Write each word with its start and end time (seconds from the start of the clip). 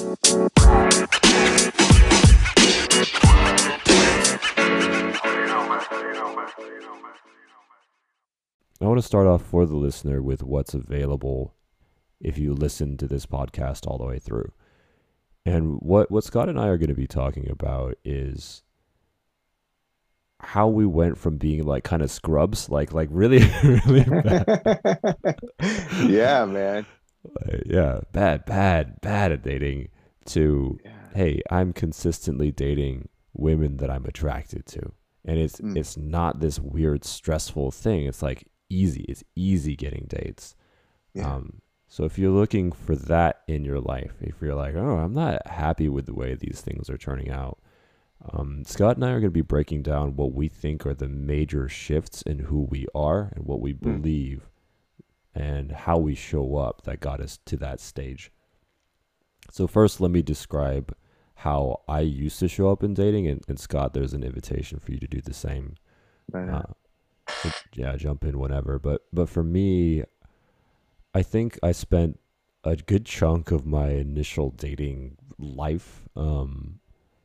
I 0.00 0.04
want 8.80 8.98
to 8.98 9.02
start 9.02 9.26
off 9.26 9.42
for 9.42 9.66
the 9.66 9.74
listener 9.74 10.22
with 10.22 10.44
what's 10.44 10.72
available 10.72 11.56
if 12.20 12.38
you 12.38 12.54
listen 12.54 12.96
to 12.98 13.08
this 13.08 13.26
podcast 13.26 13.88
all 13.88 13.98
the 13.98 14.04
way 14.04 14.20
through. 14.20 14.52
And 15.44 15.78
what, 15.80 16.12
what 16.12 16.22
Scott 16.22 16.48
and 16.48 16.60
I 16.60 16.68
are 16.68 16.78
going 16.78 16.90
to 16.90 16.94
be 16.94 17.08
talking 17.08 17.50
about 17.50 17.96
is 18.04 18.62
how 20.38 20.68
we 20.68 20.86
went 20.86 21.18
from 21.18 21.38
being 21.38 21.64
like 21.64 21.82
kind 21.82 22.02
of 22.02 22.10
scrubs, 22.12 22.68
like 22.68 22.92
like 22.92 23.08
really 23.10 23.40
really 23.64 24.04
bad. 24.04 25.40
yeah, 26.06 26.44
man. 26.44 26.86
Like, 27.24 27.62
yeah, 27.66 28.00
bad, 28.12 28.44
bad, 28.44 29.00
bad 29.00 29.32
at 29.32 29.42
dating 29.42 29.88
to 30.26 30.78
Yeah. 30.84 30.90
hey, 31.14 31.42
I'm 31.50 31.72
consistently 31.72 32.50
dating 32.52 33.08
women 33.34 33.76
that 33.78 33.90
I'm 33.90 34.04
attracted 34.06 34.66
to. 34.66 34.92
And 35.24 35.38
it's 35.38 35.60
Mm. 35.60 35.76
it's 35.76 35.96
not 35.96 36.40
this 36.40 36.58
weird 36.58 37.04
stressful 37.04 37.70
thing. 37.72 38.06
It's 38.06 38.22
like 38.22 38.48
easy. 38.70 39.04
It's 39.08 39.24
easy 39.36 39.76
getting 39.76 40.06
dates. 40.08 40.54
Yeah. 41.14 41.34
Um 41.34 41.60
so 41.90 42.04
if 42.04 42.18
you're 42.18 42.30
looking 42.30 42.70
for 42.72 42.94
that 42.96 43.40
in 43.48 43.64
your 43.64 43.80
life, 43.80 44.12
if 44.20 44.40
you're 44.42 44.54
like, 44.54 44.74
"Oh, 44.74 44.98
I'm 44.98 45.14
not 45.14 45.46
happy 45.46 45.88
with 45.88 46.04
the 46.06 46.14
way 46.14 46.34
these 46.34 46.60
things 46.60 46.90
are 46.90 46.98
turning 46.98 47.30
out." 47.30 47.58
Um, 48.32 48.62
Scott 48.64 48.96
and 48.96 49.04
I 49.06 49.10
are 49.12 49.20
going 49.20 49.30
to 49.30 49.30
be 49.30 49.40
breaking 49.42 49.82
down 49.84 50.16
what 50.16 50.32
we 50.34 50.48
think 50.48 50.84
are 50.84 50.92
the 50.92 51.08
major 51.08 51.68
shifts 51.68 52.20
in 52.22 52.40
who 52.40 52.62
we 52.62 52.86
are 52.94 53.32
and 53.34 53.46
what 53.46 53.60
we 53.60 53.72
Mm. 53.72 53.80
believe 54.02 54.50
and 55.38 55.70
how 55.70 55.96
we 55.96 56.16
show 56.16 56.56
up 56.56 56.82
that 56.82 56.98
got 56.98 57.20
us 57.20 57.38
to 57.46 57.56
that 57.56 57.78
stage. 57.78 58.32
So, 59.52 59.68
first, 59.68 60.00
let 60.00 60.10
me 60.10 60.20
describe 60.20 60.94
how 61.36 61.82
I 61.86 62.00
used 62.00 62.40
to 62.40 62.48
show 62.48 62.72
up 62.72 62.82
in 62.82 62.92
dating. 62.92 63.28
And, 63.28 63.42
and 63.46 63.58
Scott, 63.58 63.94
there's 63.94 64.12
an 64.12 64.24
invitation 64.24 64.80
for 64.80 64.90
you 64.90 64.98
to 64.98 65.06
do 65.06 65.20
the 65.20 65.32
same. 65.32 65.76
Uh, 66.34 66.62
so, 67.28 67.50
yeah, 67.74 67.94
jump 67.96 68.24
in 68.24 68.40
whenever. 68.40 68.80
But 68.80 69.02
but 69.12 69.28
for 69.28 69.44
me, 69.44 70.02
I 71.14 71.22
think 71.22 71.56
I 71.62 71.70
spent 71.70 72.18
a 72.64 72.74
good 72.74 73.06
chunk 73.06 73.52
of 73.52 73.64
my 73.64 73.90
initial 73.90 74.50
dating 74.50 75.16
life 75.38 76.08
um, 76.16 76.80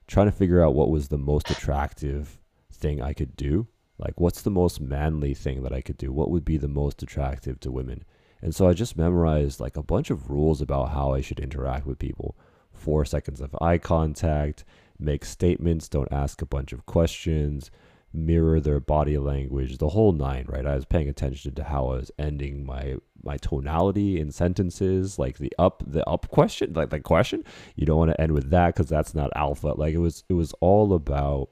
trying 0.06 0.28
to 0.28 0.32
figure 0.32 0.64
out 0.64 0.76
what 0.76 0.92
was 0.92 1.08
the 1.08 1.18
most 1.18 1.50
attractive 1.50 2.40
thing 2.72 3.02
I 3.02 3.14
could 3.14 3.36
do. 3.36 3.68
Like, 3.98 4.20
what's 4.20 4.42
the 4.42 4.52
most 4.52 4.82
manly 4.82 5.34
thing 5.34 5.64
that 5.64 5.74
I 5.74 5.82
could 5.82 5.98
do? 5.98 6.12
What 6.12 6.32
would 6.32 6.46
be 6.46 6.58
the 6.58 6.68
most 6.68 7.04
attractive 7.04 7.60
to 7.62 7.72
women? 7.72 8.04
And 8.42 8.54
so 8.54 8.68
I 8.68 8.74
just 8.74 8.98
memorized 8.98 9.60
like 9.60 9.78
a 9.78 9.84
bunch 9.84 10.10
of 10.10 10.30
rules 10.30 10.62
about 10.62 10.90
how 10.90 11.14
I 11.14 11.22
should 11.22 11.40
interact 11.40 11.86
with 11.86 12.00
people. 12.00 12.36
Four 12.74 13.06
seconds 13.06 13.40
of 13.40 13.56
eye 13.62 13.78
contact, 13.78 14.66
make 15.00 15.24
statements, 15.24 15.88
don't 15.88 16.12
ask 16.12 16.42
a 16.42 16.46
bunch 16.46 16.74
of 16.74 16.86
questions, 16.86 17.72
mirror 18.12 18.60
their 18.60 18.80
body 18.80 19.18
language, 19.18 19.78
the 19.78 19.90
whole 19.90 20.12
nine, 20.12 20.46
right? 20.48 20.66
I 20.66 20.76
was 20.76 20.86
paying 20.86 21.10
attention 21.10 21.56
to 21.56 21.64
how 21.64 21.88
I 21.88 21.98
was 21.98 22.12
ending 22.20 22.66
my 22.66 22.98
my 23.24 23.38
tonality 23.38 24.20
in 24.20 24.32
sentences, 24.32 25.18
like 25.18 25.38
the 25.38 25.54
up 25.58 25.84
the 25.86 26.08
up 26.08 26.28
question, 26.30 26.74
like 26.74 26.90
the 26.90 27.00
question. 27.00 27.44
You 27.76 27.86
don't 27.86 27.98
want 27.98 28.12
to 28.12 28.22
end 28.22 28.34
with 28.34 28.50
that 28.50 28.76
because 28.76 28.90
that's 28.90 29.16
not 29.16 29.32
alpha. 29.36 29.74
Like 29.78 29.94
it 29.94 30.00
was 30.00 30.24
it 30.30 30.34
was 30.34 30.54
all 30.60 30.94
about 30.94 31.50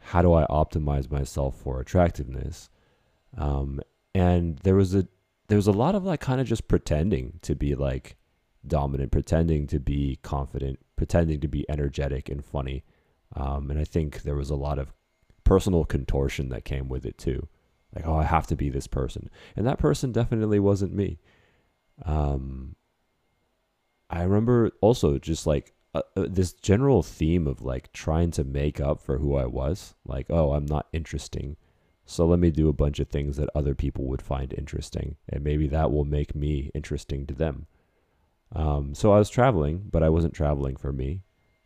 how 0.00 0.22
do 0.22 0.32
I 0.32 0.46
optimize 0.46 1.10
myself 1.10 1.56
for 1.56 1.80
attractiveness. 1.80 2.68
Um, 3.36 3.80
and 4.14 4.58
there 4.58 4.74
was 4.74 4.94
a 4.94 5.06
there 5.48 5.56
was 5.56 5.66
a 5.66 5.72
lot 5.72 5.94
of 5.94 6.04
like 6.04 6.20
kind 6.20 6.40
of 6.40 6.46
just 6.46 6.68
pretending 6.68 7.38
to 7.42 7.54
be 7.54 7.74
like 7.74 8.16
dominant, 8.66 9.12
pretending 9.12 9.66
to 9.68 9.80
be 9.80 10.18
confident, 10.22 10.78
pretending 10.96 11.40
to 11.40 11.48
be 11.48 11.68
energetic 11.68 12.28
and 12.28 12.44
funny. 12.44 12.84
Um, 13.34 13.70
and 13.70 13.78
I 13.78 13.84
think 13.84 14.22
there 14.22 14.36
was 14.36 14.50
a 14.50 14.56
lot 14.56 14.78
of 14.78 14.92
personal 15.44 15.84
contortion 15.84 16.48
that 16.50 16.64
came 16.64 16.88
with 16.88 17.04
it 17.04 17.18
too. 17.18 17.48
Like, 17.94 18.06
oh, 18.06 18.16
I 18.16 18.24
have 18.24 18.46
to 18.48 18.56
be 18.56 18.70
this 18.70 18.86
person. 18.86 19.28
And 19.56 19.66
that 19.66 19.78
person 19.78 20.12
definitely 20.12 20.60
wasn't 20.60 20.94
me. 20.94 21.18
Um, 22.04 22.76
I 24.08 24.22
remember 24.22 24.70
also 24.80 25.18
just 25.18 25.46
like 25.46 25.72
uh, 25.94 26.02
uh, 26.16 26.26
this 26.28 26.52
general 26.52 27.02
theme 27.02 27.46
of 27.46 27.62
like 27.62 27.92
trying 27.92 28.30
to 28.32 28.44
make 28.44 28.80
up 28.80 29.00
for 29.00 29.18
who 29.18 29.36
I 29.36 29.46
was. 29.46 29.94
Like, 30.04 30.26
oh, 30.30 30.52
I'm 30.52 30.66
not 30.66 30.86
interesting. 30.92 31.56
So 32.06 32.26
let 32.26 32.38
me 32.38 32.50
do 32.50 32.68
a 32.68 32.72
bunch 32.72 32.98
of 33.00 33.08
things 33.08 33.36
that 33.36 33.48
other 33.54 33.74
people 33.74 34.04
would 34.06 34.22
find 34.22 34.52
interesting. 34.52 35.16
And 35.28 35.44
maybe 35.44 35.68
that 35.68 35.90
will 35.92 36.04
make 36.04 36.34
me 36.34 36.70
interesting 36.74 37.26
to 37.26 37.34
them. 37.34 37.66
Um, 38.52 38.94
so 38.94 39.12
I 39.12 39.18
was 39.18 39.30
traveling, 39.30 39.84
but 39.90 40.02
I 40.02 40.08
wasn't 40.08 40.34
traveling 40.34 40.76
for 40.76 40.92
me. 40.92 41.22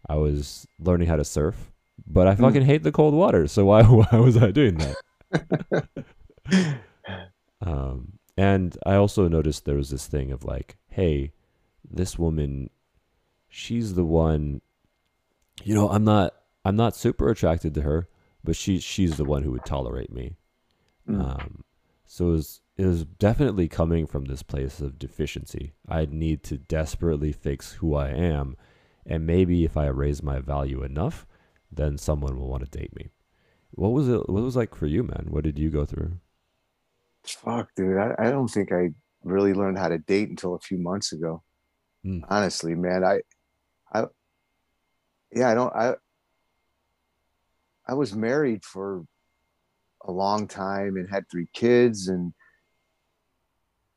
I 0.07 0.17
was 0.17 0.67
learning 0.79 1.09
how 1.09 1.17
to 1.17 1.25
surf, 1.25 1.73
but 2.07 2.27
I 2.27 2.35
Hmm. 2.35 2.43
fucking 2.43 2.63
hate 2.67 2.83
the 2.83 2.93
cold 2.93 3.15
water. 3.15 3.47
So 3.47 3.65
why 3.65 3.83
why 3.85 4.19
was 4.19 4.37
I 4.37 4.51
doing 4.51 4.77
that? 4.79 5.89
um, 7.63 8.19
and 8.37 8.77
I 8.85 8.95
also 8.97 9.29
noticed 9.29 9.65
there 9.65 9.77
was 9.77 9.91
this 9.91 10.07
thing 10.07 10.31
of 10.33 10.45
like, 10.45 10.77
hey, 10.89 11.33
this 11.91 12.19
woman, 12.19 12.69
she's 13.55 13.95
the 13.95 14.05
one. 14.05 14.61
You 15.63 15.75
know, 15.75 15.89
I'm 15.89 16.05
not 16.05 16.35
I'm 16.65 16.77
not 16.77 16.97
super 16.97 17.31
attracted 17.31 17.75
to 17.75 17.83
her, 17.83 18.09
but 18.43 18.57
she 18.57 18.81
she's 18.81 19.17
the 19.17 19.25
one 19.25 19.43
who 19.43 19.53
would 19.53 19.65
tolerate 19.65 20.13
me. 20.13 20.37
Mm. 21.09 21.21
Um, 21.21 21.65
so 22.05 22.29
it 22.29 22.33
was 22.33 22.61
it 22.77 22.87
was 22.87 23.05
definitely 23.05 23.69
coming 23.69 24.07
from 24.07 24.25
this 24.25 24.43
place 24.43 24.81
of 24.81 24.99
deficiency. 24.99 25.75
I 25.89 26.07
need 26.07 26.43
to 26.45 26.59
desperately 26.59 27.33
fix 27.33 27.75
who 27.75 27.95
I 27.95 28.09
am, 28.09 28.57
and 29.07 29.27
maybe 29.27 29.65
if 29.65 29.77
I 29.77 29.87
raise 29.87 30.23
my 30.23 30.41
value 30.41 30.83
enough, 30.83 31.27
then 31.71 31.97
someone 31.97 32.39
will 32.39 32.49
want 32.49 32.65
to 32.65 32.79
date 32.79 32.95
me. 32.97 33.11
What 33.71 33.91
was 33.91 34.09
it? 34.09 34.29
What 34.29 34.43
was 34.43 34.57
it 34.57 34.59
like 34.59 34.75
for 34.75 34.87
you, 34.87 35.05
man? 35.05 35.29
What 35.31 35.45
did 35.45 35.59
you 35.59 35.71
go 35.71 35.85
through? 35.85 36.19
Fuck, 37.25 37.69
dude. 37.77 37.97
I, 37.99 38.15
I 38.19 38.31
don't 38.31 38.49
think 38.49 38.73
I 38.73 38.91
really 39.23 39.55
learned 39.55 39.79
how 39.79 39.89
to 39.89 39.99
date 39.99 40.29
until 40.29 40.55
a 40.55 40.61
few 40.61 40.79
months 40.79 41.13
ago. 41.13 41.43
Mm. 42.05 42.23
Honestly, 42.29 42.75
man. 42.75 43.05
I 43.05 43.21
I 43.95 44.05
yeah, 45.33 45.49
I 45.49 45.55
don't 45.55 45.75
I 45.75 45.95
I 47.87 47.95
was 47.95 48.15
married 48.15 48.65
for 48.65 49.05
a 50.05 50.13
long 50.13 50.49
time 50.49 50.97
and 50.97 51.09
had 51.09 51.29
three 51.31 51.49
kids 51.55 52.09
and 52.09 52.35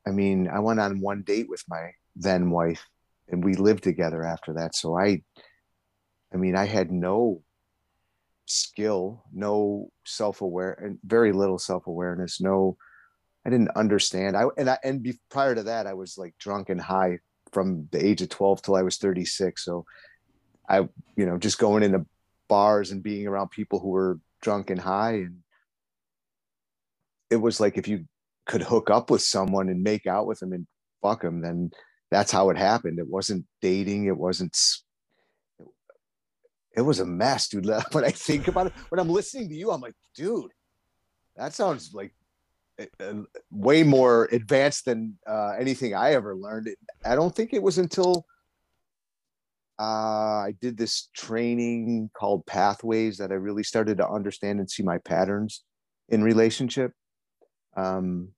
I 0.06 0.10
mean, 0.10 0.48
I 0.48 0.60
went 0.60 0.80
on 0.80 1.00
one 1.00 1.22
date 1.22 1.50
with 1.50 1.62
my 1.68 1.90
then 2.16 2.50
wife 2.50 2.82
and 3.28 3.44
we 3.44 3.54
lived 3.54 3.84
together 3.84 4.24
after 4.24 4.54
that. 4.54 4.74
So 4.74 4.98
I 4.98 5.22
I 6.32 6.36
mean, 6.36 6.56
I 6.56 6.64
had 6.64 6.90
no 6.90 7.42
skill, 8.46 9.24
no 9.32 9.90
self-aware 10.04 10.72
and 10.72 10.98
very 11.04 11.32
little 11.32 11.58
self-awareness, 11.58 12.40
no 12.40 12.76
I 13.46 13.50
didn't 13.50 13.76
understand. 13.76 14.36
I 14.36 14.44
and 14.58 14.68
I 14.68 14.78
and 14.84 15.02
be, 15.02 15.18
prior 15.30 15.54
to 15.54 15.62
that, 15.64 15.86
I 15.86 15.94
was 15.94 16.18
like 16.18 16.34
drunk 16.38 16.68
and 16.68 16.80
high 16.80 17.18
from 17.58 17.88
the 17.90 18.06
age 18.06 18.22
of 18.22 18.28
12 18.28 18.62
till 18.62 18.76
I 18.76 18.82
was 18.82 18.98
36. 18.98 19.64
So 19.64 19.84
I, 20.68 20.88
you 21.16 21.26
know, 21.26 21.38
just 21.38 21.58
going 21.58 21.82
into 21.82 22.06
bars 22.48 22.92
and 22.92 23.02
being 23.02 23.26
around 23.26 23.50
people 23.50 23.80
who 23.80 23.88
were 23.88 24.20
drunk 24.42 24.70
and 24.70 24.78
high. 24.78 25.14
And 25.14 25.38
it 27.30 27.36
was 27.36 27.58
like 27.58 27.76
if 27.76 27.88
you 27.88 28.04
could 28.46 28.62
hook 28.62 28.90
up 28.90 29.10
with 29.10 29.22
someone 29.22 29.68
and 29.68 29.82
make 29.82 30.06
out 30.06 30.28
with 30.28 30.38
them 30.38 30.52
and 30.52 30.68
fuck 31.02 31.22
them, 31.22 31.40
then 31.40 31.72
that's 32.12 32.30
how 32.30 32.48
it 32.50 32.56
happened. 32.56 33.00
It 33.00 33.08
wasn't 33.08 33.44
dating. 33.60 34.04
It 34.04 34.16
wasn't. 34.16 34.56
It 36.76 36.82
was 36.82 37.00
a 37.00 37.06
mess, 37.06 37.48
dude. 37.48 37.66
When 37.90 38.04
I 38.04 38.12
think 38.12 38.46
about 38.46 38.68
it, 38.68 38.72
when 38.88 39.00
I'm 39.00 39.10
listening 39.10 39.48
to 39.48 39.54
you, 39.56 39.72
I'm 39.72 39.80
like, 39.80 39.94
dude, 40.14 40.52
that 41.34 41.54
sounds 41.54 41.90
like 41.92 42.14
way 43.50 43.82
more 43.82 44.28
advanced 44.32 44.84
than 44.84 45.18
uh, 45.26 45.52
anything 45.58 45.94
I 45.94 46.12
ever 46.12 46.36
learned. 46.36 46.68
I 47.04 47.14
don't 47.14 47.34
think 47.34 47.52
it 47.52 47.62
was 47.62 47.78
until 47.78 48.24
uh, 49.80 50.42
I 50.46 50.54
did 50.60 50.76
this 50.76 51.08
training 51.14 52.10
called 52.12 52.46
Pathways 52.46 53.18
that 53.18 53.30
I 53.30 53.36
really 53.36 53.62
started 53.62 53.98
to 53.98 54.08
understand 54.08 54.58
and 54.58 54.70
see 54.70 54.82
my 54.82 54.98
patterns 54.98 55.62
in 56.08 56.22
relationship. 56.22 56.92
Um, 57.76 58.30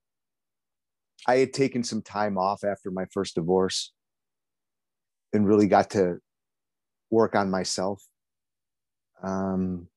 I 1.26 1.36
had 1.36 1.52
taken 1.52 1.82
some 1.82 2.02
time 2.02 2.36
off 2.36 2.64
after 2.64 2.90
my 2.90 3.06
first 3.12 3.34
divorce 3.34 3.92
and 5.32 5.46
really 5.46 5.66
got 5.66 5.90
to 5.90 6.18
work 7.10 7.34
on 7.34 7.50
myself. 7.50 8.02
Um, 9.22 9.88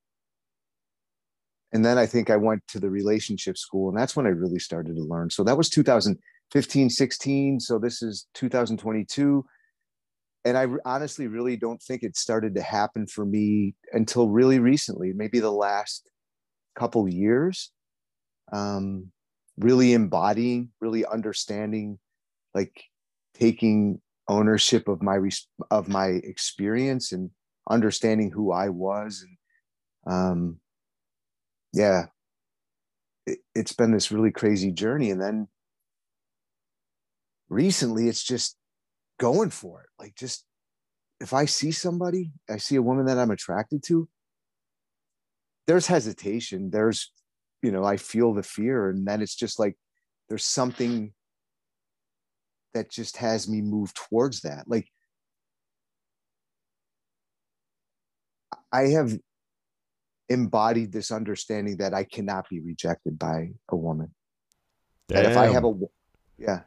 and 1.74 1.84
then 1.84 1.98
I 1.98 2.06
think 2.06 2.30
I 2.30 2.36
went 2.36 2.62
to 2.68 2.78
the 2.78 2.88
relationship 2.88 3.58
school, 3.58 3.88
and 3.88 3.98
that's 3.98 4.14
when 4.14 4.26
I 4.26 4.30
really 4.30 4.60
started 4.60 4.94
to 4.94 5.02
learn. 5.02 5.28
So 5.28 5.42
that 5.42 5.58
was 5.58 5.68
2015, 5.68 6.88
16. 6.88 7.60
So 7.60 7.80
this 7.80 8.00
is 8.00 8.28
2022. 8.34 9.44
And 10.44 10.56
I 10.56 10.68
honestly 10.84 11.26
really 11.26 11.56
don't 11.56 11.82
think 11.82 12.04
it 12.04 12.16
started 12.16 12.54
to 12.54 12.62
happen 12.62 13.08
for 13.08 13.26
me 13.26 13.74
until 13.92 14.28
really 14.28 14.60
recently, 14.60 15.12
maybe 15.14 15.40
the 15.40 15.50
last 15.50 16.08
couple 16.78 17.08
years. 17.08 17.72
Um, 18.52 19.10
really 19.58 19.94
embodying, 19.94 20.70
really 20.80 21.04
understanding, 21.04 21.98
like 22.54 22.84
taking 23.34 24.00
ownership 24.28 24.86
of 24.86 25.02
my 25.02 25.18
of 25.72 25.88
my 25.88 26.06
experience 26.06 27.10
and 27.10 27.30
understanding 27.68 28.30
who 28.30 28.52
I 28.52 28.68
was 28.68 29.24
and 29.26 30.14
um 30.14 30.60
yeah. 31.74 32.06
It, 33.26 33.38
it's 33.54 33.72
been 33.72 33.90
this 33.90 34.12
really 34.12 34.30
crazy 34.30 34.70
journey 34.70 35.10
and 35.10 35.20
then 35.20 35.48
recently 37.48 38.08
it's 38.08 38.22
just 38.22 38.56
going 39.18 39.50
for 39.50 39.82
it. 39.82 39.88
Like 39.98 40.14
just 40.14 40.44
if 41.20 41.32
I 41.32 41.46
see 41.46 41.72
somebody 41.72 42.30
I 42.48 42.58
see 42.58 42.76
a 42.76 42.82
woman 42.82 43.06
that 43.06 43.18
I'm 43.18 43.30
attracted 43.30 43.82
to 43.84 44.08
there's 45.66 45.86
hesitation. 45.86 46.70
There's 46.70 47.10
you 47.62 47.72
know 47.72 47.84
I 47.84 47.96
feel 47.96 48.34
the 48.34 48.42
fear 48.42 48.88
and 48.88 49.06
then 49.06 49.20
it's 49.20 49.34
just 49.34 49.58
like 49.58 49.76
there's 50.28 50.44
something 50.44 51.12
that 52.72 52.90
just 52.90 53.16
has 53.16 53.48
me 53.48 53.62
move 53.62 53.92
towards 53.94 54.42
that. 54.42 54.64
Like 54.66 54.88
i 58.72 58.88
have 58.88 59.16
embodied 60.28 60.92
this 60.92 61.10
understanding 61.10 61.76
that 61.76 61.94
i 61.94 62.04
cannot 62.04 62.48
be 62.48 62.60
rejected 62.60 63.18
by 63.18 63.50
a 63.70 63.76
woman 63.76 64.12
Damn. 65.08 65.22
that 65.22 65.30
if 65.30 65.36
i 65.36 65.46
have 65.46 65.64
a 65.64 65.72
yeah 66.38 66.60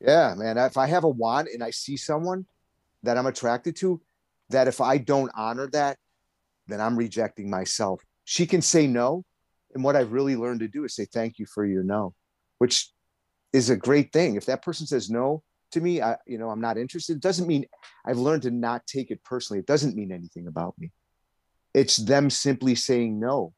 yeah 0.00 0.34
man 0.36 0.58
if 0.58 0.76
i 0.76 0.86
have 0.86 1.04
a 1.04 1.08
want 1.08 1.48
and 1.52 1.62
i 1.62 1.70
see 1.70 1.96
someone 1.96 2.46
that 3.02 3.16
i'm 3.16 3.26
attracted 3.26 3.76
to 3.76 4.00
that 4.50 4.68
if 4.68 4.80
i 4.80 4.98
don't 4.98 5.30
honor 5.34 5.68
that 5.68 5.96
then 6.66 6.80
i'm 6.80 6.96
rejecting 6.96 7.48
myself 7.48 8.02
she 8.24 8.46
can 8.46 8.60
say 8.60 8.86
no 8.86 9.24
and 9.74 9.82
what 9.82 9.96
i've 9.96 10.12
really 10.12 10.36
learned 10.36 10.60
to 10.60 10.68
do 10.68 10.84
is 10.84 10.94
say 10.94 11.06
thank 11.06 11.38
you 11.38 11.46
for 11.46 11.64
your 11.64 11.82
no 11.82 12.14
which 12.58 12.90
is 13.54 13.70
a 13.70 13.76
great 13.76 14.12
thing. 14.12 14.34
If 14.34 14.46
that 14.46 14.62
person 14.62 14.86
says 14.86 15.08
no 15.08 15.42
to 15.70 15.80
me, 15.80 16.02
I, 16.02 16.16
you 16.26 16.38
know, 16.38 16.50
I'm 16.50 16.60
not 16.60 16.76
interested. 16.76 17.16
It 17.16 17.22
doesn't 17.22 17.46
mean 17.46 17.64
I've 18.04 18.18
learned 18.18 18.42
to 18.42 18.50
not 18.50 18.86
take 18.86 19.10
it 19.10 19.22
personally. 19.24 19.60
It 19.60 19.66
doesn't 19.66 19.96
mean 19.96 20.12
anything 20.12 20.48
about 20.48 20.74
me. 20.76 20.90
It's 21.74 21.96
them 21.96 22.30
simply 22.30 22.76
saying 22.76 23.18
no. 23.18 23.52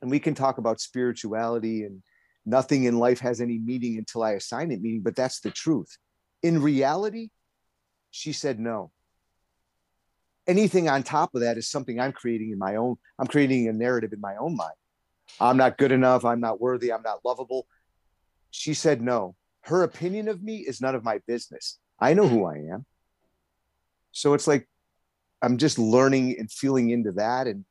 And 0.00 0.10
we 0.10 0.18
can 0.18 0.34
talk 0.34 0.58
about 0.58 0.80
spirituality 0.80 1.84
and 1.84 2.02
nothing 2.46 2.84
in 2.84 2.98
life 2.98 3.20
has 3.20 3.40
any 3.40 3.58
meaning 3.58 3.98
until 3.98 4.22
I 4.22 4.32
assign 4.32 4.72
it 4.72 4.80
meaning, 4.80 5.02
but 5.02 5.14
that's 5.14 5.40
the 5.40 5.50
truth. 5.50 5.98
In 6.42 6.62
reality, 6.62 7.28
she 8.10 8.32
said 8.32 8.58
no. 8.58 8.90
Anything 10.46 10.88
on 10.88 11.02
top 11.02 11.34
of 11.34 11.42
that 11.42 11.58
is 11.58 11.68
something 11.68 12.00
I'm 12.00 12.12
creating 12.12 12.50
in 12.52 12.58
my 12.58 12.76
own, 12.76 12.96
I'm 13.18 13.26
creating 13.26 13.68
a 13.68 13.72
narrative 13.72 14.14
in 14.14 14.20
my 14.20 14.36
own 14.36 14.56
mind. 14.56 14.72
I'm 15.38 15.58
not 15.58 15.76
good 15.76 15.92
enough. 15.92 16.24
I'm 16.24 16.40
not 16.40 16.60
worthy. 16.60 16.90
I'm 16.90 17.02
not 17.02 17.24
lovable. 17.24 17.66
She 18.50 18.72
said 18.72 19.02
no. 19.02 19.34
Her 19.62 19.82
opinion 19.82 20.28
of 20.28 20.42
me 20.42 20.58
is 20.58 20.80
none 20.80 20.94
of 20.94 21.04
my 21.04 21.20
business. 21.26 21.78
I 22.00 22.14
know 22.14 22.26
who 22.26 22.46
I 22.46 22.56
am. 22.72 22.86
So 24.12 24.32
it's 24.32 24.46
like 24.46 24.66
I'm 25.42 25.56
just 25.56 25.78
learning 25.78 26.36
and 26.38 26.50
feeling 26.50 26.90
into 26.90 27.12
that 27.12 27.46
and 27.46 27.64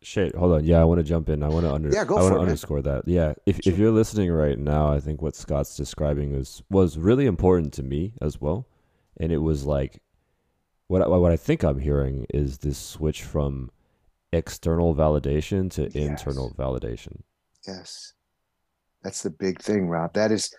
Shit, 0.00 0.36
hold 0.36 0.52
on. 0.52 0.64
Yeah, 0.64 0.80
I 0.80 0.84
want 0.84 1.00
to 1.00 1.04
jump 1.04 1.28
in. 1.28 1.42
I 1.42 1.48
want 1.48 1.66
to 1.66 1.72
under. 1.72 1.90
Yeah, 1.90 2.04
go 2.04 2.18
I 2.18 2.22
want 2.22 2.34
to 2.34 2.40
underscore 2.40 2.82
that. 2.82 3.08
Yeah, 3.08 3.34
if 3.46 3.56
sure. 3.56 3.72
if 3.72 3.78
you're 3.80 3.90
listening 3.90 4.30
right 4.30 4.56
now, 4.56 4.92
I 4.92 5.00
think 5.00 5.20
what 5.20 5.34
Scott's 5.34 5.76
describing 5.76 6.36
was 6.36 6.62
was 6.70 6.96
really 6.96 7.26
important 7.26 7.72
to 7.74 7.82
me 7.82 8.12
as 8.22 8.40
well, 8.40 8.68
and 9.16 9.32
it 9.32 9.38
was 9.38 9.64
like, 9.64 10.00
what 10.86 11.02
I, 11.02 11.08
what 11.08 11.32
I 11.32 11.36
think 11.36 11.64
I'm 11.64 11.80
hearing 11.80 12.26
is 12.32 12.58
this 12.58 12.78
switch 12.78 13.24
from 13.24 13.72
external 14.32 14.94
validation 14.94 15.68
to 15.72 15.82
yes. 15.82 15.94
internal 15.96 16.54
validation. 16.56 17.22
Yes. 17.66 18.12
That's 19.02 19.22
the 19.22 19.30
big 19.30 19.60
thing, 19.60 19.88
Rob. 19.88 20.14
That 20.14 20.32
is 20.32 20.54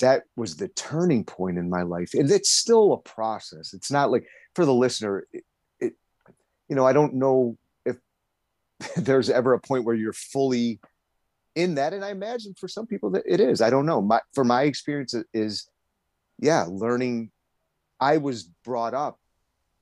that 0.00 0.24
was 0.36 0.56
the 0.56 0.68
turning 0.68 1.24
point 1.24 1.58
in 1.58 1.70
my 1.70 1.82
life. 1.82 2.14
And 2.14 2.30
it's 2.30 2.50
still 2.50 2.92
a 2.92 2.98
process. 2.98 3.74
It's 3.74 3.90
not 3.90 4.10
like 4.10 4.26
for 4.54 4.64
the 4.64 4.74
listener, 4.74 5.26
it, 5.32 5.44
it 5.80 5.92
you 6.68 6.76
know, 6.76 6.86
I 6.86 6.92
don't 6.92 7.14
know 7.14 7.56
if 7.84 7.96
there's 8.96 9.30
ever 9.30 9.54
a 9.54 9.60
point 9.60 9.84
where 9.84 9.94
you're 9.94 10.12
fully 10.12 10.80
in 11.54 11.76
that. 11.76 11.92
And 11.92 12.04
I 12.04 12.10
imagine 12.10 12.54
for 12.58 12.68
some 12.68 12.86
people 12.86 13.10
that 13.12 13.22
it 13.26 13.40
is. 13.40 13.60
I 13.60 13.70
don't 13.70 13.86
know. 13.86 14.00
My 14.00 14.20
for 14.34 14.44
my 14.44 14.62
experience 14.62 15.14
is 15.32 15.68
yeah, 16.38 16.66
learning. 16.68 17.30
I 18.00 18.16
was 18.18 18.50
brought 18.64 18.92
up, 18.92 19.18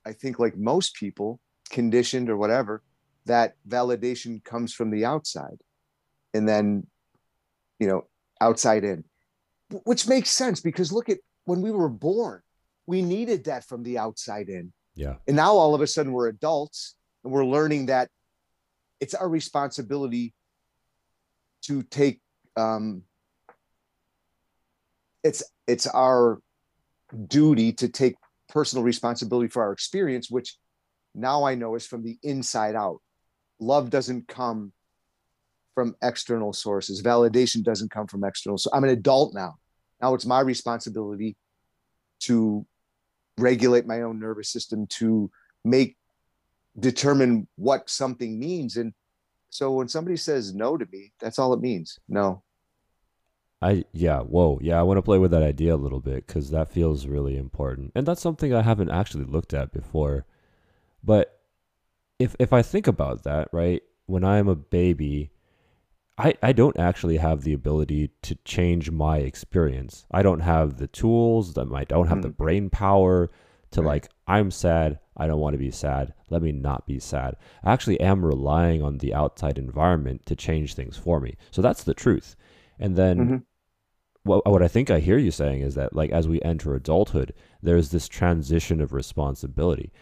I 0.04 0.12
think 0.12 0.38
like 0.38 0.56
most 0.56 0.94
people, 0.94 1.40
conditioned 1.70 2.28
or 2.28 2.36
whatever, 2.36 2.82
that 3.24 3.54
validation 3.66 4.44
comes 4.44 4.74
from 4.74 4.90
the 4.90 5.04
outside. 5.04 5.58
And 6.34 6.48
then 6.48 6.86
you 7.78 7.88
know, 7.88 8.06
outside 8.40 8.84
in, 8.84 9.04
which 9.84 10.06
makes 10.06 10.30
sense 10.30 10.60
because 10.60 10.92
look 10.92 11.08
at 11.08 11.18
when 11.44 11.62
we 11.62 11.70
were 11.70 11.88
born, 11.88 12.42
we 12.86 13.02
needed 13.02 13.44
that 13.44 13.64
from 13.64 13.82
the 13.82 13.98
outside 13.98 14.48
in. 14.48 14.72
Yeah. 14.94 15.16
And 15.26 15.36
now 15.36 15.52
all 15.52 15.74
of 15.74 15.80
a 15.80 15.86
sudden 15.86 16.12
we're 16.12 16.28
adults 16.28 16.94
and 17.24 17.32
we're 17.32 17.44
learning 17.44 17.86
that 17.86 18.10
it's 19.00 19.14
our 19.14 19.28
responsibility 19.28 20.34
to 21.62 21.82
take 21.82 22.20
um 22.56 23.02
it's 25.22 25.42
it's 25.66 25.86
our 25.86 26.40
duty 27.28 27.72
to 27.72 27.88
take 27.88 28.16
personal 28.48 28.84
responsibility 28.84 29.48
for 29.48 29.62
our 29.62 29.72
experience 29.72 30.28
which 30.30 30.56
now 31.14 31.44
i 31.44 31.54
know 31.54 31.74
is 31.74 31.86
from 31.86 32.02
the 32.02 32.18
inside 32.22 32.74
out 32.74 32.98
love 33.60 33.88
doesn't 33.88 34.28
come 34.28 34.72
from 35.74 35.94
external 36.02 36.52
sources. 36.52 37.02
Validation 37.02 37.62
doesn't 37.62 37.90
come 37.90 38.06
from 38.06 38.24
external. 38.24 38.58
So 38.58 38.70
I'm 38.72 38.84
an 38.84 38.90
adult 38.90 39.34
now. 39.34 39.54
Now 40.00 40.14
it's 40.14 40.26
my 40.26 40.40
responsibility 40.40 41.36
to 42.20 42.66
regulate 43.38 43.86
my 43.86 44.02
own 44.02 44.20
nervous 44.20 44.48
system 44.48 44.86
to 44.86 45.30
make 45.64 45.96
determine 46.78 47.46
what 47.56 47.88
something 47.90 48.38
means. 48.38 48.76
And 48.76 48.92
so 49.50 49.72
when 49.72 49.88
somebody 49.88 50.16
says 50.16 50.54
no 50.54 50.76
to 50.76 50.86
me 50.90 51.12
that's 51.20 51.38
all 51.38 51.52
it 51.52 51.60
means. 51.60 51.98
No. 52.08 52.42
I 53.60 53.84
yeah 53.92 54.20
whoa. 54.20 54.58
Yeah 54.62 54.78
i 54.78 54.82
want 54.82 54.98
to 54.98 55.02
play 55.02 55.18
with 55.18 55.30
that 55.30 55.42
idea 55.42 55.74
a 55.74 55.76
little 55.76 56.00
bit 56.00 56.26
because 56.26 56.50
that 56.50 56.72
feels 56.72 57.06
really 57.06 57.36
important. 57.36 57.92
And 57.94 58.06
that's 58.06 58.22
something 58.22 58.54
i 58.54 58.62
haven't 58.62 58.90
actually 58.90 59.24
looked 59.24 59.54
at 59.54 59.72
before. 59.72 60.26
But 61.04 61.38
if 62.22 62.36
if 62.38 62.52
i 62.52 62.62
think 62.62 62.86
about 62.86 63.24
that 63.24 63.48
right 63.52 63.82
when 64.06 64.24
i'm 64.24 64.48
a 64.48 64.54
baby 64.54 65.31
I, 66.18 66.34
I 66.42 66.52
don't 66.52 66.78
actually 66.78 67.16
have 67.16 67.42
the 67.42 67.54
ability 67.54 68.10
to 68.22 68.34
change 68.44 68.90
my 68.90 69.18
experience. 69.18 70.06
I 70.10 70.22
don't 70.22 70.40
have 70.40 70.76
the 70.76 70.86
tools, 70.86 71.56
I 71.56 71.84
don't 71.84 72.08
have 72.08 72.18
mm. 72.18 72.22
the 72.22 72.28
brain 72.28 72.68
power 72.70 73.30
to 73.70 73.80
right. 73.80 73.88
like, 73.88 74.08
I'm 74.26 74.50
sad, 74.50 74.98
I 75.16 75.26
don't 75.26 75.40
want 75.40 75.54
to 75.54 75.58
be 75.58 75.70
sad, 75.70 76.12
let 76.28 76.42
me 76.42 76.52
not 76.52 76.86
be 76.86 76.98
sad. 76.98 77.36
I 77.64 77.72
actually 77.72 78.00
am 78.00 78.24
relying 78.24 78.82
on 78.82 78.98
the 78.98 79.14
outside 79.14 79.58
environment 79.58 80.26
to 80.26 80.36
change 80.36 80.74
things 80.74 80.96
for 80.96 81.18
me. 81.18 81.36
So 81.50 81.62
that's 81.62 81.84
the 81.84 81.94
truth. 81.94 82.36
And 82.78 82.94
then 82.96 83.18
mm-hmm. 83.18 83.36
what, 84.24 84.46
what 84.46 84.62
I 84.62 84.68
think 84.68 84.90
I 84.90 85.00
hear 85.00 85.18
you 85.18 85.30
saying 85.30 85.62
is 85.62 85.74
that 85.76 85.94
like 85.94 86.10
as 86.10 86.28
we 86.28 86.42
enter 86.42 86.74
adulthood, 86.74 87.32
there's 87.62 87.90
this 87.90 88.08
transition 88.08 88.80
of 88.82 88.92
responsibility. 88.92 89.92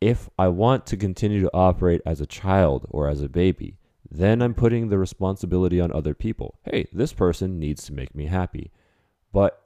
If 0.00 0.28
I 0.38 0.48
want 0.48 0.84
to 0.86 0.98
continue 0.98 1.40
to 1.40 1.50
operate 1.54 2.02
as 2.04 2.20
a 2.20 2.26
child 2.26 2.86
or 2.90 3.08
as 3.08 3.22
a 3.22 3.28
baby, 3.30 3.78
then 4.10 4.42
I'm 4.42 4.54
putting 4.54 4.88
the 4.88 4.98
responsibility 4.98 5.80
on 5.80 5.92
other 5.92 6.14
people. 6.14 6.58
Hey, 6.64 6.86
this 6.92 7.12
person 7.12 7.58
needs 7.58 7.84
to 7.84 7.92
make 7.92 8.14
me 8.14 8.26
happy. 8.26 8.70
But 9.32 9.60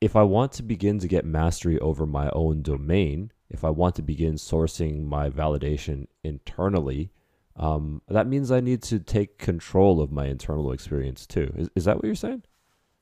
if 0.00 0.16
I 0.16 0.22
want 0.22 0.52
to 0.52 0.62
begin 0.62 0.98
to 1.00 1.08
get 1.08 1.24
mastery 1.24 1.78
over 1.78 2.06
my 2.06 2.30
own 2.30 2.62
domain, 2.62 3.32
if 3.48 3.64
I 3.64 3.70
want 3.70 3.94
to 3.96 4.02
begin 4.02 4.34
sourcing 4.34 5.04
my 5.04 5.30
validation 5.30 6.06
internally, 6.24 7.10
um, 7.56 8.02
that 8.08 8.26
means 8.26 8.50
I 8.50 8.60
need 8.60 8.82
to 8.84 8.98
take 8.98 9.38
control 9.38 10.00
of 10.00 10.12
my 10.12 10.26
internal 10.26 10.72
experience 10.72 11.26
too. 11.26 11.52
Is, 11.56 11.70
is 11.74 11.84
that 11.84 11.96
what 11.96 12.04
you're 12.04 12.14
saying? 12.14 12.42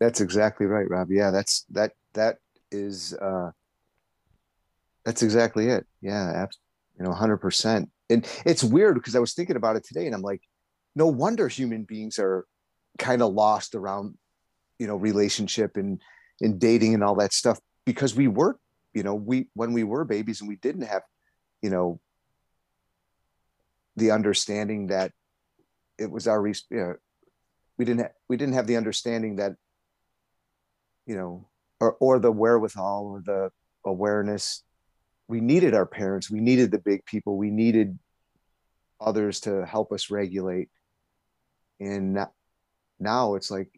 That's 0.01 0.21
exactly 0.21 0.67
right, 0.67 0.89
Rob. 0.89 1.11
Yeah, 1.11 1.31
that's 1.31 1.65
that 1.71 1.93
that 2.15 2.39
is 2.71 3.15
uh, 3.15 3.51
that's 5.05 5.23
exactly 5.23 5.69
it. 5.69 5.87
Yeah, 6.01 6.27
absolutely, 6.29 6.59
you 6.99 7.05
know, 7.05 7.13
hundred 7.13 7.39
percent. 7.39 7.91
And 8.11 8.29
it's 8.45 8.63
weird 8.63 8.95
because 8.95 9.17
I 9.17 9.21
was 9.21 9.35
thinking 9.35 9.57
about 9.57 9.77
it 9.77 9.85
today, 9.85 10.07
and 10.07 10.15
I'm 10.15 10.23
like, 10.23 10.43
no 10.95 11.07
wonder 11.07 11.49
human 11.49 11.85
beings 11.85 12.19
are 12.19 12.47
kind 12.99 13.23
of 13.23 13.33
lost 13.33 13.75
around 13.75 14.17
you 14.79 14.87
know 14.87 14.97
relationship 14.97 15.77
and 15.77 16.01
in 16.41 16.59
dating 16.59 16.95
and 16.95 17.03
all 17.03 17.15
that 17.17 17.33
stuff 17.33 17.59
because 17.85 18.15
we 18.15 18.29
were 18.29 18.59
you 18.93 19.03
know 19.03 19.15
we 19.15 19.49
when 19.55 19.73
we 19.73 19.85
were 19.85 20.05
babies 20.05 20.41
and 20.41 20.49
we 20.49 20.57
didn't 20.57 20.83
have 20.83 21.03
you 21.63 21.71
know 21.71 22.01
the 23.97 24.11
understanding 24.11 24.89
that 24.89 25.13
it 25.99 26.11
was 26.11 26.27
our 26.27 26.47
you 26.47 26.55
know, 26.71 26.95
we 27.79 27.85
didn't 27.85 28.01
ha- 28.01 28.13
we 28.29 28.37
didn't 28.37 28.55
have 28.55 28.67
the 28.67 28.77
understanding 28.77 29.37
that 29.37 29.53
you 31.07 31.17
know 31.17 31.49
or 31.81 31.97
or 32.01 32.19
the 32.19 32.33
wherewithal 32.33 33.07
or 33.07 33.23
the 33.25 33.51
awareness. 33.85 34.63
We 35.29 35.41
needed 35.41 35.75
our 35.75 35.87
parents. 35.87 36.31
We 36.31 36.41
needed 36.41 36.71
the 36.71 36.79
big 36.79 37.05
people. 37.07 37.39
We 37.39 37.51
needed 37.51 37.99
others 39.01 39.41
to 39.41 39.65
help 39.65 39.93
us 39.93 40.11
regulate 40.11 40.69
and 41.81 42.19
now 43.01 43.35
it's 43.35 43.51
like 43.51 43.69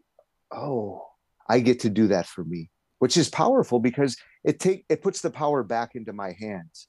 oh 0.53 1.03
i 1.49 1.61
get 1.61 1.81
to 1.81 1.91
do 1.91 2.09
that 2.09 2.27
for 2.27 2.45
me 2.45 2.71
which 2.99 3.17
is 3.17 3.29
powerful 3.29 3.79
because 3.79 4.17
it 4.45 4.61
take 4.61 4.85
it 4.89 5.03
puts 5.03 5.21
the 5.21 5.31
power 5.31 5.63
back 5.63 5.95
into 5.95 6.13
my 6.13 6.33
hands. 6.39 6.89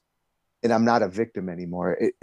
And 0.62 0.72
i'm 0.72 0.84
not 0.84 1.02
a 1.02 1.08
victim 1.08 1.48
anymore. 1.48 1.92
It 1.92 2.14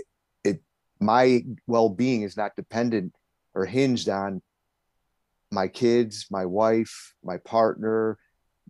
it 0.44 0.62
my 1.00 1.44
well-being 1.68 2.24
is 2.24 2.38
not 2.38 2.56
dependent 2.56 3.14
or 3.54 3.66
hinged 3.66 4.10
on 4.10 4.42
my 5.52 5.68
kids 5.68 6.26
my 6.32 6.46
wife 6.46 7.14
my 7.24 7.38
partner 7.38 8.18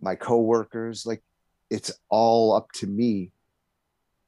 my 0.00 0.14
coworkers. 0.14 1.06
Like 1.06 1.22
it's 1.70 1.90
all 2.10 2.54
up 2.54 2.70
to 2.74 2.86
me. 2.86 3.32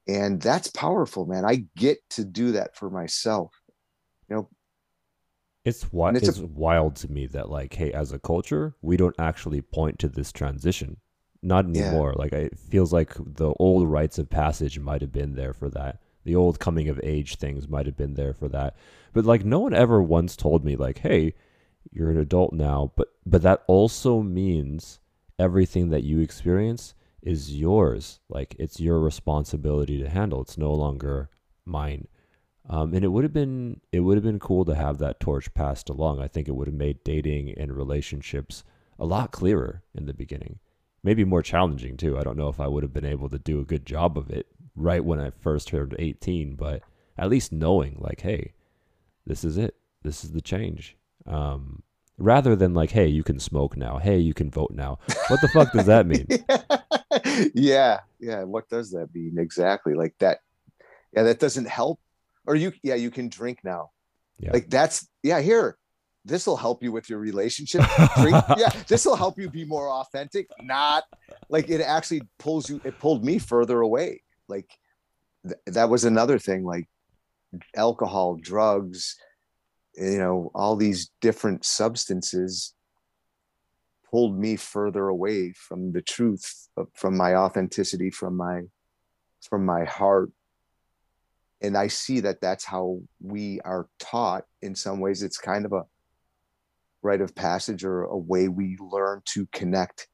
And 0.07 0.41
that's 0.41 0.71
powerful 0.71 1.25
man. 1.25 1.45
I 1.45 1.65
get 1.77 1.99
to 2.11 2.25
do 2.25 2.53
that 2.53 2.75
for 2.75 2.89
myself. 2.89 3.53
You 4.27 4.35
know 4.35 4.49
it's 5.65 5.81
wi- 5.83 6.15
it's, 6.15 6.27
it's 6.27 6.39
a- 6.39 6.45
wild 6.47 6.95
to 6.95 7.11
me 7.11 7.27
that 7.27 7.49
like 7.49 7.73
hey 7.73 7.91
as 7.91 8.11
a 8.11 8.19
culture 8.19 8.75
we 8.81 8.97
don't 8.97 9.15
actually 9.19 9.61
point 9.61 9.99
to 9.99 10.07
this 10.07 10.31
transition 10.31 10.97
not 11.41 11.65
anymore 11.65 12.13
yeah. 12.15 12.21
like 12.21 12.33
it 12.33 12.57
feels 12.57 12.91
like 12.91 13.13
the 13.17 13.53
old 13.59 13.87
rites 13.87 14.17
of 14.17 14.29
passage 14.29 14.79
might 14.79 15.01
have 15.01 15.11
been 15.11 15.35
there 15.35 15.53
for 15.53 15.69
that 15.69 15.99
the 16.25 16.35
old 16.35 16.59
coming 16.59 16.89
of 16.89 16.99
age 17.03 17.35
things 17.35 17.67
might 17.67 17.85
have 17.85 17.95
been 17.97 18.15
there 18.15 18.33
for 18.33 18.47
that 18.47 18.75
but 19.13 19.25
like 19.25 19.45
no 19.45 19.59
one 19.59 19.73
ever 19.73 20.01
once 20.01 20.35
told 20.35 20.65
me 20.65 20.75
like 20.75 20.99
hey 20.99 21.33
you're 21.91 22.11
an 22.11 22.17
adult 22.17 22.53
now 22.53 22.91
but 22.95 23.07
but 23.25 23.41
that 23.41 23.63
also 23.67 24.21
means 24.21 24.99
everything 25.39 25.89
that 25.89 26.03
you 26.03 26.19
experience 26.19 26.93
is 27.21 27.55
yours. 27.55 28.19
Like 28.29 28.55
it's 28.59 28.79
your 28.79 28.99
responsibility 28.99 29.97
to 30.01 30.09
handle. 30.09 30.41
It's 30.41 30.57
no 30.57 30.73
longer 30.73 31.29
mine. 31.65 32.07
Um, 32.69 32.93
and 32.93 33.03
it 33.03 33.07
would 33.07 33.23
have 33.23 33.33
been 33.33 33.81
it 33.91 34.01
would 34.01 34.15
have 34.15 34.23
been 34.23 34.39
cool 34.39 34.63
to 34.65 34.75
have 34.75 34.99
that 34.99 35.19
torch 35.19 35.53
passed 35.53 35.89
along. 35.89 36.21
I 36.21 36.27
think 36.27 36.47
it 36.47 36.55
would 36.55 36.67
have 36.67 36.75
made 36.75 37.03
dating 37.03 37.53
and 37.57 37.75
relationships 37.75 38.63
a 38.99 39.05
lot 39.05 39.31
clearer 39.31 39.81
in 39.95 40.05
the 40.05 40.13
beginning. 40.13 40.59
Maybe 41.03 41.23
more 41.23 41.41
challenging 41.41 41.97
too. 41.97 42.17
I 42.17 42.23
don't 42.23 42.37
know 42.37 42.49
if 42.49 42.59
I 42.59 42.67
would 42.67 42.83
have 42.83 42.93
been 42.93 43.05
able 43.05 43.29
to 43.29 43.39
do 43.39 43.59
a 43.59 43.65
good 43.65 43.85
job 43.85 44.17
of 44.17 44.29
it 44.29 44.47
right 44.75 45.03
when 45.03 45.19
I 45.19 45.31
first 45.31 45.69
turned 45.69 45.95
18, 45.97 46.55
but 46.55 46.83
at 47.17 47.29
least 47.29 47.51
knowing 47.51 47.97
like, 47.99 48.21
hey, 48.21 48.53
this 49.25 49.43
is 49.43 49.57
it. 49.57 49.75
This 50.03 50.23
is 50.23 50.31
the 50.31 50.41
change. 50.41 50.95
Um, 51.25 51.83
rather 52.17 52.55
than 52.55 52.73
like, 52.73 52.91
hey, 52.91 53.07
you 53.07 53.23
can 53.23 53.39
smoke 53.39 53.77
now. 53.77 53.97
Hey, 53.97 54.19
you 54.19 54.33
can 54.33 54.51
vote 54.51 54.71
now. 54.73 54.99
What 55.27 55.41
the 55.41 55.47
fuck 55.47 55.71
does 55.71 55.85
that 55.87 56.05
mean? 56.05 56.27
yeah, 57.55 58.01
yeah. 58.19 58.43
What 58.43 58.69
does 58.69 58.91
that 58.91 59.13
mean 59.13 59.37
exactly? 59.39 59.93
Like 59.95 60.15
that? 60.19 60.39
Yeah, 61.13 61.23
that 61.23 61.39
doesn't 61.39 61.67
help. 61.67 61.99
Or 62.49 62.55
you, 62.55 62.73
yeah, 62.83 62.95
you 62.95 63.11
can 63.11 63.29
drink 63.29 63.59
now. 63.63 63.91
Yeah. 64.39 64.51
Like 64.53 64.69
that's 64.69 65.07
yeah. 65.23 65.39
Here, 65.39 65.77
this 66.25 66.47
will 66.47 66.57
help 66.57 66.81
you 66.83 66.91
with 66.91 67.09
your 67.09 67.19
relationship. 67.19 67.85
Drink, 68.17 68.43
yeah, 68.57 68.71
this 68.87 69.05
will 69.05 69.15
help 69.15 69.39
you 69.39 69.49
be 69.49 69.65
more 69.65 69.89
authentic. 69.89 70.47
Not 70.61 71.03
like 71.49 71.69
it 71.69 71.81
actually 71.81 72.23
pulls 72.39 72.69
you. 72.69 72.81
It 72.83 72.99
pulled 72.99 73.23
me 73.23 73.37
further 73.39 73.79
away. 73.81 74.23
Like 74.47 74.69
th- 75.45 75.59
that 75.67 75.89
was 75.89 76.05
another 76.05 76.39
thing. 76.39 76.63
Like 76.63 76.89
alcohol, 77.75 78.37
drugs, 78.41 79.15
you 79.99 80.17
know 80.17 80.51
all 80.55 80.75
these 80.75 81.11
different 81.21 81.65
substances 81.65 82.73
pulled 84.09 84.37
me 84.37 84.55
further 84.55 85.07
away 85.07 85.53
from 85.53 85.91
the 85.91 86.01
truth 86.01 86.67
uh, 86.77 86.83
from 86.93 87.15
my 87.15 87.35
authenticity 87.35 88.09
from 88.09 88.35
my 88.35 88.61
from 89.47 89.65
my 89.65 89.83
heart 89.85 90.31
and 91.61 91.77
i 91.77 91.87
see 91.87 92.19
that 92.19 92.41
that's 92.41 92.65
how 92.65 92.99
we 93.21 93.59
are 93.61 93.87
taught 93.99 94.43
in 94.61 94.75
some 94.75 94.99
ways 94.99 95.23
it's 95.23 95.37
kind 95.37 95.65
of 95.65 95.73
a 95.73 95.83
rite 97.01 97.21
of 97.21 97.35
passage 97.35 97.83
or 97.83 98.03
a 98.03 98.17
way 98.17 98.47
we 98.47 98.77
learn 98.79 99.21
to 99.25 99.47
connect 99.53 100.07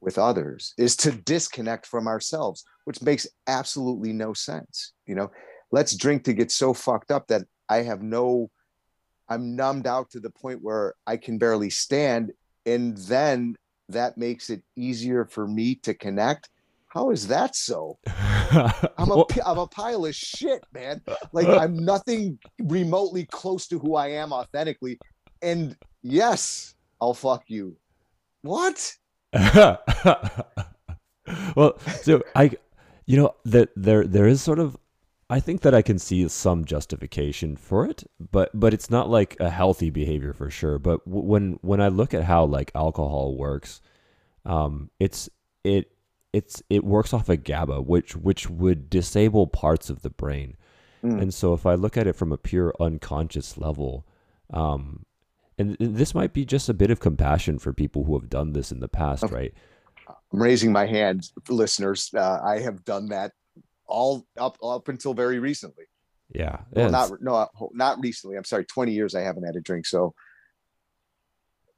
with 0.00 0.18
others 0.18 0.74
is 0.78 0.96
to 0.96 1.12
disconnect 1.12 1.86
from 1.86 2.06
ourselves 2.06 2.64
which 2.84 3.00
makes 3.02 3.26
absolutely 3.46 4.12
no 4.12 4.32
sense 4.32 4.92
you 5.06 5.14
know 5.14 5.30
let's 5.70 5.96
drink 5.96 6.24
to 6.24 6.32
get 6.32 6.50
so 6.50 6.74
fucked 6.74 7.10
up 7.10 7.26
that 7.28 7.42
i 7.68 7.78
have 7.78 8.02
no 8.02 8.50
I'm 9.32 9.56
numbed 9.56 9.86
out 9.86 10.10
to 10.10 10.20
the 10.20 10.30
point 10.30 10.62
where 10.62 10.94
I 11.06 11.16
can 11.16 11.38
barely 11.38 11.70
stand. 11.70 12.32
And 12.66 12.96
then 12.98 13.56
that 13.88 14.18
makes 14.18 14.50
it 14.50 14.62
easier 14.76 15.24
for 15.24 15.46
me 15.46 15.76
to 15.76 15.94
connect. 15.94 16.50
How 16.92 17.10
is 17.10 17.28
that 17.28 17.56
so? 17.56 17.98
I'm 18.06 19.10
a, 19.10 19.24
I'm 19.46 19.56
a 19.56 19.66
pile 19.66 20.04
of 20.04 20.14
shit, 20.14 20.62
man. 20.74 21.00
Like 21.32 21.48
I'm 21.48 21.74
nothing 21.74 22.38
remotely 22.58 23.24
close 23.24 23.66
to 23.68 23.78
who 23.78 23.94
I 23.94 24.08
am 24.08 24.34
authentically. 24.34 24.98
And 25.40 25.74
yes, 26.02 26.74
I'll 27.00 27.14
fuck 27.14 27.44
you. 27.48 27.78
What? 28.42 28.94
well, 29.32 29.78
so 32.02 32.22
I, 32.36 32.50
you 33.06 33.16
know, 33.16 33.34
that 33.46 33.70
there 33.74 34.06
there 34.06 34.26
is 34.26 34.42
sort 34.42 34.58
of 34.58 34.76
I 35.30 35.40
think 35.40 35.62
that 35.62 35.74
I 35.74 35.80
can 35.80 35.98
see 35.98 36.28
some 36.28 36.66
justification 36.66 37.56
for 37.56 37.86
it, 37.86 38.04
but 38.30 38.50
but 38.52 38.74
it's 38.74 38.90
not 38.90 39.08
like 39.08 39.38
a 39.40 39.48
healthy 39.48 39.88
behavior 39.88 40.34
for 40.34 40.50
sure. 40.50 40.78
But 40.78 41.08
when 41.08 41.58
when 41.62 41.80
I 41.80 41.88
look 41.88 42.12
at 42.12 42.24
how 42.24 42.44
like 42.44 42.70
alcohol 42.74 43.38
works, 43.38 43.80
um, 44.44 44.90
it's 45.00 45.30
it 45.64 45.90
it's 46.32 46.62
it 46.70 46.84
works 46.84 47.12
off 47.12 47.28
of 47.28 47.44
GABA, 47.44 47.82
which 47.82 48.16
which 48.16 48.48
would 48.48 48.88
disable 48.88 49.46
parts 49.46 49.90
of 49.90 50.02
the 50.02 50.10
brain. 50.10 50.56
Mm. 51.04 51.20
And 51.20 51.34
so 51.34 51.52
if 51.52 51.66
I 51.66 51.74
look 51.74 51.96
at 51.96 52.06
it 52.06 52.14
from 52.14 52.32
a 52.32 52.38
pure 52.38 52.72
unconscious 52.80 53.58
level, 53.58 54.06
um, 54.52 55.04
and 55.58 55.76
this 55.78 56.14
might 56.14 56.32
be 56.32 56.44
just 56.44 56.68
a 56.68 56.74
bit 56.74 56.90
of 56.90 57.00
compassion 57.00 57.58
for 57.58 57.72
people 57.72 58.04
who 58.04 58.18
have 58.18 58.30
done 58.30 58.52
this 58.52 58.72
in 58.72 58.80
the 58.80 58.88
past, 58.88 59.24
right? 59.30 59.52
I'm 60.08 60.42
raising 60.42 60.72
my 60.72 60.86
hand, 60.86 61.28
listeners. 61.48 62.10
Uh, 62.14 62.38
I 62.42 62.60
have 62.60 62.84
done 62.84 63.08
that 63.08 63.32
all 63.86 64.26
up 64.38 64.56
up 64.62 64.88
until 64.88 65.14
very 65.14 65.38
recently. 65.38 65.84
Yeah. 66.34 66.60
Well, 66.70 66.90
not 66.90 67.10
no, 67.20 67.48
not 67.72 68.00
recently. 68.00 68.36
I'm 68.36 68.44
sorry. 68.44 68.64
20 68.64 68.92
years 68.92 69.14
I 69.14 69.20
haven't 69.20 69.44
had 69.44 69.56
a 69.56 69.60
drink, 69.60 69.86
so 69.86 70.14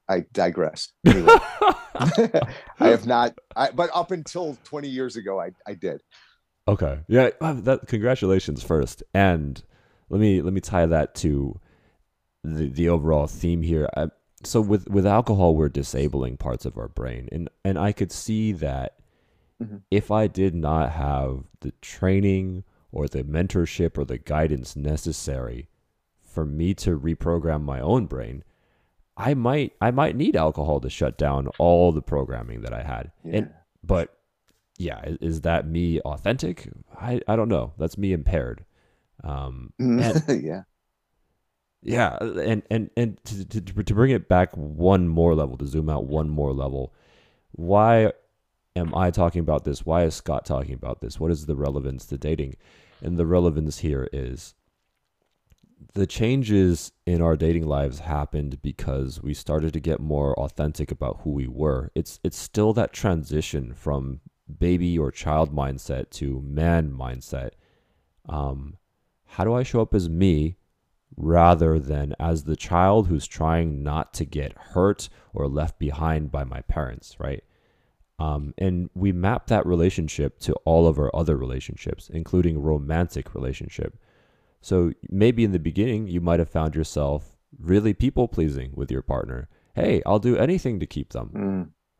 I 0.08 0.25
digress. 0.32 0.92
Anyway, 1.06 1.34
I 2.80 2.88
have 2.88 3.06
not. 3.06 3.38
I, 3.54 3.70
but 3.70 3.90
up 3.94 4.10
until 4.10 4.56
20 4.64 4.88
years 4.88 5.16
ago, 5.16 5.40
I 5.40 5.50
I 5.66 5.74
did. 5.74 6.02
Okay. 6.66 7.00
Yeah. 7.08 7.30
That. 7.40 7.86
Congratulations 7.86 8.62
first, 8.62 9.02
and 9.12 9.62
let 10.08 10.20
me 10.20 10.42
let 10.42 10.52
me 10.52 10.60
tie 10.60 10.86
that 10.86 11.14
to 11.16 11.60
the 12.42 12.68
the 12.68 12.88
overall 12.88 13.26
theme 13.26 13.62
here. 13.62 13.88
I, 13.96 14.08
so 14.42 14.60
with 14.60 14.88
with 14.88 15.06
alcohol, 15.06 15.54
we're 15.54 15.68
disabling 15.68 16.36
parts 16.36 16.64
of 16.64 16.76
our 16.76 16.88
brain, 16.88 17.28
and 17.32 17.48
and 17.64 17.78
I 17.78 17.92
could 17.92 18.12
see 18.12 18.52
that 18.52 18.96
mm-hmm. 19.62 19.78
if 19.90 20.10
I 20.10 20.26
did 20.26 20.54
not 20.54 20.92
have 20.92 21.44
the 21.60 21.72
training 21.80 22.64
or 22.92 23.08
the 23.08 23.24
mentorship 23.24 23.98
or 23.98 24.04
the 24.04 24.18
guidance 24.18 24.76
necessary 24.76 25.68
for 26.22 26.44
me 26.44 26.74
to 26.74 26.98
reprogram 26.98 27.62
my 27.62 27.80
own 27.80 28.06
brain, 28.06 28.44
I 29.16 29.35
might 29.35 29.73
I 29.80 29.90
might 29.90 30.16
need 30.16 30.37
alcohol 30.37 30.80
to 30.80 30.90
shut 30.90 31.16
down 31.18 31.49
all 31.59 31.92
the 31.92 32.02
programming 32.02 32.62
that 32.62 32.73
I 32.73 32.83
had. 32.83 33.12
Yeah. 33.25 33.37
And 33.37 33.50
but 33.83 34.16
yeah, 34.78 35.00
is, 35.04 35.18
is, 35.21 35.40
that 35.42 35.68
me 35.68 36.00
authentic? 36.00 36.68
I, 37.00 37.21
I 37.28 37.37
don't 37.37 37.49
know. 37.49 37.73
That's 37.78 37.97
me 37.97 38.12
impaired. 38.12 38.64
Um, 39.23 39.73
mm-hmm. 39.80 40.30
and, 40.30 40.44
yeah. 40.44 40.62
Yeah, 41.87 42.16
and 42.16 42.62
and 42.71 42.90
and 42.97 43.23
to, 43.25 43.44
to 43.44 43.61
to 43.61 43.94
bring 43.94 44.11
it 44.11 44.26
back 44.26 44.56
one 44.56 45.06
more 45.06 45.35
level, 45.35 45.59
to 45.59 45.66
zoom 45.66 45.90
out 45.90 46.06
one 46.06 46.30
more 46.30 46.54
level, 46.54 46.94
why 47.52 48.12
am 48.75 48.94
I 48.94 49.11
talking 49.11 49.40
about 49.40 49.64
this? 49.64 49.85
Why 49.85 50.04
is 50.04 50.14
Scott 50.14 50.47
talking 50.47 50.75
about 50.75 51.02
this? 51.02 51.21
What 51.21 51.30
is 51.30 51.44
the 51.44 51.54
relevance 51.54 52.06
to 52.06 52.16
dating? 52.16 52.56
And 53.02 53.18
the 53.18 53.26
relevance 53.26 53.78
here 53.78 54.09
is 54.14 54.54
the 55.92 56.06
changes 56.06 56.92
in 57.06 57.20
our 57.20 57.36
dating 57.36 57.66
lives 57.66 58.00
happened 58.00 58.60
because 58.62 59.22
we 59.22 59.34
started 59.34 59.72
to 59.74 59.80
get 59.80 60.00
more 60.00 60.38
authentic 60.38 60.90
about 60.90 61.20
who 61.22 61.30
we 61.30 61.46
were. 61.46 61.90
It's 61.94 62.18
it's 62.24 62.38
still 62.38 62.72
that 62.72 62.92
transition 62.92 63.74
from 63.74 64.20
baby 64.58 64.98
or 64.98 65.10
child 65.10 65.54
mindset 65.54 66.10
to 66.10 66.40
man 66.40 66.92
mindset. 66.92 67.50
Um, 68.28 68.78
how 69.26 69.44
do 69.44 69.52
I 69.52 69.62
show 69.62 69.80
up 69.80 69.94
as 69.94 70.08
me 70.08 70.56
rather 71.16 71.78
than 71.78 72.14
as 72.18 72.44
the 72.44 72.56
child 72.56 73.08
who's 73.08 73.26
trying 73.26 73.82
not 73.82 74.12
to 74.14 74.24
get 74.24 74.56
hurt 74.56 75.08
or 75.32 75.46
left 75.48 75.78
behind 75.78 76.30
by 76.30 76.44
my 76.44 76.60
parents, 76.62 77.16
right? 77.18 77.44
Um, 78.18 78.54
and 78.58 78.90
we 78.94 79.12
map 79.12 79.48
that 79.48 79.66
relationship 79.66 80.38
to 80.40 80.54
all 80.64 80.86
of 80.86 80.98
our 80.98 81.14
other 81.14 81.36
relationships, 81.36 82.08
including 82.12 82.62
romantic 82.62 83.34
relationship. 83.34 83.96
So 84.64 84.92
maybe 85.11 85.44
in 85.44 85.52
the 85.52 85.59
beginning, 85.59 86.09
you 86.09 86.23
might 86.23 86.38
have 86.38 86.49
found 86.49 86.75
yourself 86.75 87.37
really 87.59 87.92
people 87.92 88.28
pleasing 88.28 88.71
with 88.75 88.90
your 88.90 89.02
partner. 89.02 89.50
Hey, 89.75 90.02
I'll 90.06 90.18
do 90.18 90.38
anything 90.38 90.80
to 90.80 90.87
keep 90.87 91.12
them. 91.12 91.30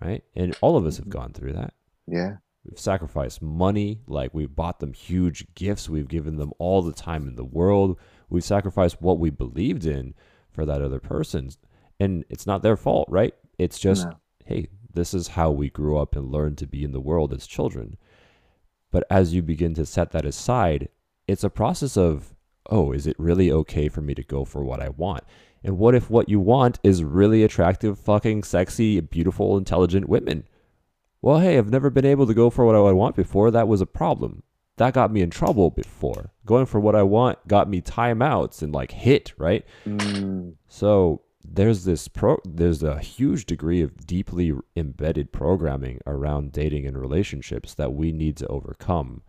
Mm. 0.01 0.07
Right. 0.07 0.25
And 0.35 0.57
all 0.63 0.79
of 0.79 0.87
us 0.87 0.97
have 0.97 1.11
gone 1.11 1.35
through 1.35 1.53
that. 1.53 1.75
Yeah. 2.07 2.37
We've 2.65 2.81
sacrificed 2.81 3.43
money, 3.43 4.01
like 4.07 4.33
we've 4.33 4.57
bought 4.57 4.81
them 4.81 4.95
huge 4.95 5.47
gifts. 5.55 5.91
We've 5.91 6.09
given 6.09 6.37
them 6.37 6.55
all 6.59 6.81
the 6.81 6.95
time 6.95 7.29
in 7.29 7.37
the 7.37 7.45
world. 7.45 7.99
We've 8.31 8.43
sacrificed 8.43 9.03
what 9.03 9.19
we 9.19 9.29
believed 9.29 9.85
in 9.85 10.15
for 10.51 10.65
that 10.65 10.81
other 10.81 11.01
person. 11.01 11.51
And 12.01 12.25
it's 12.31 12.47
not 12.47 12.63
their 12.63 12.79
fault, 12.79 13.09
right? 13.11 13.35
It's 13.59 13.79
just, 13.79 14.07
no. 14.07 14.15
hey, 14.47 14.69
This 14.95 15.13
is 15.13 15.29
how 15.29 15.51
we 15.51 15.69
grew 15.69 15.99
up 15.99 16.17
and 16.17 16.33
learned 16.33 16.57
to 16.59 16.67
be 16.67 16.83
in 16.83 16.93
the 16.93 17.01
world 17.01 17.35
as 17.35 17.47
children. 17.47 17.99
But 18.91 19.05
as 19.11 19.35
you 19.35 19.43
begin 19.43 19.75
to 19.75 19.85
set 19.85 20.13
that 20.13 20.25
aside, 20.25 20.89
it's 21.29 21.45
a 21.45 21.51
process 21.51 21.97
of, 21.97 22.34
oh, 22.71 22.93
is 22.93 23.07
it 23.07 23.17
really 23.19 23.51
okay 23.51 23.89
for 23.89 24.01
me 24.01 24.15
to 24.15 24.23
go 24.23 24.45
for 24.45 24.65
what 24.65 24.81
I 24.81 24.89
want? 24.91 25.25
And 25.63 25.79
what 25.79 25.95
if 25.95 26.11
what 26.11 26.29
you 26.29 26.41
want 26.41 26.79
is 26.83 27.03
really 27.03 27.43
attractive, 27.43 27.99
fucking 27.99 28.43
sexy, 28.43 29.01
beautiful, 29.01 29.57
intelligent 29.57 30.09
women? 30.09 30.47
Well, 31.23 31.41
hey, 31.41 31.57
I've 31.57 31.71
never 31.71 31.89
been 31.89 32.05
able 32.05 32.27
to 32.27 32.35
go 32.35 32.51
for 32.51 32.67
what 32.67 32.75
I 32.75 32.93
want 32.93 33.17
before. 33.17 33.51
That 33.51 33.69
was 33.69 33.81
a 33.81 33.87
problem. 33.87 34.43
That 34.77 34.93
got 34.93 35.13
me 35.13 35.23
in 35.23 35.31
trouble 35.31 35.71
before. 35.71 36.33
Going 36.45 36.67
for 36.67 36.81
what 36.81 36.95
I 36.95 37.03
want 37.03 37.47
got 37.49 37.69
me 37.69 37.81
timeouts 37.81 38.61
and 38.61 38.75
like 38.75 38.91
hit, 38.91 39.33
right? 39.39 39.65
Mm, 39.87 40.57
So 40.69 41.23
there's 41.47 41.85
this 41.85 42.09
pro 42.09 42.39
there's 42.45 42.83
a 42.83 42.99
huge 42.99 43.47
degree 43.47 43.83
of 43.83 44.07
deeply 44.07 44.53
embedded 44.77 45.31
programming 45.33 46.01
around 46.07 46.53
dating 46.53 46.87
and 46.87 46.99
relationships 46.99 47.75
that 47.75 47.93
we 47.93 48.13
need 48.13 48.37
to 48.39 48.47
overcome. 48.49 49.23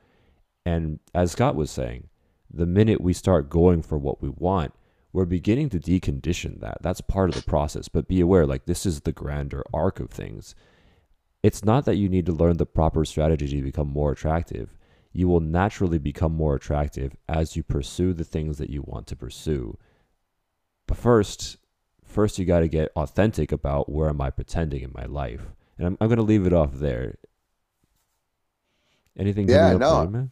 And 0.65 0.99
as 1.13 1.31
Scott 1.33 1.55
was 1.55 1.69
saying, 1.69 2.07
the 2.55 2.65
minute 2.65 3.01
we 3.01 3.13
start 3.13 3.49
going 3.49 3.81
for 3.81 3.97
what 3.97 4.21
we 4.21 4.29
want, 4.29 4.73
we're 5.13 5.25
beginning 5.25 5.69
to 5.69 5.79
decondition 5.79 6.59
that. 6.61 6.79
That's 6.81 7.01
part 7.01 7.29
of 7.29 7.35
the 7.35 7.41
process. 7.41 7.87
But 7.87 8.07
be 8.07 8.21
aware, 8.21 8.45
like 8.45 8.65
this 8.65 8.85
is 8.85 9.01
the 9.01 9.11
grander 9.11 9.63
arc 9.73 9.99
of 9.99 10.09
things. 10.09 10.55
It's 11.43 11.63
not 11.63 11.85
that 11.85 11.95
you 11.97 12.09
need 12.09 12.25
to 12.25 12.33
learn 12.33 12.57
the 12.57 12.65
proper 12.65 13.05
strategy 13.05 13.47
to 13.57 13.61
become 13.61 13.87
more 13.87 14.11
attractive. 14.11 14.69
You 15.13 15.27
will 15.27 15.39
naturally 15.39 15.99
become 15.99 16.33
more 16.33 16.55
attractive 16.55 17.15
as 17.29 17.55
you 17.55 17.63
pursue 17.63 18.13
the 18.13 18.23
things 18.25 18.57
that 18.57 18.69
you 18.69 18.81
want 18.81 19.07
to 19.07 19.15
pursue. 19.15 19.77
But 20.87 20.97
first, 20.97 21.57
first 22.03 22.37
you 22.39 22.45
got 22.45 22.59
to 22.59 22.67
get 22.67 22.91
authentic 22.95 23.51
about 23.51 23.89
where 23.89 24.09
am 24.09 24.21
I 24.21 24.29
pretending 24.31 24.81
in 24.81 24.91
my 24.93 25.05
life. 25.05 25.47
And 25.77 25.87
I'm, 25.87 25.97
I'm 26.01 26.07
going 26.09 26.17
to 26.17 26.23
leave 26.23 26.45
it 26.45 26.53
off 26.53 26.73
there. 26.73 27.17
Anything 29.17 29.47
Yeah, 29.47 29.71
coming 29.71 29.73
up 29.73 29.85
for 29.85 29.87
no. 29.87 30.01
you, 30.01 30.09
man? 30.09 30.31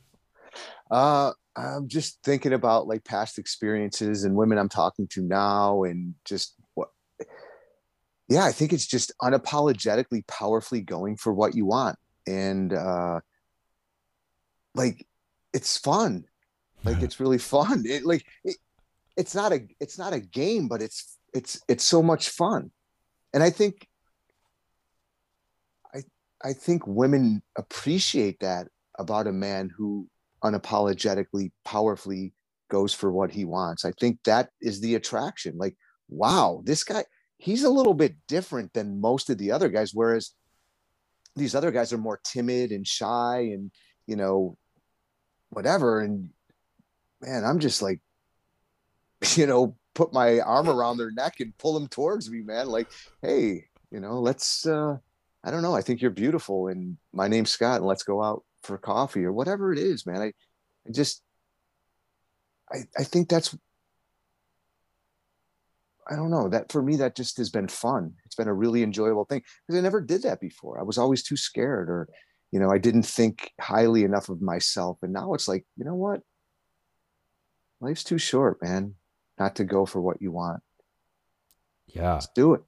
uh, 0.92 1.32
I'm 1.56 1.88
just 1.88 2.20
thinking 2.24 2.54
about 2.54 2.88
like 2.88 3.04
past 3.04 3.38
experiences 3.38 4.24
and 4.24 4.36
women 4.36 4.58
I'm 4.58 4.70
talking 4.70 5.08
to 5.10 5.22
now, 5.22 5.84
and 5.84 6.16
just 6.26 6.56
what. 6.74 6.90
Yeah, 8.28 8.46
I 8.46 8.52
think 8.52 8.74
it's 8.74 8.88
just 8.88 9.12
unapologetically, 9.22 10.26
powerfully 10.28 10.82
going 10.82 11.18
for 11.18 11.34
what 11.34 11.56
you 11.56 11.66
want, 11.66 11.98
and 12.26 12.74
uh, 12.74 13.20
like 14.74 15.06
it's 15.54 15.78
fun. 15.78 16.26
Like 16.84 17.02
it's 17.02 17.20
really 17.20 17.38
fun. 17.38 17.84
It 17.86 18.06
like 18.06 18.26
it, 18.44 18.58
it's 19.16 19.36
not 19.36 19.54
a 19.54 19.62
it's 19.80 19.98
not 19.98 20.14
a 20.14 20.20
game, 20.20 20.68
but 20.68 20.82
it's 20.82 21.18
it's 21.34 21.62
it's 21.68 21.84
so 21.84 22.02
much 22.02 22.30
fun, 22.30 22.72
and 23.34 23.44
I 23.44 23.52
think 23.52 23.88
I 25.94 26.04
I 26.44 26.54
think 26.54 26.88
women 26.88 27.44
appreciate 27.56 28.40
that 28.40 28.68
about 28.98 29.28
a 29.28 29.32
man 29.32 29.70
who 29.76 30.08
unapologetically 30.44 31.52
powerfully 31.64 32.34
goes 32.70 32.94
for 32.94 33.12
what 33.12 33.32
he 33.32 33.46
wants. 33.46 33.86
I 33.86 33.92
think 34.00 34.20
that 34.26 34.50
is 34.62 34.82
the 34.82 34.96
attraction. 34.96 35.58
Like, 35.58 35.76
wow, 36.10 36.62
this 36.66 36.84
guy, 36.84 37.06
he's 37.38 37.64
a 37.64 37.70
little 37.70 37.94
bit 37.94 38.16
different 38.28 38.74
than 38.74 39.02
most 39.02 39.30
of 39.30 39.38
the 39.38 39.52
other 39.52 39.70
guys. 39.70 39.92
Whereas 39.94 40.32
these 41.36 41.56
other 41.56 41.72
guys 41.72 41.94
are 41.94 41.98
more 41.98 42.20
timid 42.24 42.72
and 42.72 42.86
shy 42.86 43.52
and, 43.54 43.72
you 44.08 44.16
know, 44.16 44.58
whatever. 45.50 46.02
And 46.02 46.30
man, 47.22 47.46
I'm 47.46 47.60
just 47.60 47.82
like, 47.82 48.02
you 49.36 49.46
know, 49.46 49.78
put 49.94 50.14
my 50.14 50.40
arm 50.40 50.68
around 50.68 50.98
their 50.98 51.12
neck 51.12 51.36
and 51.40 51.58
pull 51.58 51.74
them 51.74 51.88
towards 51.88 52.30
me, 52.30 52.42
man. 52.42 52.68
Like, 52.68 52.88
hey, 53.22 53.66
you 53.92 54.00
know, 54.00 54.20
let's, 54.20 54.66
uh, 54.66 54.98
I 55.44 55.52
don't 55.52 55.62
know. 55.62 55.76
I 55.76 55.82
think 55.82 56.02
you're 56.02 56.12
beautiful 56.12 56.68
and 56.68 56.98
my 57.14 57.28
name's 57.28 57.52
Scott 57.52 57.78
and 57.78 57.86
let's 57.86 58.04
go 58.04 58.24
out 58.24 58.44
for 58.64 58.78
coffee 58.78 59.24
or 59.24 59.32
whatever 59.32 59.72
it 59.72 59.80
is, 59.80 60.06
man. 60.06 60.22
I, 60.22 60.34
I 60.88 60.92
just, 60.92 61.22
I, 62.72 62.80
I 62.98 63.04
think 63.04 63.30
that's, 63.30 63.56
I 66.10 66.16
don't 66.16 66.32
know 66.32 66.50
that 66.50 66.72
for 66.72 66.82
me, 66.82 66.98
that 66.98 67.16
just 67.16 67.38
has 67.38 67.50
been 67.50 67.68
fun. 67.68 68.14
It's 68.26 68.36
been 68.36 68.48
a 68.48 68.54
really 68.54 68.84
enjoyable 68.84 69.26
thing 69.26 69.42
because 69.68 69.78
I 69.78 69.82
never 69.82 70.02
did 70.02 70.24
that 70.24 70.42
before. 70.42 70.80
I 70.80 70.84
was 70.84 70.98
always 70.98 71.24
too 71.24 71.38
scared 71.38 71.90
or, 71.90 72.10
you 72.52 72.60
know, 72.60 72.72
I 72.72 72.78
didn't 72.78 73.04
think 73.04 73.52
highly 73.60 74.04
enough 74.04 74.30
of 74.30 74.42
myself. 74.42 75.00
And 75.02 75.14
now 75.14 75.34
it's 75.34 75.48
like, 75.48 75.66
you 75.78 75.86
know 75.86 75.96
what? 75.96 76.22
Life's 77.80 78.04
too 78.04 78.18
short, 78.18 78.62
man, 78.62 78.96
not 79.40 79.56
to 79.58 79.64
go 79.64 79.86
for 79.86 80.02
what 80.02 80.22
you 80.22 80.32
want. 80.32 80.62
Yeah. 81.88 82.14
Let's 82.14 82.30
do 82.36 82.54
it. 82.54 82.62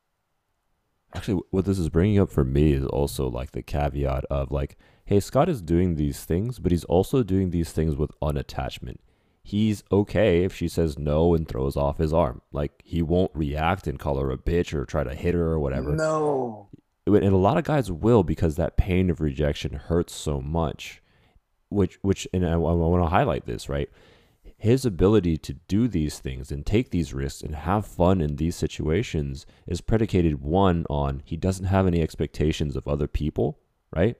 Actually, 1.13 1.41
what 1.51 1.65
this 1.65 1.79
is 1.79 1.89
bringing 1.89 2.19
up 2.19 2.29
for 2.29 2.43
me 2.43 2.73
is 2.73 2.85
also 2.85 3.29
like 3.29 3.51
the 3.51 3.61
caveat 3.61 4.25
of 4.25 4.51
like, 4.51 4.77
hey, 5.05 5.19
Scott 5.19 5.47
is 5.49 5.61
doing 5.61 5.95
these 5.95 6.25
things, 6.25 6.59
but 6.59 6.71
he's 6.71 6.83
also 6.85 7.23
doing 7.23 7.51
these 7.51 7.71
things 7.71 7.95
with 7.95 8.19
unattachment. 8.21 8.97
He's 9.43 9.83
okay 9.91 10.43
if 10.43 10.55
she 10.55 10.67
says 10.67 10.97
no 10.97 11.35
and 11.35 11.47
throws 11.47 11.77
off 11.77 11.99
his 11.99 12.11
arm. 12.11 12.41
Like, 12.51 12.81
he 12.83 13.03
won't 13.03 13.31
react 13.35 13.85
and 13.85 13.99
call 13.99 14.17
her 14.17 14.31
a 14.31 14.37
bitch 14.37 14.73
or 14.73 14.85
try 14.85 15.03
to 15.03 15.13
hit 15.13 15.35
her 15.35 15.45
or 15.51 15.59
whatever. 15.59 15.91
No. 15.91 16.69
And 17.05 17.23
a 17.23 17.37
lot 17.37 17.57
of 17.57 17.63
guys 17.63 17.91
will 17.91 18.23
because 18.23 18.55
that 18.55 18.77
pain 18.77 19.11
of 19.11 19.21
rejection 19.21 19.73
hurts 19.73 20.15
so 20.15 20.41
much. 20.41 21.03
Which, 21.69 21.99
which, 22.01 22.27
and 22.33 22.43
I, 22.43 22.53
I 22.53 22.55
want 22.57 23.03
to 23.03 23.09
highlight 23.09 23.45
this, 23.45 23.69
right? 23.69 23.89
His 24.57 24.85
ability 24.85 25.37
to 25.37 25.53
do 25.53 25.87
these 25.87 26.17
things 26.17 26.51
and 26.51 26.65
take 26.65 26.89
these 26.89 27.13
risks 27.13 27.43
and 27.43 27.55
have 27.55 27.85
fun 27.85 28.21
in 28.21 28.37
these 28.37 28.55
situations 28.55 29.45
is 29.67 29.81
predicated 29.81 30.41
one 30.41 30.87
on 30.89 31.21
he 31.23 31.37
doesn't 31.37 31.65
have 31.65 31.85
any 31.85 32.01
expectations 32.01 32.75
of 32.75 32.87
other 32.87 33.07
people, 33.07 33.59
right? 33.95 34.17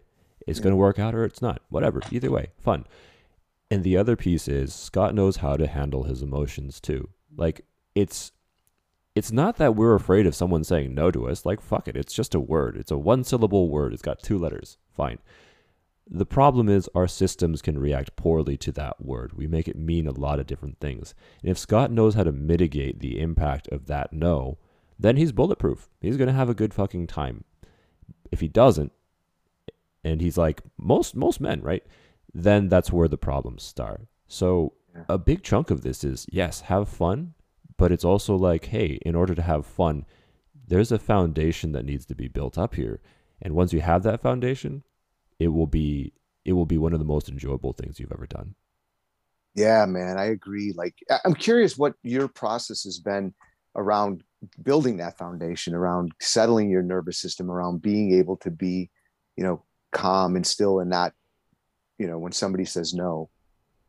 It's 0.47 0.59
Yeah. 0.59 0.63
going 0.63 0.73
to 0.73 0.77
work 0.77 0.99
out 0.99 1.15
or 1.15 1.23
it's 1.23 1.41
not. 1.41 1.61
Whatever. 1.69 2.01
Either 2.11 2.31
way, 2.31 2.47
fun. 2.59 2.85
And 3.71 3.83
the 3.83 3.97
other 3.97 4.15
piece 4.15 4.47
is 4.47 4.73
Scott 4.73 5.15
knows 5.15 5.37
how 5.37 5.57
to 5.57 5.67
handle 5.67 6.03
his 6.03 6.21
emotions 6.21 6.79
too. 6.79 7.09
Like 7.35 7.65
it's 7.95 8.31
it's 9.15 9.31
not 9.31 9.55
that 9.57 9.75
we're 9.75 9.95
afraid 9.95 10.27
of 10.27 10.35
someone 10.35 10.63
saying 10.63 10.93
no 10.93 11.09
to 11.09 11.27
us. 11.27 11.45
Like 11.45 11.61
fuck 11.61 11.87
it, 11.87 11.95
it's 11.97 12.13
just 12.13 12.35
a 12.35 12.39
word. 12.39 12.77
It's 12.77 12.91
a 12.91 12.97
one 12.97 13.23
syllable 13.23 13.69
word. 13.69 13.93
It's 13.93 14.01
got 14.01 14.21
two 14.21 14.37
letters. 14.37 14.77
Fine. 14.91 15.19
The 16.07 16.25
problem 16.25 16.69
is 16.69 16.87
our 16.93 17.07
systems 17.07 17.63
can 17.63 17.79
react 17.79 18.15
poorly 18.15 18.57
to 18.57 18.71
that 18.73 19.03
word. 19.03 19.33
We 19.33 19.47
make 19.47 19.67
it 19.67 19.75
mean 19.75 20.05
a 20.05 20.11
lot 20.11 20.39
of 20.39 20.45
different 20.45 20.79
things. 20.79 21.15
And 21.41 21.49
if 21.49 21.57
Scott 21.57 21.91
knows 21.91 22.13
how 22.13 22.23
to 22.23 22.31
mitigate 22.31 22.99
the 22.99 23.19
impact 23.19 23.67
of 23.69 23.87
that 23.87 24.13
no, 24.13 24.59
then 24.99 25.17
he's 25.17 25.31
bulletproof. 25.31 25.89
He's 25.99 26.17
going 26.17 26.27
to 26.27 26.33
have 26.33 26.47
a 26.49 26.53
good 26.53 26.75
fucking 26.75 27.07
time. 27.07 27.43
If 28.31 28.39
he 28.41 28.47
doesn't, 28.47 28.91
and 30.05 30.21
he's 30.21 30.37
like 30.37 30.61
most 30.77 31.15
most 31.15 31.41
men, 31.41 31.61
right? 31.61 31.83
Then 32.33 32.69
that's 32.69 32.91
where 32.91 33.07
the 33.07 33.17
problems 33.17 33.63
start. 33.63 34.07
So 34.27 34.73
a 35.09 35.17
big 35.17 35.43
chunk 35.43 35.71
of 35.71 35.81
this 35.81 36.03
is 36.03 36.25
yes, 36.31 36.61
have 36.61 36.87
fun, 36.87 37.33
but 37.77 37.91
it's 37.91 38.05
also 38.05 38.35
like, 38.35 38.65
hey, 38.65 38.99
in 39.05 39.15
order 39.15 39.35
to 39.35 39.41
have 39.41 39.65
fun, 39.65 40.05
there's 40.67 40.91
a 40.91 40.99
foundation 40.99 41.73
that 41.73 41.85
needs 41.85 42.05
to 42.05 42.15
be 42.15 42.27
built 42.27 42.57
up 42.57 42.75
here. 42.75 43.01
And 43.41 43.53
once 43.55 43.73
you 43.73 43.81
have 43.81 44.03
that 44.03 44.21
foundation, 44.21 44.83
it 45.39 45.49
will 45.49 45.67
be 45.67 46.13
it 46.45 46.53
will 46.53 46.65
be 46.65 46.77
one 46.77 46.93
of 46.93 46.99
the 46.99 47.05
most 47.05 47.27
enjoyable 47.27 47.73
things 47.73 47.99
you've 47.99 48.13
ever 48.13 48.27
done. 48.27 48.55
Yeah, 49.55 49.85
man, 49.85 50.17
I 50.17 50.25
agree. 50.25 50.73
Like, 50.75 50.95
I'm 51.23 51.33
curious 51.33 51.77
what 51.77 51.93
your 52.03 52.27
process 52.27 52.83
has 52.83 52.99
been 52.99 53.33
around 53.75 54.21
building 54.61 54.97
that 54.97 55.17
foundation, 55.17 55.73
around 55.73 56.11
settling 56.21 56.69
your 56.69 56.83
nervous 56.83 57.17
system, 57.17 57.49
around 57.49 57.81
being 57.81 58.13
able 58.13 58.37
to 58.37 58.51
be, 58.51 58.91
you 59.37 59.43
know, 59.43 59.63
calm 59.95 60.35
and 60.35 60.45
still 60.45 60.79
and 60.79 60.89
not, 60.89 61.13
you 61.97 62.07
know, 62.07 62.19
when 62.19 62.31
somebody 62.31 62.65
says 62.65 62.93
no, 62.93 63.29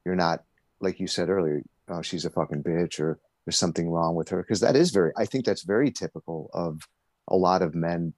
you're 0.04 0.14
not, 0.14 0.42
like 0.80 1.00
you 1.00 1.06
said 1.06 1.28
earlier, 1.28 1.62
oh, 1.88 2.02
she's 2.02 2.24
a 2.24 2.30
fucking 2.30 2.62
bitch 2.62 3.00
or 3.00 3.18
there's 3.44 3.58
something 3.58 3.90
wrong 3.90 4.14
with 4.14 4.28
her. 4.30 4.42
Cause 4.42 4.60
that 4.60 4.76
is 4.76 4.90
very, 4.90 5.12
I 5.16 5.24
think 5.24 5.44
that's 5.44 5.64
very 5.64 5.90
typical 5.90 6.50
of 6.52 6.80
a 7.28 7.36
lot 7.36 7.62
of 7.62 7.74
men 7.74 8.14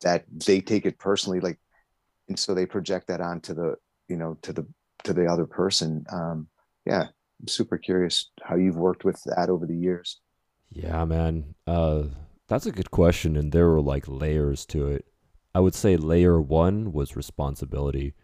that 0.00 0.24
they 0.30 0.60
take 0.60 0.86
it 0.86 0.98
personally. 0.98 1.40
Like, 1.40 1.58
and 2.28 2.38
so 2.38 2.54
they 2.54 2.66
project 2.66 3.08
that 3.08 3.20
onto 3.20 3.54
the, 3.54 3.76
you 4.08 4.16
know, 4.16 4.38
to 4.42 4.52
the, 4.52 4.66
to 5.04 5.12
the 5.12 5.26
other 5.26 5.46
person. 5.46 6.04
Um, 6.10 6.48
yeah 6.88 7.06
i'm 7.40 7.48
super 7.48 7.78
curious 7.78 8.30
how 8.42 8.56
you've 8.56 8.76
worked 8.76 9.04
with 9.04 9.20
that 9.26 9.50
over 9.50 9.66
the 9.66 9.76
years 9.76 10.20
Yeah, 10.70 11.04
man. 11.04 11.54
Uh 11.66 12.04
that's 12.48 12.66
a 12.66 12.72
good 12.72 12.90
question 12.90 13.36
and 13.36 13.52
there 13.52 13.68
were 13.68 13.82
like 13.82 14.04
layers 14.08 14.64
to 14.66 14.88
it. 14.88 15.04
I 15.58 15.60
would 15.60 15.74
say 15.74 15.96
layer 15.96 16.40
1 16.40 16.92
was 16.92 17.16
responsibility. 17.16 18.14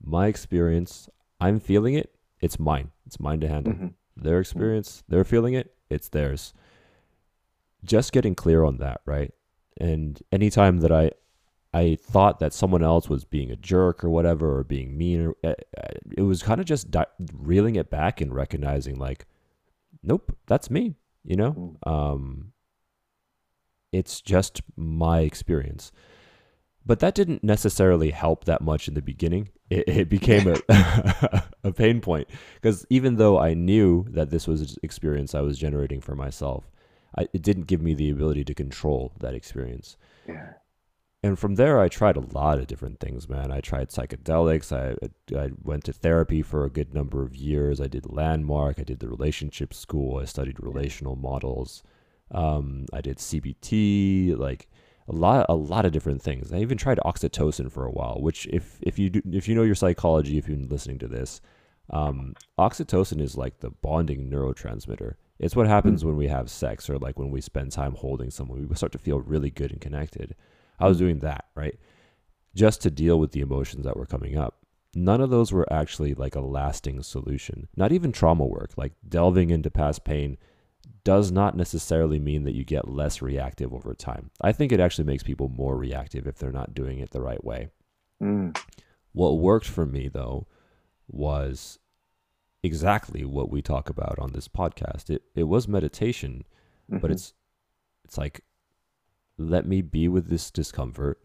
My 0.00 0.28
experience, 0.28 1.08
I'm 1.40 1.58
feeling 1.58 1.94
it, 1.94 2.14
it's 2.40 2.56
mine. 2.60 2.92
It's 3.04 3.18
mine 3.18 3.40
to 3.40 3.48
handle. 3.48 3.72
Mhm. 3.72 3.94
Their 4.16 4.38
experience, 4.38 5.02
they're 5.08 5.24
feeling 5.24 5.54
it, 5.54 5.74
it's 5.90 6.08
theirs. 6.08 6.54
Just 7.82 8.12
getting 8.12 8.36
clear 8.36 8.62
on 8.62 8.76
that, 8.76 9.00
right? 9.06 9.34
And 9.80 10.22
anytime 10.30 10.78
that 10.78 10.92
I 10.92 11.10
I 11.74 11.96
thought 11.96 12.38
that 12.38 12.52
someone 12.52 12.84
else 12.84 13.08
was 13.08 13.24
being 13.24 13.50
a 13.50 13.56
jerk 13.56 14.04
or 14.04 14.08
whatever 14.10 14.56
or 14.56 14.62
being 14.62 14.96
mean 14.96 15.20
or 15.26 15.34
uh, 15.42 15.54
uh, 15.76 15.94
it 16.16 16.22
was 16.22 16.44
kind 16.44 16.60
of 16.60 16.66
just 16.66 16.92
di- 16.92 17.14
reeling 17.32 17.74
it 17.74 17.90
back 17.90 18.20
and 18.20 18.32
recognizing 18.32 18.96
like 19.00 19.26
nope, 20.04 20.36
that's 20.46 20.70
me, 20.70 20.94
you 21.24 21.34
know? 21.34 21.76
Um 21.84 22.52
it's 23.92 24.20
just 24.20 24.62
my 24.76 25.20
experience. 25.20 25.90
But 26.88 27.00
that 27.00 27.14
didn't 27.14 27.44
necessarily 27.44 28.10
help 28.10 28.46
that 28.46 28.62
much 28.62 28.88
in 28.88 28.94
the 28.94 29.02
beginning. 29.02 29.50
It, 29.68 29.86
it 29.86 30.08
became 30.08 30.48
a 30.48 31.44
a 31.62 31.70
pain 31.70 32.00
point 32.00 32.28
because 32.54 32.86
even 32.88 33.16
though 33.16 33.38
I 33.38 33.52
knew 33.52 34.06
that 34.08 34.30
this 34.30 34.48
was 34.48 34.62
an 34.62 34.68
experience 34.82 35.34
I 35.34 35.42
was 35.42 35.58
generating 35.58 36.00
for 36.00 36.16
myself, 36.16 36.70
I, 37.16 37.28
it 37.34 37.42
didn't 37.42 37.66
give 37.66 37.82
me 37.82 37.92
the 37.92 38.08
ability 38.08 38.42
to 38.44 38.54
control 38.54 39.12
that 39.20 39.34
experience. 39.34 39.98
Yeah. 40.26 40.54
And 41.22 41.38
from 41.38 41.56
there, 41.56 41.78
I 41.78 41.88
tried 41.88 42.16
a 42.16 42.20
lot 42.20 42.58
of 42.58 42.68
different 42.68 43.00
things, 43.00 43.28
man. 43.28 43.52
I 43.52 43.60
tried 43.60 43.90
psychedelics. 43.90 44.72
I 44.72 44.96
I 45.38 45.50
went 45.62 45.84
to 45.84 45.92
therapy 45.92 46.40
for 46.40 46.64
a 46.64 46.70
good 46.70 46.94
number 46.94 47.22
of 47.22 47.36
years. 47.36 47.82
I 47.82 47.88
did 47.88 48.10
landmark. 48.10 48.78
I 48.78 48.84
did 48.84 49.00
the 49.00 49.10
relationship 49.10 49.74
school. 49.74 50.20
I 50.20 50.24
studied 50.24 50.58
relational 50.58 51.16
models. 51.16 51.82
Um, 52.30 52.86
I 52.94 53.02
did 53.02 53.18
CBT. 53.18 54.38
Like 54.38 54.70
a 55.08 55.12
lot 55.12 55.46
a 55.48 55.54
lot 55.54 55.86
of 55.86 55.92
different 55.92 56.22
things. 56.22 56.52
I 56.52 56.58
even 56.58 56.76
tried 56.76 56.98
oxytocin 57.04 57.72
for 57.72 57.86
a 57.86 57.90
while, 57.90 58.20
which 58.20 58.46
if 58.48 58.78
if 58.82 58.98
you 58.98 59.10
do, 59.10 59.22
if 59.32 59.48
you 59.48 59.54
know 59.54 59.62
your 59.62 59.74
psychology, 59.74 60.38
if 60.38 60.48
you've 60.48 60.58
been 60.58 60.68
listening 60.68 60.98
to 60.98 61.08
this, 61.08 61.40
um, 61.90 62.34
oxytocin 62.58 63.20
is 63.20 63.36
like 63.36 63.60
the 63.60 63.70
bonding 63.70 64.30
neurotransmitter. 64.30 65.14
It's 65.38 65.56
what 65.56 65.66
happens 65.66 66.02
mm 66.02 66.08
when 66.08 66.16
we 66.16 66.28
have 66.28 66.50
sex 66.50 66.90
or 66.90 66.98
like 66.98 67.18
when 67.18 67.30
we 67.30 67.40
spend 67.40 67.72
time 67.72 67.94
holding 67.94 68.30
someone. 68.30 68.68
We 68.68 68.74
start 68.76 68.92
to 68.92 68.98
feel 68.98 69.20
really 69.20 69.50
good 69.50 69.70
and 69.70 69.80
connected. 69.80 70.34
I 70.78 70.88
was 70.88 70.98
doing 70.98 71.20
that, 71.20 71.46
right? 71.54 71.78
Just 72.54 72.82
to 72.82 72.90
deal 72.90 73.18
with 73.18 73.32
the 73.32 73.40
emotions 73.40 73.84
that 73.84 73.96
were 73.96 74.06
coming 74.06 74.36
up. 74.36 74.56
None 74.94 75.20
of 75.20 75.30
those 75.30 75.52
were 75.52 75.70
actually 75.72 76.14
like 76.14 76.34
a 76.34 76.40
lasting 76.40 77.02
solution. 77.02 77.68
Not 77.76 77.92
even 77.92 78.10
trauma 78.10 78.44
work, 78.44 78.72
like 78.76 78.92
delving 79.08 79.50
into 79.50 79.70
past 79.70 80.04
pain 80.04 80.38
does 81.04 81.30
not 81.30 81.56
necessarily 81.56 82.18
mean 82.18 82.44
that 82.44 82.54
you 82.54 82.64
get 82.64 82.88
less 82.88 83.22
reactive 83.22 83.72
over 83.72 83.94
time. 83.94 84.30
I 84.40 84.52
think 84.52 84.72
it 84.72 84.80
actually 84.80 85.04
makes 85.04 85.22
people 85.22 85.48
more 85.48 85.76
reactive 85.76 86.26
if 86.26 86.38
they're 86.38 86.52
not 86.52 86.74
doing 86.74 86.98
it 86.98 87.10
the 87.10 87.20
right 87.20 87.42
way. 87.42 87.68
Mm. 88.22 88.58
What 89.12 89.38
worked 89.38 89.66
for 89.66 89.86
me 89.86 90.08
though 90.08 90.46
was 91.08 91.78
exactly 92.62 93.24
what 93.24 93.50
we 93.50 93.62
talk 93.62 93.88
about 93.88 94.18
on 94.18 94.32
this 94.32 94.48
podcast. 94.48 95.10
It 95.10 95.22
it 95.34 95.44
was 95.44 95.68
meditation, 95.68 96.44
mm-hmm. 96.90 96.98
but 96.98 97.10
it's 97.10 97.34
it's 98.04 98.18
like 98.18 98.42
let 99.36 99.66
me 99.66 99.82
be 99.82 100.08
with 100.08 100.28
this 100.28 100.50
discomfort. 100.50 101.20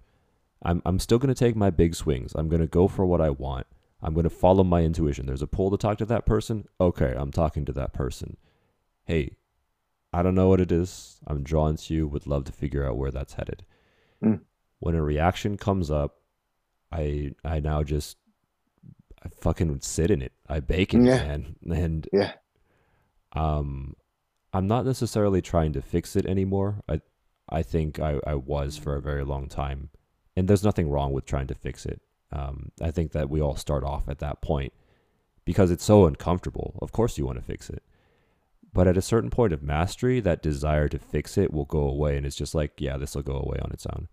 I'm 0.64 0.82
I'm 0.86 1.00
still 1.00 1.20
going 1.20 1.34
to 1.34 1.40
take 1.40 1.56
my 1.56 1.70
big 1.70 1.96
swings. 1.96 2.34
I'm 2.36 2.50
going 2.50 2.62
to 2.62 2.68
go 2.68 2.88
for 2.88 3.06
what 3.06 3.22
I 3.22 3.30
want. 3.30 3.68
I'm 4.02 4.14
going 4.14 4.26
to 4.26 4.30
follow 4.30 4.64
my 4.64 4.82
intuition. 4.82 5.26
There's 5.26 5.42
a 5.42 5.48
pull 5.48 5.72
to 5.72 5.78
talk 5.78 5.98
to 6.00 6.06
that 6.06 6.26
person. 6.26 6.68
Okay, 6.80 7.14
I'm 7.18 7.32
talking 7.32 7.66
to 7.66 7.74
that 7.74 7.94
person. 7.94 8.38
Hey, 9.06 9.38
I 10.14 10.22
don't 10.22 10.36
know 10.36 10.50
what 10.50 10.62
it 10.62 10.72
is. 10.72 11.18
I'm 11.26 11.44
drawn 11.44 11.76
to 11.76 11.94
you. 11.94 12.08
Would 12.08 12.28
love 12.28 12.46
to 12.46 12.52
figure 12.52 12.88
out 12.88 12.98
where 12.98 13.12
that's 13.12 13.34
headed. 13.34 13.66
Mm. 14.24 14.42
When 14.80 14.96
a 14.96 15.02
reaction 15.02 15.58
comes 15.58 15.90
up, 15.90 16.18
I 16.92 17.32
I 17.44 17.60
now 17.60 17.84
just 17.84 18.18
I 19.24 19.30
fucking 19.30 19.70
would 19.70 19.84
sit 19.84 20.12
in 20.12 20.22
it. 20.22 20.34
I 20.48 20.60
bake 20.60 20.94
it, 20.94 21.04
yeah. 21.04 21.18
man. 21.18 21.56
And 21.72 22.08
yeah, 22.14 22.34
um, 23.34 23.96
I'm 24.54 24.68
not 24.68 24.86
necessarily 24.86 25.42
trying 25.42 25.74
to 25.74 25.82
fix 25.82 26.16
it 26.16 26.26
anymore. 26.26 26.82
I 26.88 27.02
I 27.50 27.64
think 27.64 28.00
I 28.00 28.20
I 28.28 28.36
was 28.36 28.78
for 28.78 28.96
a 28.96 29.02
very 29.02 29.24
long 29.24 29.48
time, 29.48 29.90
and 30.36 30.48
there's 30.48 30.64
nothing 30.64 30.90
wrong 30.90 31.12
with 31.14 31.26
trying 31.26 31.48
to 31.48 31.56
fix 31.56 31.86
it. 31.86 32.02
Um, 32.32 32.72
I 32.82 32.92
think 32.92 33.12
that 33.14 33.30
we 33.30 33.42
all 33.42 33.56
start 33.56 33.84
off 33.84 34.08
at 34.08 34.20
that 34.20 34.42
point 34.42 34.74
because 35.46 35.72
it's 35.72 35.84
so 35.84 36.06
uncomfortable. 36.06 36.78
Of 36.82 36.92
course, 36.92 37.18
you 37.18 37.26
want 37.26 37.38
to 37.38 37.44
fix 37.44 37.70
it. 37.70 37.84
But 38.74 38.88
at 38.88 38.98
a 38.98 39.02
certain 39.02 39.30
point 39.30 39.54
of 39.54 39.62
mastery, 39.62 40.20
that 40.22 40.42
desire 40.42 40.90
to 40.90 40.98
fix 40.98 41.38
it 41.38 41.54
will 41.54 41.66
go 41.66 41.82
away. 41.82 42.18
And 42.18 42.26
it's 42.26 42.36
just 42.36 42.56
like, 42.56 42.74
yeah, 42.80 42.98
this 42.98 43.16
will 43.16 43.22
go 43.22 43.38
away 43.38 43.60
on 43.62 43.72
its 43.72 43.86
own. 43.86 44.08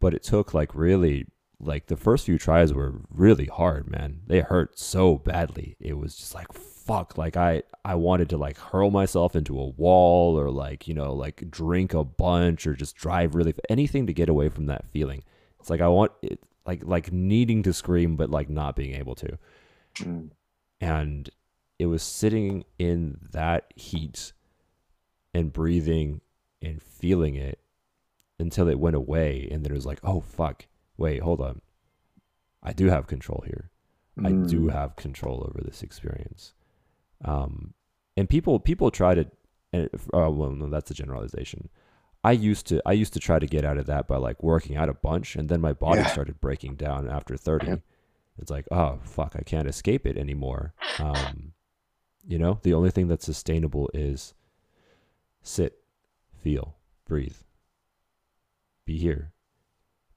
But 0.00 0.14
it 0.14 0.22
took 0.22 0.54
like 0.54 0.74
really, 0.74 1.26
like 1.58 1.88
the 1.88 1.96
first 1.96 2.24
few 2.24 2.38
tries 2.38 2.72
were 2.72 3.02
really 3.10 3.44
hard, 3.44 3.90
man. 3.90 4.20
They 4.26 4.40
hurt 4.40 4.78
so 4.78 5.16
badly. 5.16 5.76
It 5.78 5.98
was 5.98 6.16
just 6.16 6.34
like, 6.34 6.50
fuck. 6.54 7.18
Like 7.18 7.36
I, 7.36 7.62
I 7.84 7.96
wanted 7.96 8.30
to 8.30 8.38
like 8.38 8.56
hurl 8.56 8.90
myself 8.90 9.36
into 9.36 9.60
a 9.60 9.68
wall 9.68 10.40
or 10.40 10.50
like, 10.50 10.88
you 10.88 10.94
know, 10.94 11.12
like 11.12 11.50
drink 11.50 11.92
a 11.92 12.02
bunch 12.02 12.66
or 12.66 12.72
just 12.72 12.96
drive 12.96 13.34
really, 13.34 13.52
anything 13.68 14.06
to 14.06 14.14
get 14.14 14.30
away 14.30 14.48
from 14.48 14.66
that 14.66 14.88
feeling. 14.88 15.22
It's 15.58 15.68
like 15.68 15.82
I 15.82 15.88
want 15.88 16.12
it, 16.22 16.40
like, 16.64 16.82
like 16.84 17.12
needing 17.12 17.62
to 17.64 17.74
scream, 17.74 18.16
but 18.16 18.30
like 18.30 18.48
not 18.48 18.74
being 18.74 18.94
able 18.94 19.14
to. 19.16 19.38
Mm. 19.96 20.30
And 20.80 21.28
it 21.80 21.86
was 21.86 22.02
sitting 22.02 22.62
in 22.78 23.16
that 23.32 23.72
heat 23.74 24.34
and 25.32 25.50
breathing 25.50 26.20
and 26.60 26.82
feeling 26.82 27.36
it 27.36 27.58
until 28.38 28.68
it 28.68 28.78
went 28.78 28.94
away 28.94 29.48
and 29.50 29.64
then 29.64 29.72
it 29.72 29.74
was 29.74 29.86
like 29.86 29.98
oh 30.04 30.20
fuck 30.20 30.66
wait 30.98 31.22
hold 31.22 31.40
on 31.40 31.62
i 32.62 32.70
do 32.70 32.88
have 32.88 33.06
control 33.06 33.42
here 33.46 33.70
mm. 34.18 34.26
i 34.26 34.46
do 34.46 34.60
mm. 34.66 34.72
have 34.72 34.94
control 34.94 35.42
over 35.48 35.64
this 35.64 35.82
experience 35.82 36.52
um 37.24 37.72
and 38.14 38.28
people 38.28 38.60
people 38.60 38.90
try 38.90 39.14
to 39.14 39.26
and 39.72 39.88
uh, 40.12 40.30
well 40.30 40.50
no 40.50 40.68
that's 40.68 40.90
a 40.90 40.94
generalization 40.94 41.70
i 42.22 42.32
used 42.32 42.66
to 42.66 42.82
i 42.84 42.92
used 42.92 43.14
to 43.14 43.20
try 43.20 43.38
to 43.38 43.46
get 43.46 43.64
out 43.64 43.78
of 43.78 43.86
that 43.86 44.06
by 44.06 44.18
like 44.18 44.42
working 44.42 44.76
out 44.76 44.90
a 44.90 44.94
bunch 44.94 45.34
and 45.34 45.48
then 45.48 45.62
my 45.62 45.72
body 45.72 46.00
yeah. 46.00 46.08
started 46.08 46.38
breaking 46.42 46.74
down 46.74 47.08
after 47.08 47.38
30 47.38 47.66
yep. 47.66 47.80
it's 48.38 48.50
like 48.50 48.66
oh 48.70 48.98
fuck 49.02 49.34
i 49.34 49.42
can't 49.42 49.66
escape 49.66 50.06
it 50.06 50.18
anymore 50.18 50.74
um 50.98 51.54
you 52.26 52.38
know, 52.38 52.58
the 52.62 52.74
only 52.74 52.90
thing 52.90 53.08
that's 53.08 53.24
sustainable 53.24 53.90
is 53.94 54.34
sit, 55.42 55.78
feel, 56.42 56.76
breathe, 57.06 57.36
be 58.84 58.98
here. 58.98 59.32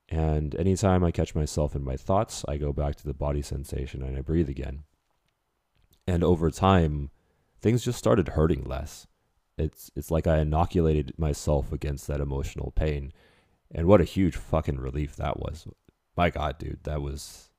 And 0.10 0.56
anytime 0.56 1.04
I 1.04 1.12
catch 1.12 1.34
myself 1.34 1.76
in 1.76 1.84
my 1.84 1.98
thoughts, 1.98 2.46
I 2.48 2.58
go 2.58 2.72
back 2.74 2.96
to 2.96 3.06
the 3.06 3.14
body 3.14 3.42
sensation 3.42 4.04
and 4.04 4.18
I 4.18 4.22
breathe 4.22 4.50
again. 4.50 4.84
And 6.06 6.24
over 6.24 6.52
time, 6.52 7.10
things 7.62 7.84
just 7.84 7.98
started 7.98 8.30
hurting 8.30 8.64
less. 8.64 9.08
It's 9.58 9.90
it's 9.96 10.12
like 10.12 10.28
I 10.28 10.40
inoculated 10.40 11.14
myself 11.18 11.72
against 11.72 12.08
that 12.08 12.20
emotional 12.20 12.72
pain. 12.76 13.14
And 13.72 13.88
what 13.88 14.02
a 14.02 14.06
huge 14.06 14.36
fucking 14.36 14.78
relief 14.80 15.16
that 15.16 15.40
was. 15.40 15.68
My 16.16 16.30
god, 16.30 16.58
dude, 16.60 16.84
that 16.84 17.02
was 17.02 17.50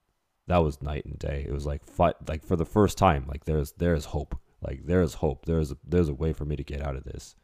that 0.46 0.58
was 0.58 0.82
night 0.82 1.04
and 1.04 1.18
day. 1.18 1.44
It 1.48 1.52
was 1.52 1.66
like 1.66 1.84
fi- 1.84 2.14
like 2.28 2.44
for 2.44 2.56
the 2.56 2.66
first 2.66 2.98
time, 2.98 3.24
like 3.26 3.44
there's 3.44 3.72
there's 3.72 4.06
hope. 4.06 4.38
Like 4.60 4.86
there's 4.86 5.14
hope. 5.14 5.46
There's 5.46 5.72
a, 5.72 5.76
there's 5.86 6.08
a 6.08 6.14
way 6.14 6.32
for 6.32 6.44
me 6.44 6.56
to 6.56 6.64
get 6.64 6.82
out 6.82 6.96
of 6.96 7.04
this. 7.04 7.34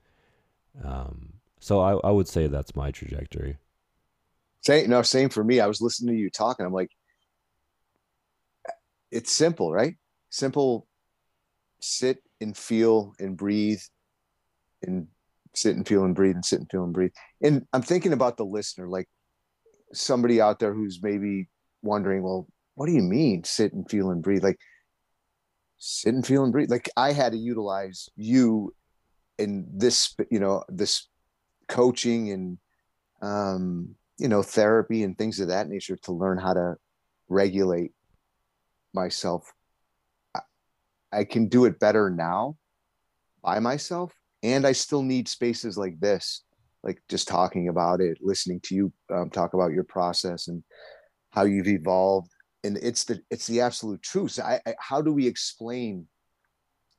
Um, 0.83 1.35
so 1.59 1.81
I 1.81 1.93
I 2.09 2.11
would 2.11 2.29
say 2.29 2.47
that's 2.47 2.77
my 2.77 2.91
trajectory. 2.91 3.57
Same 4.63 4.91
no, 4.91 5.03
same 5.03 5.29
for 5.29 5.45
me. 5.45 5.61
I 5.61 5.67
was 5.67 5.81
listening 5.81 6.15
to 6.15 6.21
you 6.21 6.31
talking. 6.31 6.67
I'm 6.67 6.73
like, 6.73 6.91
it's 9.11 9.33
simple, 9.33 9.73
right? 9.73 9.95
Simple. 10.31 10.87
Sit 11.81 12.23
and 12.43 12.57
feel 12.57 13.15
and 13.19 13.37
breathe, 13.37 13.81
and 14.83 15.07
sit 15.55 15.77
and 15.77 15.87
feel 15.87 16.05
and 16.05 16.15
breathe 16.15 16.35
and 16.35 16.45
sit 16.45 16.61
and 16.61 16.71
feel 16.71 16.85
and 16.85 16.93
breathe. 16.93 17.13
And 17.43 17.67
I'm 17.73 17.83
thinking 17.83 18.13
about 18.13 18.37
the 18.37 18.45
listener, 18.45 18.87
like 18.87 19.09
somebody 19.93 20.41
out 20.41 20.59
there 20.59 20.75
who's 20.75 21.01
maybe 21.03 21.49
wondering, 21.83 22.23
well, 22.23 22.47
what 22.81 22.87
do 22.87 22.95
you 22.95 23.03
mean 23.03 23.45
sit 23.45 23.75
and 23.75 23.87
feel 23.91 24.09
and 24.09 24.23
breathe? 24.23 24.43
Like 24.43 24.59
sit 25.77 26.15
and 26.15 26.27
feel 26.27 26.45
and 26.45 26.51
breathe. 26.51 26.71
Like 26.71 26.89
I 26.97 27.13
had 27.13 27.33
to 27.33 27.39
utilize 27.39 28.09
you 28.17 28.75
in 29.37 29.69
this, 29.71 30.17
you 30.31 30.41
know, 30.41 30.65
this 30.71 31.07
coaching 31.69 32.31
and 32.31 32.59
um, 33.21 33.97
you 34.17 34.29
know, 34.29 34.43
therapy 34.43 35.03
and 35.03 35.19
things 35.19 35.41
of 35.41 35.49
that 35.49 35.69
nature 35.69 35.99
to 36.05 36.13
learn 36.13 36.39
how 36.39 36.55
to 36.55 36.77
regulate 37.29 37.93
myself. 38.95 39.53
I, 40.35 40.41
I 41.13 41.25
can 41.25 41.49
do 41.49 41.67
it 41.67 41.81
better 41.81 42.09
now 42.09 42.57
by 43.43 43.59
myself, 43.59 44.15
and 44.43 44.67
I 44.67 44.73
still 44.73 45.03
need 45.03 45.29
spaces 45.29 45.77
like 45.77 46.01
this, 46.01 46.45
like 46.83 47.03
just 47.11 47.29
talking 47.29 47.69
about 47.69 48.01
it, 48.01 48.17
listening 48.23 48.61
to 48.61 48.75
you 48.75 48.93
um, 49.13 49.29
talk 49.29 49.53
about 49.53 49.73
your 49.73 49.85
process 49.85 50.49
and 50.49 50.65
how 51.29 51.45
you've 51.45 51.69
evolved 51.69 52.30
and 52.65 52.77
it's 52.79 53.05
the 53.05 53.23
it's 53.31 53.47
the 53.47 53.61
absolute 53.61 54.03
truth. 54.03 54.33
So 54.33 54.43
I, 54.43 54.61
I, 54.67 54.75
how 54.79 55.03
do 55.03 55.13
we 55.13 55.27
explain, 55.27 56.07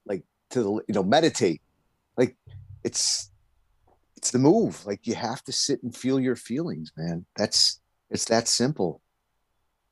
like 0.05 0.23
to 0.51 0.63
the 0.63 0.71
you 0.87 0.93
know 0.93 1.03
meditate, 1.03 1.61
like 2.17 2.35
it's 2.83 3.31
it's 4.17 4.31
the 4.31 4.39
move. 4.39 4.85
Like 4.85 5.07
you 5.07 5.15
have 5.15 5.43
to 5.43 5.51
sit 5.51 5.83
and 5.83 5.95
feel 5.95 6.19
your 6.19 6.35
feelings, 6.35 6.91
man. 6.95 7.25
That's 7.35 7.79
it's 8.09 8.25
that 8.25 8.47
simple. 8.47 9.01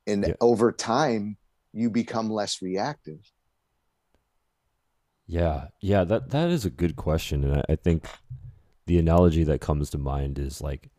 And 0.07 0.27
yeah. 0.27 0.33
over 0.41 0.71
time, 0.71 1.37
you 1.73 1.89
become 1.89 2.29
less 2.29 2.61
reactive. 2.61 3.19
Yeah, 5.27 5.67
yeah, 5.79 6.03
that 6.05 6.31
that 6.31 6.49
is 6.49 6.65
a 6.65 6.71
good 6.71 6.95
question, 6.95 7.43
and 7.43 7.57
I, 7.57 7.73
I 7.73 7.75
think 7.75 8.07
the 8.87 8.97
analogy 8.97 9.43
that 9.43 9.61
comes 9.61 9.91
to 9.91 9.99
mind 9.99 10.39
is 10.39 10.61
like, 10.61 10.89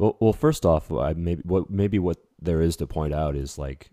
well, 0.00 0.16
well, 0.20 0.32
first 0.32 0.64
off, 0.66 0.90
I 0.92 1.12
maybe 1.14 1.42
what 1.44 1.70
maybe 1.70 1.98
what 1.98 2.18
there 2.40 2.60
is 2.62 2.76
to 2.76 2.86
point 2.86 3.12
out 3.14 3.36
is 3.36 3.58
like 3.58 3.90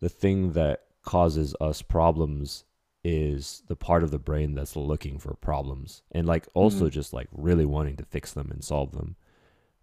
the 0.00 0.08
thing 0.08 0.52
that 0.52 0.80
causes 1.02 1.54
us 1.60 1.82
problems 1.82 2.64
is 3.04 3.62
the 3.68 3.76
part 3.76 4.02
of 4.02 4.10
the 4.10 4.18
brain 4.18 4.54
that's 4.54 4.76
looking 4.76 5.18
for 5.18 5.34
problems 5.34 6.02
and 6.12 6.26
like 6.26 6.46
also 6.54 6.86
mm. 6.86 6.90
just 6.90 7.12
like 7.12 7.28
really 7.32 7.66
wanting 7.66 7.96
to 7.96 8.04
fix 8.04 8.32
them 8.32 8.50
and 8.50 8.64
solve 8.64 8.92
them 8.92 9.16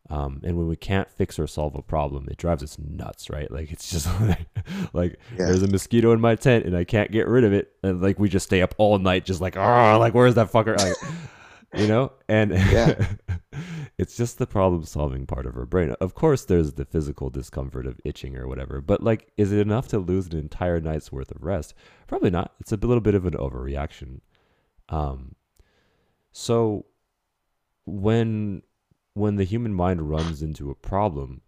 Um, 0.10 0.42
and 0.44 0.58
when 0.58 0.68
we 0.68 0.76
can't 0.76 1.10
fix 1.10 1.38
or 1.40 1.48
solve 1.48 1.76
a 1.76 1.82
problem, 1.84 2.28
it 2.30 2.38
drives 2.38 2.64
us 2.64 2.78
nuts, 2.80 3.30
right? 3.30 3.50
Like 3.52 3.72
it's 3.72 3.90
just 3.92 4.08
like, 4.22 4.48
like 4.94 5.20
Yeah. 5.38 5.46
there's 5.46 5.64
a 5.64 5.68
mosquito 5.68 6.12
in 6.12 6.20
my 6.20 6.36
tent 6.36 6.66
and 6.66 6.76
I 6.76 6.84
can't 6.84 7.12
get 7.12 7.28
rid 7.28 7.44
of 7.46 7.54
it, 7.54 7.72
and 7.84 8.02
like 8.02 8.20
we 8.20 8.28
just 8.28 8.48
stay 8.48 8.62
up 8.64 8.74
all 8.80 8.98
night, 8.98 9.26
just 9.26 9.40
like, 9.42 9.56
oh, 9.58 9.98
like 10.00 10.14
where's 10.16 10.36
that 10.36 10.52
fucker? 10.52 10.76
Like, 10.78 10.98
you 11.76 11.88
know, 11.88 12.14
and 12.28 12.52
Yeah. 12.52 13.14
it's 13.98 14.18
just 14.18 14.38
the 14.38 14.48
problem 14.48 14.84
solving 14.84 15.26
part 15.26 15.46
of 15.46 15.54
her 15.54 15.66
brain. 15.66 15.92
Of 16.02 16.14
course, 16.16 16.46
there's 16.46 16.74
the 16.74 16.86
physical 16.86 17.30
discomfort 17.30 17.86
of 17.86 18.00
itching 18.04 18.38
or 18.38 18.48
whatever, 18.48 18.82
but 18.82 19.04
like, 19.04 19.32
is 19.38 19.52
it 19.52 19.60
enough 19.60 19.88
to 19.90 20.00
lose 20.00 20.28
an 20.28 20.38
entire 20.38 20.80
night's 20.80 21.12
worth 21.12 21.32
of 21.32 21.44
rest? 21.44 21.74
Probably 22.08 22.30
not. 22.30 22.54
It's 22.60 22.72
a 22.72 22.78
little 22.78 23.02
bit 23.02 23.16
of 23.16 23.26
an 23.26 23.34
overreaction. 23.34 24.22
Um, 24.90 25.36
so 26.32 26.86
when 27.86 28.64
when 29.14 29.36
the 29.36 29.44
human 29.44 29.74
mind 29.74 30.10
runs 30.10 30.42
into 30.42 30.72
a 30.72 30.76
problem, 30.76 31.42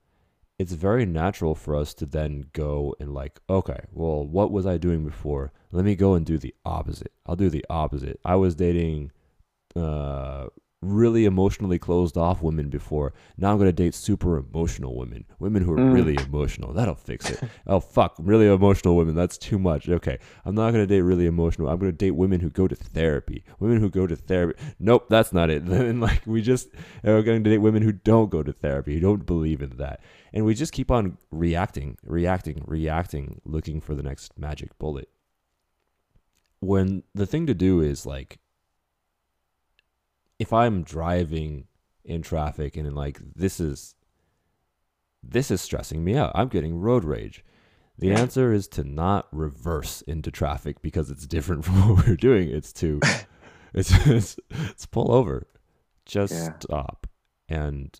it's 0.59 0.73
very 0.73 1.05
natural 1.05 1.55
for 1.55 1.75
us 1.75 1.93
to 1.95 2.05
then 2.05 2.45
go 2.53 2.93
and 2.99 3.13
like, 3.13 3.39
okay, 3.49 3.85
well, 3.91 4.25
what 4.25 4.51
was 4.51 4.65
I 4.65 4.77
doing 4.77 5.05
before? 5.05 5.51
Let 5.71 5.85
me 5.85 5.95
go 5.95 6.13
and 6.13 6.25
do 6.25 6.37
the 6.37 6.53
opposite. 6.65 7.13
I'll 7.25 7.37
do 7.37 7.49
the 7.49 7.65
opposite. 7.69 8.19
I 8.25 8.35
was 8.35 8.55
dating 8.55 9.11
uh 9.75 10.47
really 10.85 11.23
emotionally 11.23 11.79
closed 11.79 12.17
off 12.17 12.41
women 12.41 12.67
before. 12.67 13.13
Now 13.37 13.53
I'm 13.53 13.57
gonna 13.57 13.71
date 13.71 13.95
super 13.95 14.35
emotional 14.37 14.97
women, 14.97 15.23
women 15.39 15.63
who 15.63 15.71
are 15.71 15.77
Mm. 15.79 15.93
really 15.93 16.15
emotional. 16.27 16.73
That'll 16.73 16.93
fix 16.95 17.29
it. 17.29 17.41
oh 17.67 17.79
fuck, 17.79 18.15
really 18.19 18.47
emotional 18.47 18.97
women. 18.97 19.15
That's 19.15 19.37
too 19.37 19.57
much. 19.57 19.87
Okay, 19.87 20.19
I'm 20.43 20.55
not 20.55 20.71
gonna 20.71 20.85
date 20.85 20.99
really 21.03 21.25
emotional. 21.25 21.69
I'm 21.69 21.79
gonna 21.79 21.93
date 21.93 22.11
women 22.11 22.41
who 22.41 22.49
go 22.49 22.67
to 22.67 22.75
therapy. 22.75 23.45
Women 23.61 23.79
who 23.79 23.89
go 23.89 24.05
to 24.07 24.15
therapy. 24.17 24.61
Nope, 24.77 25.05
that's 25.09 25.31
not 25.31 25.49
it. 25.49 25.65
Then 25.73 26.01
like 26.01 26.21
we 26.27 26.41
just 26.41 26.67
are 27.05 27.21
going 27.23 27.41
to 27.45 27.49
date 27.49 27.59
women 27.59 27.81
who 27.81 27.93
don't 27.93 28.29
go 28.29 28.43
to 28.43 28.51
therapy, 28.51 28.95
who 28.95 28.99
don't 28.99 29.25
believe 29.25 29.61
in 29.61 29.77
that, 29.77 30.01
and 30.33 30.43
we 30.43 30.53
just 30.53 30.73
keep 30.73 30.91
on 30.91 31.17
reacting, 31.31 31.97
reacting, 32.03 32.61
reacting, 32.67 33.39
looking 33.45 33.79
for 33.79 33.95
the 33.95 34.03
next 34.03 34.37
magic 34.37 34.77
bullet. 34.79 35.07
When 36.59 37.03
the 37.15 37.25
thing 37.25 37.47
to 37.47 37.53
do 37.53 37.79
is 37.81 38.05
like 38.05 38.39
if 40.39 40.51
I'm 40.53 40.83
driving 40.83 41.67
in 42.05 42.21
traffic 42.21 42.75
and 42.77 42.93
like 42.95 43.19
this 43.35 43.59
is 43.59 43.95
this 45.21 45.49
is 45.51 45.61
stressing 45.61 46.03
me 46.03 46.17
out. 46.17 46.31
I'm 46.35 46.49
getting 46.49 46.79
road 46.79 47.05
rage. 47.05 47.43
The 47.97 48.11
answer 48.11 48.51
is 48.51 48.67
to 48.69 48.83
not 48.83 49.27
reverse 49.31 50.01
into 50.01 50.31
traffic 50.31 50.81
because 50.81 51.09
it's 51.11 51.25
different 51.27 51.63
from 51.65 51.75
what 51.95 52.05
we're 52.07 52.15
doing. 52.15 52.49
It's 52.49 52.73
to 52.73 52.99
it's 53.73 53.91
it's, 54.07 54.37
it's 54.49 54.85
pull 54.85 55.11
over. 55.13 55.47
Just 56.05 56.33
Yeah. 56.33 56.59
stop. 56.59 57.07
And 57.47 57.97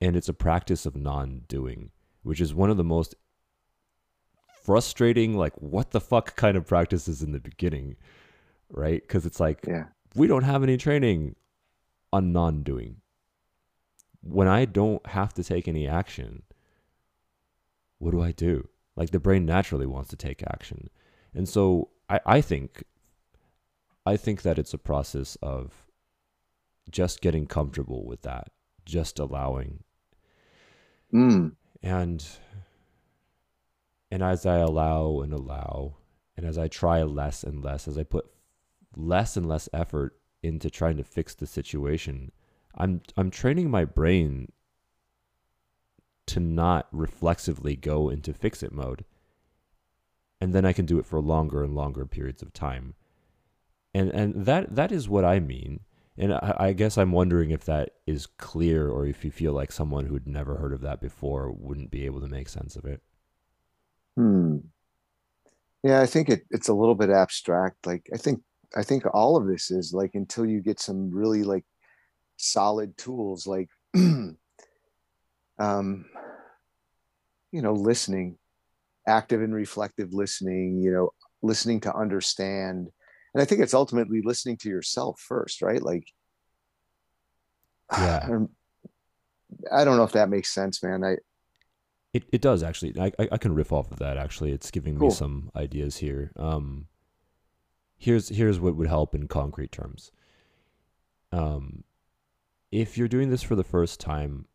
and 0.00 0.14
it's 0.14 0.28
a 0.28 0.34
practice 0.34 0.84
of 0.86 0.94
non-doing, 0.94 1.90
which 2.22 2.40
is 2.40 2.54
one 2.54 2.70
of 2.70 2.76
the 2.76 2.84
most 2.84 3.14
frustrating 4.62 5.36
like 5.36 5.54
what 5.60 5.90
the 5.92 6.00
fuck 6.00 6.36
kind 6.36 6.56
of 6.56 6.66
practices 6.66 7.22
in 7.22 7.32
the 7.32 7.40
beginning, 7.40 7.96
right? 8.70 9.06
Cuz 9.08 9.24
it's 9.26 9.40
like 9.40 9.64
Yeah. 9.66 9.86
we 10.14 10.26
don't 10.26 10.42
have 10.44 10.62
any 10.62 10.76
training 10.76 11.36
on 12.12 12.32
non 12.32 12.62
doing. 12.62 12.96
When 14.22 14.48
I 14.48 14.64
don't 14.64 15.06
have 15.06 15.32
to 15.34 15.44
take 15.44 15.68
any 15.68 15.86
action, 15.86 16.42
what 17.98 18.10
do 18.10 18.20
I 18.22 18.32
do? 18.32 18.68
Like 18.96 19.10
the 19.10 19.20
brain 19.20 19.46
naturally 19.46 19.86
wants 19.86 20.10
to 20.10 20.16
take 20.16 20.42
action. 20.42 20.90
And 21.34 21.48
so 21.48 21.90
I, 22.08 22.20
I 22.26 22.40
think 22.40 22.84
I 24.04 24.16
think 24.16 24.42
that 24.42 24.58
it's 24.58 24.74
a 24.74 24.78
process 24.78 25.36
of 25.42 25.84
just 26.90 27.20
getting 27.20 27.46
comfortable 27.46 28.04
with 28.06 28.22
that, 28.22 28.48
just 28.84 29.18
allowing 29.18 29.82
Mm. 31.14 31.52
and 31.84 32.26
and 34.10 34.22
as 34.22 34.44
I 34.44 34.56
allow 34.58 35.20
and 35.20 35.32
allow, 35.32 35.96
and 36.36 36.44
as 36.44 36.58
I 36.58 36.66
try 36.68 37.02
less 37.04 37.44
and 37.44 37.62
less, 37.62 37.86
as 37.86 37.96
I 37.96 38.02
put 38.02 38.26
less 38.96 39.36
and 39.36 39.46
less 39.46 39.68
effort 39.72 40.16
into 40.46 40.70
trying 40.70 40.96
to 40.96 41.04
fix 41.04 41.34
the 41.34 41.46
situation, 41.46 42.32
I'm 42.74 43.02
I'm 43.16 43.30
training 43.30 43.70
my 43.70 43.84
brain 43.84 44.52
to 46.26 46.40
not 46.40 46.88
reflexively 46.92 47.76
go 47.76 48.08
into 48.08 48.32
fix 48.32 48.62
it 48.62 48.72
mode. 48.72 49.04
And 50.40 50.54
then 50.54 50.64
I 50.64 50.72
can 50.72 50.84
do 50.84 50.98
it 50.98 51.06
for 51.06 51.20
longer 51.20 51.62
and 51.62 51.74
longer 51.74 52.04
periods 52.04 52.42
of 52.42 52.52
time. 52.52 52.94
And 53.94 54.10
and 54.10 54.46
that 54.46 54.74
that 54.74 54.92
is 54.92 55.08
what 55.08 55.24
I 55.24 55.40
mean. 55.40 55.80
And 56.18 56.32
I, 56.32 56.54
I 56.58 56.72
guess 56.72 56.96
I'm 56.96 57.12
wondering 57.12 57.50
if 57.50 57.64
that 57.66 57.90
is 58.06 58.26
clear 58.26 58.88
or 58.88 59.06
if 59.06 59.24
you 59.24 59.30
feel 59.30 59.52
like 59.52 59.70
someone 59.70 60.06
who'd 60.06 60.26
never 60.26 60.56
heard 60.56 60.72
of 60.72 60.80
that 60.80 61.00
before 61.00 61.50
wouldn't 61.50 61.90
be 61.90 62.06
able 62.06 62.20
to 62.20 62.28
make 62.28 62.48
sense 62.48 62.74
of 62.74 62.86
it. 62.86 63.02
Hmm. 64.16 64.58
Yeah, 65.82 66.00
I 66.00 66.06
think 66.06 66.28
it, 66.30 66.46
it's 66.50 66.68
a 66.68 66.74
little 66.74 66.94
bit 66.94 67.10
abstract. 67.10 67.86
Like 67.86 68.08
I 68.12 68.16
think 68.16 68.42
I 68.76 68.82
think 68.82 69.04
all 69.14 69.36
of 69.36 69.46
this 69.46 69.70
is 69.70 69.92
like 69.94 70.14
until 70.14 70.44
you 70.44 70.60
get 70.60 70.78
some 70.78 71.10
really 71.10 71.42
like 71.42 71.64
solid 72.36 72.96
tools 72.98 73.46
like 73.46 73.68
um 75.58 76.04
you 77.50 77.62
know 77.62 77.72
listening 77.72 78.36
active 79.08 79.40
and 79.40 79.54
reflective 79.54 80.12
listening 80.12 80.78
you 80.82 80.92
know 80.92 81.08
listening 81.42 81.80
to 81.80 81.96
understand 81.96 82.88
and 83.32 83.42
i 83.42 83.44
think 83.46 83.62
it's 83.62 83.72
ultimately 83.72 84.20
listening 84.22 84.58
to 84.58 84.68
yourself 84.68 85.18
first 85.18 85.62
right 85.62 85.82
like 85.82 86.04
Yeah. 87.92 88.28
i 89.72 89.84
don't 89.84 89.96
know 89.96 90.04
if 90.04 90.12
that 90.12 90.28
makes 90.28 90.52
sense 90.52 90.82
man 90.82 91.02
i 91.02 91.16
It 92.12 92.24
it 92.32 92.40
does 92.42 92.62
actually. 92.62 92.92
I 92.98 93.12
I, 93.18 93.38
can 93.38 93.54
riff 93.54 93.72
off 93.72 93.92
of 93.92 93.98
that 93.98 94.16
actually. 94.16 94.52
It's 94.52 94.70
giving 94.70 94.96
Cool. 94.98 95.08
me 95.08 95.14
some 95.14 95.50
ideas 95.54 95.98
here. 95.98 96.32
Um, 96.36 96.86
here's 97.96 98.28
here's 98.28 98.60
what 98.60 98.76
would 98.76 98.88
help 98.88 99.14
in 99.14 99.28
concrete 99.28 99.72
terms. 99.72 100.10
Um, 101.32 101.84
if 102.70 102.96
you're 102.98 103.08
doing 103.08 103.30
this 103.30 103.42
for 103.42 103.54
the 103.56 103.64
first 103.64 104.00
time, 104.00 104.46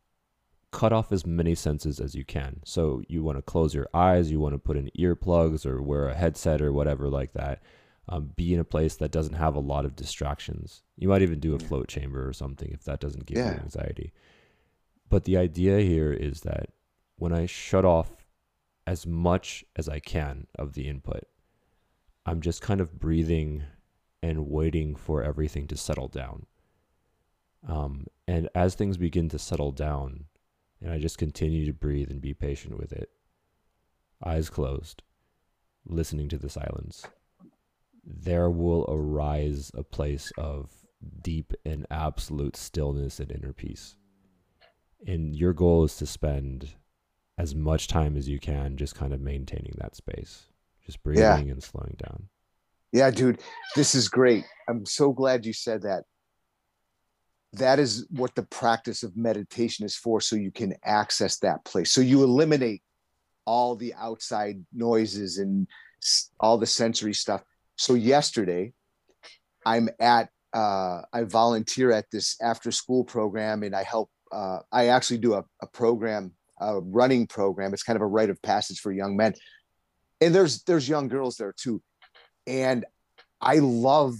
cut 0.70 0.92
off 0.92 1.12
as 1.12 1.26
many 1.26 1.54
senses 1.54 2.00
as 2.00 2.14
you 2.14 2.24
can. 2.24 2.60
So 2.64 3.02
you 3.08 3.22
want 3.22 3.38
to 3.38 3.42
close 3.42 3.74
your 3.74 3.88
eyes, 3.92 4.30
you 4.30 4.40
want 4.40 4.54
to 4.54 4.58
put 4.58 4.76
in 4.76 4.90
earplugs 4.98 5.66
or 5.66 5.82
wear 5.82 6.08
a 6.08 6.14
headset 6.14 6.62
or 6.62 6.72
whatever 6.72 7.08
like 7.08 7.32
that. 7.34 7.62
Um, 8.08 8.32
be 8.34 8.52
in 8.52 8.58
a 8.60 8.64
place 8.64 8.96
that 8.96 9.12
doesn't 9.12 9.34
have 9.34 9.54
a 9.54 9.60
lot 9.60 9.84
of 9.84 9.94
distractions. 9.94 10.82
You 10.96 11.08
might 11.08 11.22
even 11.22 11.38
do 11.38 11.54
a 11.54 11.58
float 11.58 11.88
chamber 11.88 12.26
or 12.28 12.32
something 12.32 12.70
if 12.72 12.84
that 12.84 13.00
doesn't 13.00 13.26
give 13.26 13.38
Yeah. 13.38 13.54
you 13.54 13.60
anxiety. 13.60 14.12
But 15.08 15.24
the 15.24 15.36
idea 15.36 15.80
here 15.80 16.12
is 16.12 16.40
that 16.40 16.70
when 17.16 17.32
I 17.32 17.46
shut 17.46 17.84
off 17.84 18.10
as 18.86 19.06
much 19.06 19.64
as 19.76 19.88
I 19.88 20.00
can 20.00 20.48
of 20.58 20.72
the 20.72 20.88
input, 20.88 21.24
I'm 22.24 22.40
just 22.40 22.62
kind 22.62 22.80
of 22.80 22.98
breathing 22.98 23.64
and 24.22 24.48
waiting 24.48 24.94
for 24.94 25.22
everything 25.22 25.66
to 25.68 25.76
settle 25.76 26.08
down. 26.08 26.46
Um, 27.68 28.06
and 28.26 28.48
as 28.54 28.74
things 28.74 28.96
begin 28.96 29.28
to 29.30 29.38
settle 29.38 29.72
down, 29.72 30.24
and 30.80 30.92
I 30.92 30.98
just 30.98 31.18
continue 31.18 31.66
to 31.66 31.72
breathe 31.72 32.10
and 32.10 32.20
be 32.20 32.34
patient 32.34 32.78
with 32.78 32.92
it, 32.92 33.10
eyes 34.24 34.50
closed, 34.50 35.02
listening 35.84 36.28
to 36.28 36.38
the 36.38 36.48
silence, 36.48 37.04
there 38.04 38.50
will 38.50 38.84
arise 38.88 39.70
a 39.74 39.82
place 39.82 40.32
of 40.38 40.70
deep 41.22 41.52
and 41.64 41.86
absolute 41.90 42.56
stillness 42.56 43.20
and 43.20 43.30
inner 43.30 43.52
peace. 43.52 43.96
And 45.06 45.34
your 45.34 45.52
goal 45.52 45.84
is 45.84 45.96
to 45.96 46.06
spend 46.06 46.70
as 47.38 47.54
much 47.54 47.88
time 47.88 48.16
as 48.16 48.28
you 48.28 48.38
can 48.38 48.76
just 48.76 48.94
kind 48.94 49.12
of 49.12 49.20
maintaining 49.20 49.74
that 49.78 49.96
space, 49.96 50.46
just 50.86 51.02
breathing 51.02 51.50
and 51.50 51.62
slowing 51.62 51.96
down. 52.02 52.28
Yeah, 52.92 53.10
dude, 53.10 53.40
this 53.74 53.94
is 53.94 54.08
great. 54.08 54.44
I'm 54.68 54.84
so 54.84 55.12
glad 55.12 55.46
you 55.46 55.52
said 55.52 55.82
that. 55.82 56.04
That 57.54 57.78
is 57.78 58.06
what 58.10 58.34
the 58.34 58.44
practice 58.44 59.02
of 59.02 59.16
meditation 59.16 59.84
is 59.84 59.96
for, 59.96 60.20
so 60.20 60.36
you 60.36 60.50
can 60.50 60.74
access 60.84 61.38
that 61.38 61.64
place. 61.64 61.90
So 61.90 62.00
you 62.00 62.22
eliminate 62.22 62.82
all 63.44 63.76
the 63.76 63.94
outside 63.94 64.64
noises 64.72 65.38
and 65.38 65.66
all 66.40 66.58
the 66.58 66.66
sensory 66.66 67.14
stuff. 67.14 67.42
So 67.76 67.94
yesterday, 67.94 68.72
I'm 69.64 69.88
at 70.00 70.28
uh, 70.52 71.02
I 71.12 71.22
volunteer 71.22 71.92
at 71.92 72.10
this 72.10 72.36
after 72.42 72.70
school 72.70 73.04
program, 73.04 73.62
and 73.62 73.74
I 73.74 73.82
help. 73.82 74.10
Uh, 74.30 74.60
I 74.70 74.88
actually 74.88 75.18
do 75.18 75.34
a, 75.34 75.44
a 75.60 75.66
program, 75.66 76.32
a 76.60 76.80
running 76.80 77.26
program. 77.26 77.72
It's 77.72 77.82
kind 77.82 77.96
of 77.96 78.02
a 78.02 78.06
rite 78.06 78.30
of 78.30 78.40
passage 78.42 78.80
for 78.80 78.92
young 78.92 79.16
men, 79.16 79.34
and 80.22 80.34
there's 80.34 80.62
there's 80.62 80.88
young 80.88 81.08
girls 81.08 81.36
there 81.36 81.54
too 81.56 81.82
and 82.46 82.84
I 83.40 83.56
love 83.56 84.14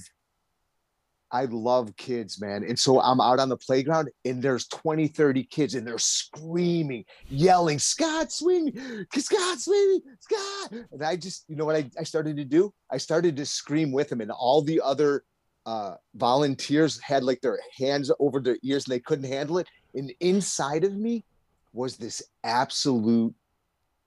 I 1.35 1.47
love 1.47 1.97
kids, 1.97 2.38
man. 2.38 2.62
And 2.62 2.79
so 2.79 3.01
I'm 3.01 3.19
out 3.19 3.41
on 3.41 3.49
the 3.49 3.57
playground 3.57 4.11
and 4.27 4.43
there's 4.43 4.69
20, 4.69 5.09
30 5.09 5.45
kids 5.45 5.75
and 5.75 5.87
they're 5.87 5.97
screaming, 5.97 7.07
yelling, 7.31 7.79
Scott, 7.79 8.31
swing, 8.31 8.71
Scott, 9.17 9.59
swing, 9.59 10.03
Scott. 10.21 10.73
And 10.93 11.03
I 11.03 11.17
just, 11.17 11.47
you 11.49 11.57
know 11.57 11.65
what 11.65 11.77
I, 11.77 11.91
I 11.99 12.03
started 12.03 12.37
to 12.37 12.45
do? 12.45 12.75
I 12.91 12.99
started 12.99 13.35
to 13.38 13.47
scream 13.47 13.93
with 13.93 14.11
them 14.11 14.21
and 14.21 14.31
all 14.31 14.61
the 14.61 14.83
other 14.85 15.25
uh, 15.65 15.95
volunteers 16.17 17.01
had 17.01 17.25
like 17.25 17.41
their 17.41 17.59
hands 17.79 18.11
over 18.19 18.38
their 18.38 18.59
ears 18.62 18.85
and 18.85 18.93
they 18.93 19.01
couldn't 19.01 19.25
handle 19.25 19.57
it. 19.57 19.69
And 19.95 20.12
inside 20.21 20.85
of 20.85 20.95
me 20.95 21.25
was 21.73 21.97
this 21.97 22.23
absolute 22.45 23.35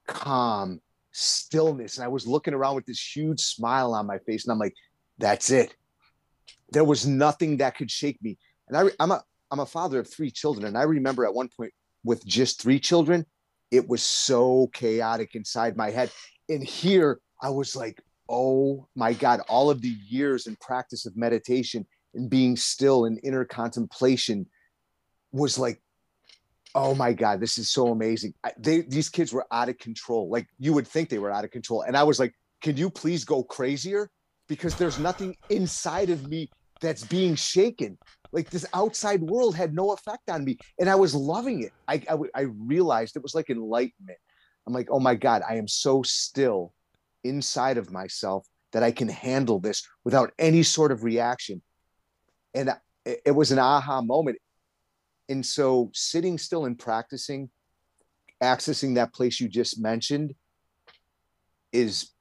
calm 0.06 0.80
stillness. 1.16 1.98
And 1.98 2.06
I 2.06 2.10
was 2.10 2.28
looking 2.28 2.54
around 2.54 2.76
with 2.76 2.86
this 2.86 3.16
huge 3.16 3.40
smile 3.40 3.94
on 3.94 4.06
my 4.06 4.20
face. 4.20 4.46
And 4.46 4.52
I'm 4.52 4.60
like, 4.60 4.76
that's 5.18 5.50
it. 5.50 5.76
There 6.72 6.84
was 6.84 7.08
nothing 7.08 7.58
that 7.58 7.78
could 7.78 7.90
shake 7.90 8.22
me. 8.22 8.38
And 8.68 8.78
I, 8.78 8.92
I'm 9.00 9.12
a 9.12 9.24
I'm 9.52 9.60
a 9.60 9.66
father 9.66 10.00
of 10.00 10.12
three 10.12 10.32
children. 10.32 10.66
And 10.66 10.78
I 10.78 10.84
remember 10.84 11.26
at 11.26 11.34
one 11.34 11.50
point 11.56 11.72
with 12.04 12.26
just 12.26 12.62
three 12.62 12.80
children, 12.80 13.26
it 13.72 13.88
was 13.88 14.02
so 14.02 14.70
chaotic 14.74 15.36
inside 15.36 15.78
my 15.78 15.92
head. 15.92 16.12
And 16.50 16.64
here 16.64 17.20
I 17.42 17.50
was 17.50 17.76
like, 17.76 18.02
oh 18.28 18.88
my 18.96 19.14
God, 19.14 19.42
all 19.48 19.70
of 19.70 19.82
the 19.82 19.96
years 20.08 20.48
and 20.48 20.60
practice 20.60 21.06
of 21.06 21.16
meditation 21.16 21.86
and 22.14 22.30
being 22.30 22.58
still 22.58 23.06
in 23.06 23.18
inner 23.20 23.46
contemplation 23.46 24.48
was 25.32 25.60
like, 25.60 25.82
oh 26.76 26.94
my 26.94 27.14
God, 27.14 27.40
this 27.40 27.58
is 27.58 27.70
so 27.70 27.88
amazing. 27.88 28.34
I, 28.44 28.52
they, 28.58 28.82
these 28.82 29.08
kids 29.08 29.32
were 29.34 29.48
out 29.52 29.70
of 29.70 29.78
control. 29.78 30.30
Like 30.30 30.48
you 30.60 30.74
would 30.74 30.88
think 30.88 31.10
they 31.10 31.20
were 31.20 31.32
out 31.32 31.46
of 31.46 31.52
control. 31.52 31.84
And 31.84 31.96
I 31.96 32.04
was 32.04 32.20
like, 32.20 32.34
can 32.62 32.76
you 32.76 32.90
please 32.90 33.24
go 33.24 33.44
crazier? 33.44 34.10
Because 34.50 34.76
there's 34.76 35.00
nothing 35.00 35.36
inside 35.50 36.10
of 36.10 36.28
me 36.28 36.50
that's 36.82 37.06
being 37.06 37.36
shaken. 37.36 37.98
Like 38.34 38.50
this 38.50 38.66
outside 38.74 39.22
world 39.22 39.56
had 39.56 39.74
no 39.74 39.94
effect 39.94 40.30
on 40.30 40.44
me. 40.44 40.58
And 40.78 40.90
I 40.90 40.96
was 40.96 41.16
loving 41.16 41.64
it. 41.64 41.72
I, 41.88 42.02
I, 42.10 42.18
I 42.36 42.42
realized 42.42 43.16
it 43.16 43.24
was 43.24 43.34
like 43.34 43.50
enlightenment. 43.50 44.20
I'm 44.68 44.74
like, 44.74 44.90
oh 44.92 45.00
my 45.00 45.16
God, 45.16 45.44
I 45.48 45.56
am 45.56 45.70
so 45.70 46.04
still 46.04 46.74
inside 47.24 47.78
of 47.78 47.92
myself 47.92 48.46
that 48.74 48.84
I 48.84 48.92
can 48.92 49.08
handle 49.08 49.60
this 49.60 49.88
without 50.04 50.34
any 50.38 50.62
sort 50.62 50.92
of 50.92 51.06
reaction. 51.06 51.62
And 52.54 52.72
it 53.06 53.34
was 53.34 53.52
an 53.52 53.60
aha 53.60 54.02
moment. 54.02 54.38
And 55.30 55.46
so 55.46 55.92
sitting 55.94 56.38
still 56.38 56.66
and 56.66 56.78
practicing, 56.78 57.50
accessing 58.42 58.96
that 58.96 59.14
place 59.14 59.40
you 59.40 59.48
just 59.48 59.80
mentioned 59.80 60.34
is 61.72 62.12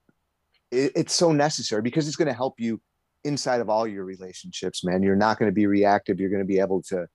it's 0.71 1.15
so 1.15 1.33
necessary 1.33 1.83
because 1.83 2.09
it's 2.09 2.17
going 2.17 2.29
to 2.29 2.35
help 2.35 2.59
you 2.59 2.81
inside 3.23 3.61
of 3.61 3.71
all 3.71 3.87
your 3.87 4.05
relationships 4.05 4.85
man. 4.85 5.03
You're 5.03 5.17
not 5.17 5.39
going 5.39 5.51
to 5.51 5.55
be 5.55 5.67
reactive. 5.67 6.19
You're 6.19 6.31
going 6.31 6.43
to 6.43 6.47
be 6.47 6.61
able 6.61 6.83
to 6.85 7.07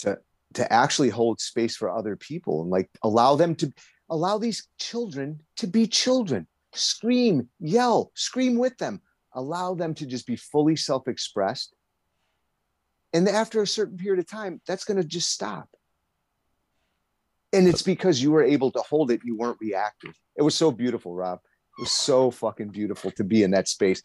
to 0.00 0.18
to 0.54 0.72
actually 0.72 1.08
hold 1.08 1.40
space 1.40 1.76
for 1.76 1.90
other 1.90 2.16
people 2.16 2.62
and 2.62 2.70
like 2.70 2.90
allow 3.02 3.36
them 3.36 3.54
to 3.56 3.72
allow 4.10 4.38
these 4.38 4.68
children 4.78 5.40
to 5.56 5.66
be 5.66 5.86
children. 5.86 6.46
Scream, 6.74 7.48
yell, 7.60 8.12
scream 8.14 8.56
with 8.56 8.76
them, 8.78 9.00
allow 9.34 9.74
them 9.74 9.94
to 9.94 10.06
just 10.06 10.26
be 10.26 10.36
fully 10.36 10.76
self 10.76 11.08
expressed. 11.08 11.74
And 13.12 13.28
after 13.28 13.62
a 13.62 13.66
certain 13.66 13.96
period 13.96 14.20
of 14.20 14.26
time, 14.26 14.60
that's 14.66 14.84
going 14.84 14.96
to 14.96 15.06
just 15.06 15.30
stop. 15.30 15.68
And 17.52 17.68
it's 17.68 17.82
because 17.82 18.22
you 18.22 18.30
were 18.30 18.42
able 18.42 18.70
to 18.72 18.80
hold 18.80 19.10
it, 19.10 19.20
you 19.24 19.36
weren't 19.36 19.58
reactive. 19.60 20.14
It 20.36 20.42
was 20.42 20.54
so 20.54 20.72
beautiful, 20.72 21.14
Rob. 21.14 21.40
It 21.78 21.82
was 21.82 21.90
so 21.90 22.30
fucking 22.30 22.70
beautiful 22.70 23.10
to 23.12 23.24
be 23.24 23.42
in 23.42 23.50
that 23.50 23.68
space. 23.68 24.02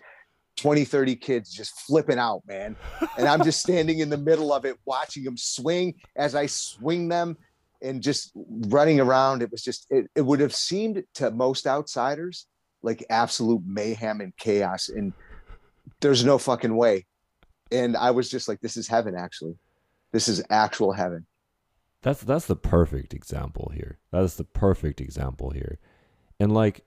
20, 0.57 0.83
30 0.83 1.15
kids 1.15 1.53
just 1.53 1.79
flipping 1.81 2.19
out, 2.19 2.41
man. 2.45 2.75
And 3.17 3.27
I'm 3.27 3.43
just 3.43 3.59
standing 3.63 3.99
in 3.99 4.09
the 4.09 4.17
middle 4.17 4.51
of 4.51 4.65
it, 4.65 4.75
watching 4.85 5.23
them 5.23 5.37
swing 5.37 5.95
as 6.15 6.35
I 6.35 6.47
swing 6.47 7.07
them 7.07 7.37
and 7.81 8.01
just 8.01 8.31
running 8.35 8.99
around. 8.99 9.41
It 9.41 9.51
was 9.51 9.63
just, 9.63 9.85
it, 9.89 10.09
it 10.15 10.21
would 10.21 10.41
have 10.41 10.53
seemed 10.53 11.03
to 11.15 11.31
most 11.31 11.67
outsiders 11.67 12.47
like 12.81 13.05
absolute 13.09 13.61
mayhem 13.65 14.21
and 14.21 14.35
chaos 14.37 14.89
and 14.89 15.13
there's 15.99 16.23
no 16.23 16.37
fucking 16.37 16.75
way 16.75 17.05
and 17.71 17.95
i 17.97 18.11
was 18.11 18.29
just 18.29 18.47
like 18.47 18.59
this 18.61 18.77
is 18.77 18.87
heaven 18.87 19.15
actually. 19.15 19.55
This 20.11 20.27
is 20.27 20.43
actual 20.49 20.93
heaven. 20.93 21.25
That's 22.01 22.21
that's 22.21 22.45
the 22.45 22.55
perfect 22.55 23.13
example 23.13 23.71
here. 23.75 23.99
That's 24.11 24.35
the 24.35 24.43
perfect 24.43 25.01
example 25.01 25.49
here. 25.49 25.79
And 26.39 26.53
like 26.53 26.85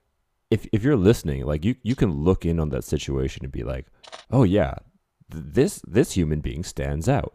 if 0.50 0.66
if 0.72 0.82
you're 0.82 0.96
listening 0.96 1.44
like 1.44 1.64
you 1.64 1.76
you 1.82 1.94
can 1.94 2.12
look 2.12 2.44
in 2.44 2.58
on 2.58 2.70
that 2.70 2.84
situation 2.84 3.44
and 3.44 3.52
be 3.52 3.62
like 3.62 3.86
oh 4.30 4.42
yeah 4.42 4.74
this 5.28 5.82
this 5.86 6.12
human 6.12 6.40
being 6.40 6.64
stands 6.64 7.08
out. 7.08 7.34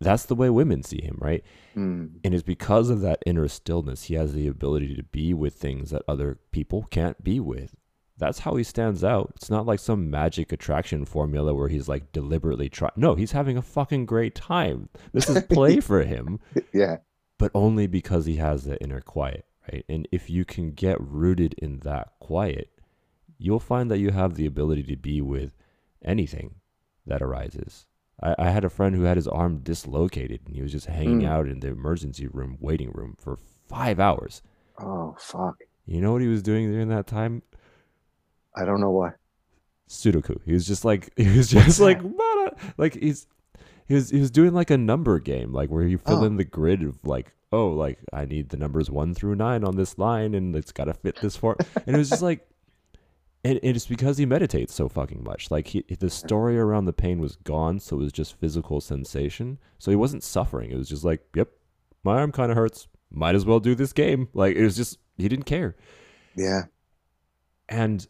That's 0.00 0.24
the 0.24 0.34
way 0.34 0.50
women 0.50 0.82
see 0.82 1.00
him 1.00 1.16
right? 1.20 1.44
Mm. 1.76 2.18
and 2.24 2.34
it's 2.34 2.42
because 2.42 2.90
of 2.90 3.00
that 3.02 3.22
inner 3.24 3.48
stillness. 3.48 4.04
He 4.04 4.14
has 4.14 4.32
the 4.32 4.48
ability 4.48 4.94
to 4.96 5.02
be 5.04 5.32
with 5.32 5.54
things 5.54 5.90
that 5.90 6.02
other 6.08 6.38
people 6.50 6.86
can't 6.90 7.22
be 7.22 7.38
with 7.40 7.76
that's 8.18 8.40
how 8.40 8.56
he 8.56 8.64
stands 8.64 9.02
out. 9.02 9.32
It's 9.36 9.50
not 9.50 9.66
like 9.66 9.80
some 9.80 10.10
magic 10.10 10.52
attraction 10.52 11.04
formula 11.04 11.54
where 11.54 11.68
he's 11.68 11.88
like 11.88 12.12
deliberately 12.12 12.68
trying. 12.68 12.92
No, 12.96 13.14
he's 13.14 13.32
having 13.32 13.56
a 13.56 13.62
fucking 13.62 14.06
great 14.06 14.34
time. 14.34 14.88
This 15.12 15.28
is 15.28 15.42
play 15.50 15.80
for 15.80 16.02
him. 16.02 16.40
Yeah. 16.72 16.98
But 17.38 17.50
only 17.54 17.86
because 17.86 18.26
he 18.26 18.36
has 18.36 18.64
the 18.64 18.80
inner 18.82 19.00
quiet, 19.00 19.46
right? 19.70 19.84
And 19.88 20.06
if 20.12 20.30
you 20.30 20.44
can 20.44 20.72
get 20.72 21.00
rooted 21.00 21.54
in 21.58 21.80
that 21.80 22.12
quiet, 22.20 22.70
you'll 23.38 23.60
find 23.60 23.90
that 23.90 23.98
you 23.98 24.10
have 24.10 24.34
the 24.34 24.46
ability 24.46 24.84
to 24.84 24.96
be 24.96 25.20
with 25.20 25.56
anything 26.04 26.56
that 27.06 27.22
arises. 27.22 27.86
I, 28.22 28.34
I 28.38 28.50
had 28.50 28.64
a 28.64 28.70
friend 28.70 28.94
who 28.94 29.02
had 29.02 29.16
his 29.16 29.28
arm 29.28 29.58
dislocated 29.58 30.42
and 30.46 30.54
he 30.54 30.62
was 30.62 30.72
just 30.72 30.86
hanging 30.86 31.22
mm. 31.22 31.28
out 31.28 31.48
in 31.48 31.60
the 31.60 31.68
emergency 31.68 32.28
room, 32.28 32.56
waiting 32.60 32.92
room 32.92 33.16
for 33.18 33.36
five 33.68 33.98
hours. 33.98 34.42
Oh, 34.78 35.16
fuck. 35.18 35.56
You 35.86 36.00
know 36.00 36.12
what 36.12 36.22
he 36.22 36.28
was 36.28 36.42
doing 36.42 36.70
during 36.70 36.88
that 36.88 37.06
time? 37.06 37.42
I 38.56 38.64
don't 38.64 38.80
know 38.80 38.90
why. 38.90 39.12
Sudoku. 39.88 40.40
He 40.44 40.52
was 40.52 40.66
just 40.66 40.84
like 40.84 41.12
he 41.16 41.36
was 41.36 41.48
just 41.48 41.80
like 41.80 42.00
like 42.76 42.94
he's 42.94 43.26
he 43.86 43.94
was 43.94 44.10
he 44.10 44.20
was 44.20 44.30
doing 44.30 44.52
like 44.52 44.70
a 44.70 44.78
number 44.78 45.18
game, 45.18 45.52
like 45.52 45.70
where 45.70 45.86
you 45.86 45.98
fill 45.98 46.20
oh. 46.20 46.24
in 46.24 46.36
the 46.36 46.44
grid 46.44 46.82
of 46.82 47.04
like 47.04 47.34
oh 47.52 47.68
like 47.68 47.98
I 48.12 48.24
need 48.24 48.48
the 48.48 48.56
numbers 48.56 48.90
one 48.90 49.14
through 49.14 49.34
nine 49.34 49.64
on 49.64 49.76
this 49.76 49.98
line 49.98 50.34
and 50.34 50.56
it's 50.56 50.72
got 50.72 50.84
to 50.84 50.94
fit 50.94 51.16
this 51.16 51.36
form. 51.36 51.56
and 51.86 51.94
it 51.94 51.98
was 51.98 52.10
just 52.10 52.22
like, 52.22 52.48
and 53.44 53.58
it's 53.62 53.86
because 53.86 54.18
he 54.18 54.24
meditates 54.24 54.74
so 54.74 54.88
fucking 54.88 55.22
much. 55.22 55.50
Like 55.50 55.68
he 55.68 55.84
the 55.98 56.10
story 56.10 56.58
around 56.58 56.86
the 56.86 56.92
pain 56.92 57.20
was 57.20 57.36
gone, 57.36 57.80
so 57.80 57.96
it 57.96 58.00
was 58.00 58.12
just 58.12 58.38
physical 58.38 58.80
sensation. 58.80 59.58
So 59.78 59.90
he 59.90 59.96
wasn't 59.96 60.22
suffering. 60.22 60.70
It 60.70 60.78
was 60.78 60.88
just 60.88 61.04
like, 61.04 61.22
yep, 61.36 61.48
my 62.04 62.18
arm 62.18 62.32
kind 62.32 62.50
of 62.50 62.56
hurts. 62.56 62.88
Might 63.14 63.34
as 63.34 63.44
well 63.44 63.60
do 63.60 63.74
this 63.74 63.92
game. 63.92 64.28
Like 64.32 64.56
it 64.56 64.64
was 64.64 64.76
just 64.76 64.98
he 65.18 65.28
didn't 65.28 65.44
care. 65.44 65.76
Yeah. 66.34 66.62
And 67.68 68.06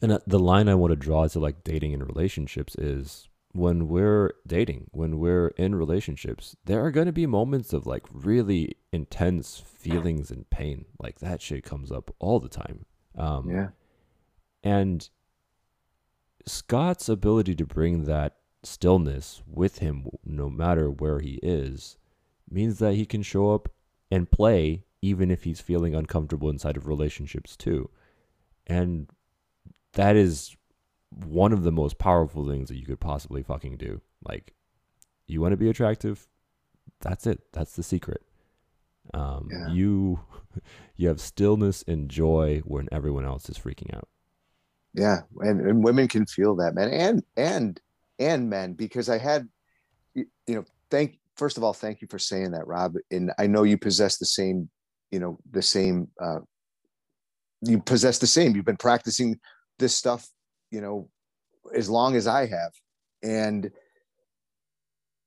and 0.00 0.18
the 0.26 0.38
line 0.38 0.68
I 0.68 0.74
want 0.74 0.90
to 0.90 0.96
draw 0.96 1.26
to 1.26 1.38
like 1.38 1.64
dating 1.64 1.94
and 1.94 2.06
relationships 2.06 2.74
is 2.76 3.28
when 3.52 3.88
we're 3.88 4.32
dating, 4.46 4.88
when 4.92 5.18
we're 5.18 5.48
in 5.56 5.74
relationships, 5.74 6.56
there 6.64 6.84
are 6.84 6.90
going 6.90 7.06
to 7.06 7.12
be 7.12 7.26
moments 7.26 7.72
of 7.72 7.86
like 7.86 8.02
really 8.12 8.76
intense 8.92 9.62
feelings 9.64 10.30
and 10.30 10.48
pain. 10.50 10.84
Like 10.98 11.20
that 11.20 11.40
shit 11.40 11.64
comes 11.64 11.90
up 11.90 12.14
all 12.18 12.38
the 12.38 12.48
time. 12.48 12.84
Um, 13.16 13.50
yeah. 13.50 13.68
And 14.62 15.08
Scott's 16.44 17.08
ability 17.08 17.54
to 17.54 17.64
bring 17.64 18.04
that 18.04 18.36
stillness 18.62 19.42
with 19.46 19.78
him, 19.78 20.08
no 20.24 20.50
matter 20.50 20.90
where 20.90 21.20
he 21.20 21.38
is, 21.42 21.96
means 22.50 22.78
that 22.78 22.94
he 22.94 23.06
can 23.06 23.22
show 23.22 23.54
up 23.54 23.70
and 24.10 24.30
play 24.30 24.84
even 25.02 25.30
if 25.30 25.44
he's 25.44 25.60
feeling 25.60 25.94
uncomfortable 25.94 26.50
inside 26.50 26.76
of 26.76 26.86
relationships 26.86 27.56
too. 27.56 27.88
And 28.66 29.08
that 29.96 30.14
is 30.16 30.56
one 31.10 31.52
of 31.52 31.62
the 31.62 31.72
most 31.72 31.98
powerful 31.98 32.48
things 32.48 32.68
that 32.68 32.76
you 32.76 32.86
could 32.86 33.00
possibly 33.00 33.42
fucking 33.42 33.76
do. 33.76 34.00
Like, 34.22 34.54
you 35.26 35.40
want 35.40 35.52
to 35.52 35.56
be 35.56 35.68
attractive? 35.68 36.26
That's 37.00 37.26
it. 37.26 37.40
That's 37.52 37.72
the 37.72 37.82
secret. 37.82 38.22
Um, 39.14 39.48
yeah. 39.50 39.72
You 39.72 40.20
you 40.96 41.08
have 41.08 41.20
stillness 41.20 41.84
and 41.86 42.08
joy 42.08 42.62
when 42.64 42.88
everyone 42.92 43.24
else 43.24 43.48
is 43.48 43.58
freaking 43.58 43.94
out. 43.94 44.08
Yeah, 44.94 45.20
and, 45.40 45.60
and 45.60 45.84
women 45.84 46.08
can 46.08 46.24
feel 46.26 46.56
that, 46.56 46.74
man, 46.74 46.90
and 46.90 47.22
and 47.36 47.80
and 48.18 48.48
men, 48.48 48.72
because 48.72 49.08
I 49.08 49.18
had, 49.18 49.46
you 50.14 50.26
know, 50.48 50.64
thank 50.90 51.18
first 51.36 51.56
of 51.56 51.64
all, 51.64 51.72
thank 51.72 52.00
you 52.00 52.08
for 52.08 52.18
saying 52.18 52.52
that, 52.52 52.66
Rob. 52.66 52.94
And 53.10 53.30
I 53.38 53.46
know 53.46 53.62
you 53.62 53.76
possess 53.78 54.16
the 54.16 54.26
same, 54.26 54.68
you 55.10 55.18
know, 55.18 55.38
the 55.50 55.62
same. 55.62 56.08
Uh, 56.20 56.40
you 57.62 57.80
possess 57.80 58.18
the 58.18 58.26
same. 58.26 58.54
You've 58.54 58.64
been 58.64 58.76
practicing 58.76 59.38
this 59.78 59.94
stuff, 59.94 60.28
you 60.70 60.80
know, 60.80 61.08
as 61.74 61.88
long 61.88 62.16
as 62.16 62.26
I 62.26 62.46
have. 62.46 62.72
And 63.22 63.70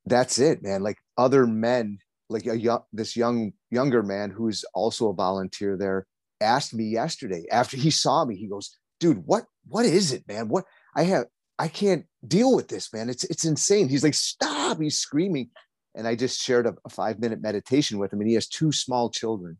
that's 0.06 0.38
it, 0.38 0.62
man. 0.62 0.82
Like 0.82 0.98
other 1.16 1.46
men, 1.46 1.98
like 2.28 2.46
a 2.46 2.58
young, 2.58 2.82
this 2.92 3.16
young, 3.16 3.52
younger 3.70 4.02
man 4.02 4.30
who's 4.30 4.64
also 4.74 5.10
a 5.10 5.14
volunteer 5.14 5.76
there 5.76 6.06
asked 6.40 6.72
me 6.74 6.84
yesterday 6.84 7.44
after 7.50 7.76
he 7.76 7.90
saw 7.90 8.24
me, 8.24 8.36
he 8.36 8.48
goes, 8.48 8.76
dude, 8.98 9.22
what, 9.26 9.44
what 9.68 9.84
is 9.84 10.12
it, 10.12 10.26
man? 10.26 10.48
What 10.48 10.64
I 10.96 11.02
have, 11.04 11.26
I 11.58 11.68
can't 11.68 12.06
deal 12.26 12.54
with 12.56 12.68
this, 12.68 12.92
man. 12.92 13.10
It's, 13.10 13.24
it's 13.24 13.44
insane. 13.44 13.88
He's 13.88 14.02
like, 14.02 14.14
stop. 14.14 14.80
He's 14.80 14.96
screaming. 14.96 15.50
And 15.94 16.06
I 16.06 16.14
just 16.14 16.40
shared 16.40 16.66
a, 16.66 16.74
a 16.84 16.88
five 16.88 17.18
minute 17.18 17.42
meditation 17.42 17.98
with 17.98 18.12
him 18.12 18.20
and 18.20 18.28
he 18.28 18.34
has 18.34 18.46
two 18.46 18.72
small 18.72 19.10
children 19.10 19.58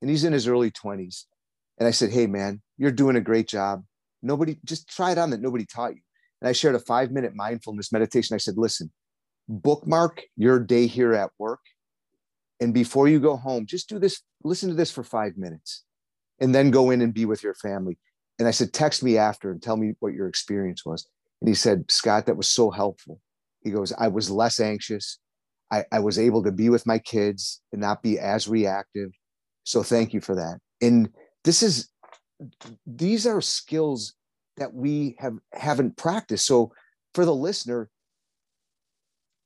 and 0.00 0.10
he's 0.10 0.24
in 0.24 0.32
his 0.32 0.46
early 0.46 0.70
twenties. 0.70 1.26
And 1.78 1.88
I 1.88 1.90
said, 1.90 2.10
Hey 2.10 2.26
man, 2.26 2.62
you're 2.78 2.90
doing 2.92 3.16
a 3.16 3.20
great 3.20 3.48
job. 3.48 3.84
Nobody 4.22 4.58
just 4.64 4.88
try 4.88 5.12
it 5.12 5.18
on 5.18 5.30
that 5.30 5.40
nobody 5.42 5.66
taught 5.66 5.94
you. 5.94 6.02
And 6.40 6.48
I 6.48 6.52
shared 6.52 6.74
a 6.74 6.80
five 6.80 7.10
minute 7.12 7.34
mindfulness 7.34 7.92
meditation. 7.92 8.34
I 8.34 8.38
said, 8.38 8.54
listen, 8.58 8.92
bookmark 9.48 10.22
your 10.36 10.60
day 10.60 10.86
here 10.86 11.14
at 11.14 11.30
work 11.38 11.60
And 12.60 12.72
before 12.72 13.08
you 13.08 13.20
go 13.20 13.36
home, 13.36 13.66
just 13.66 13.88
do 13.88 13.98
this, 13.98 14.22
listen 14.44 14.68
to 14.68 14.74
this 14.74 14.92
for 14.92 15.02
five 15.02 15.36
minutes 15.36 15.84
and 16.40 16.54
then 16.54 16.70
go 16.70 16.90
in 16.90 17.02
and 17.02 17.12
be 17.12 17.24
with 17.26 17.42
your 17.42 17.54
family. 17.54 17.98
And 18.38 18.48
I 18.48 18.52
said, 18.52 18.72
text 18.72 19.02
me 19.02 19.18
after 19.18 19.50
and 19.50 19.62
tell 19.62 19.76
me 19.76 19.94
what 20.00 20.14
your 20.14 20.28
experience 20.28 20.84
was. 20.86 21.06
And 21.40 21.48
he 21.48 21.54
said, 21.54 21.90
Scott, 21.90 22.26
that 22.26 22.36
was 22.36 22.48
so 22.48 22.70
helpful. 22.70 23.20
He 23.62 23.70
goes, 23.70 23.92
I 23.98 24.08
was 24.08 24.30
less 24.30 24.60
anxious. 24.60 25.18
I, 25.72 25.84
I 25.92 26.00
was 26.00 26.18
able 26.18 26.44
to 26.44 26.52
be 26.52 26.70
with 26.70 26.86
my 26.86 26.98
kids 26.98 27.60
and 27.72 27.80
not 27.80 28.02
be 28.02 28.18
as 28.18 28.48
reactive. 28.48 29.10
So 29.64 29.82
thank 29.82 30.14
you 30.14 30.20
for 30.20 30.36
that. 30.36 30.58
And 30.80 31.10
this 31.44 31.62
is, 31.62 31.90
these 32.86 33.26
are 33.26 33.40
skills 33.40 34.14
that 34.56 34.72
we 34.72 35.16
have 35.18 35.38
haven't 35.52 35.96
practiced. 35.96 36.46
So 36.46 36.72
for 37.14 37.24
the 37.24 37.34
listener, 37.34 37.90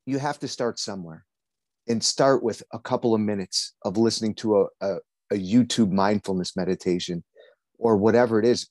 you 0.05 0.19
have 0.19 0.39
to 0.41 0.49
start 0.49 0.79
somewhere 0.79 1.25
and 1.89 2.03
start 2.03 2.43
with 2.43 2.63
a 2.73 2.79
couple 2.79 3.15
of 3.15 3.21
minutes 3.21 3.75
of 3.85 3.97
listening 3.97 4.35
to 4.35 4.61
a, 4.61 4.67
a, 4.81 4.95
a 5.33 5.35
YouTube 5.35 5.93
mindfulness 5.93 6.57
meditation 6.57 7.23
or 7.79 7.97
whatever 7.97 8.39
it 8.39 8.45
is. 8.45 8.69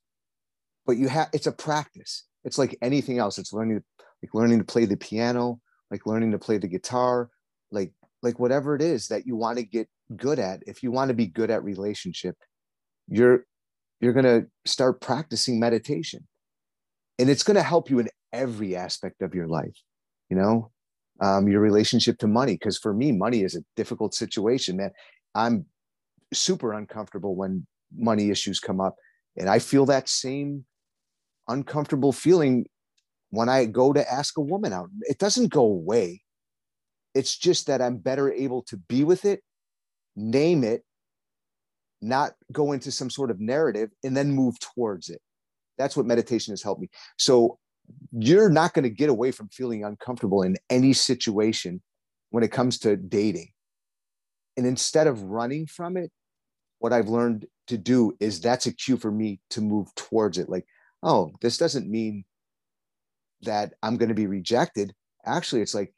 But 0.85 0.97
you 0.97 1.07
have 1.07 1.29
it's 1.33 1.47
a 1.47 1.51
practice. 1.51 2.25
It's 2.43 2.57
like 2.57 2.77
anything 2.81 3.17
else. 3.17 3.37
It's 3.37 3.53
learning 3.53 3.83
like 4.21 4.33
learning 4.33 4.59
to 4.59 4.65
play 4.65 4.85
the 4.85 4.97
piano, 4.97 5.59
like 5.91 6.05
learning 6.05 6.31
to 6.31 6.39
play 6.39 6.57
the 6.57 6.67
guitar, 6.67 7.29
like 7.71 7.91
like 8.21 8.39
whatever 8.39 8.75
it 8.75 8.81
is 8.81 9.07
that 9.07 9.25
you 9.25 9.35
want 9.35 9.57
to 9.57 9.63
get 9.63 9.87
good 10.15 10.39
at. 10.39 10.61
If 10.67 10.83
you 10.83 10.91
want 10.91 11.09
to 11.09 11.15
be 11.15 11.27
good 11.27 11.49
at 11.49 11.63
relationship, 11.63 12.35
you're 13.07 13.45
you're 13.99 14.13
going 14.13 14.25
to 14.25 14.47
start 14.65 15.01
practicing 15.01 15.59
meditation. 15.59 16.27
And 17.17 17.29
it's 17.29 17.43
going 17.43 17.55
to 17.55 17.63
help 17.63 17.89
you 17.89 17.99
in 17.99 18.09
every 18.33 18.75
aspect 18.75 19.21
of 19.21 19.33
your 19.33 19.47
life. 19.47 19.77
You 20.29 20.37
know, 20.37 20.71
um, 21.21 21.47
your 21.47 21.61
relationship 21.61 22.17
to 22.19 22.27
money. 22.27 22.53
Because 22.53 22.77
for 22.77 22.93
me, 22.93 23.11
money 23.11 23.43
is 23.43 23.55
a 23.55 23.63
difficult 23.75 24.13
situation, 24.13 24.77
man. 24.77 24.91
I'm 25.33 25.65
super 26.33 26.73
uncomfortable 26.73 27.35
when 27.35 27.65
money 27.95 28.29
issues 28.29 28.59
come 28.59 28.81
up. 28.81 28.95
And 29.37 29.49
I 29.49 29.59
feel 29.59 29.85
that 29.85 30.09
same 30.09 30.65
uncomfortable 31.47 32.11
feeling 32.11 32.65
when 33.29 33.49
I 33.49 33.65
go 33.65 33.93
to 33.93 34.11
ask 34.11 34.37
a 34.37 34.41
woman 34.41 34.73
out. 34.73 34.89
It 35.01 35.17
doesn't 35.17 35.51
go 35.51 35.63
away. 35.63 36.21
It's 37.13 37.37
just 37.37 37.67
that 37.67 37.81
I'm 37.81 37.97
better 37.97 38.31
able 38.31 38.63
to 38.63 38.77
be 38.77 39.03
with 39.03 39.25
it, 39.25 39.41
name 40.15 40.63
it, 40.63 40.83
not 42.05 42.33
go 42.51 42.71
into 42.71 42.91
some 42.91 43.09
sort 43.09 43.31
of 43.31 43.39
narrative, 43.39 43.89
and 44.03 44.15
then 44.15 44.31
move 44.31 44.59
towards 44.59 45.09
it. 45.09 45.21
That's 45.77 45.97
what 45.97 46.05
meditation 46.05 46.51
has 46.51 46.63
helped 46.63 46.81
me. 46.81 46.89
So 47.17 47.57
you're 48.11 48.49
not 48.49 48.73
going 48.73 48.83
to 48.83 48.89
get 48.89 49.09
away 49.09 49.31
from 49.31 49.49
feeling 49.49 49.83
uncomfortable 49.83 50.41
in 50.41 50.55
any 50.69 50.93
situation 50.93 51.81
when 52.29 52.43
it 52.43 52.51
comes 52.51 52.79
to 52.79 52.95
dating. 52.95 53.49
And 54.57 54.65
instead 54.65 55.07
of 55.07 55.21
running 55.23 55.67
from 55.67 55.97
it, 55.97 56.11
what 56.79 56.93
I've 56.93 57.09
learned 57.09 57.45
to 57.67 57.77
do 57.77 58.15
is 58.19 58.39
that's 58.39 58.65
a 58.65 58.73
cue 58.73 58.97
for 58.97 59.11
me 59.11 59.39
to 59.51 59.61
move 59.61 59.93
towards 59.95 60.37
it. 60.37 60.49
Like, 60.49 60.65
oh, 61.03 61.31
this 61.41 61.57
doesn't 61.57 61.89
mean 61.89 62.23
that 63.41 63.73
I'm 63.83 63.97
going 63.97 64.09
to 64.09 64.15
be 64.15 64.27
rejected. 64.27 64.93
Actually, 65.25 65.61
it's 65.61 65.75
like 65.75 65.93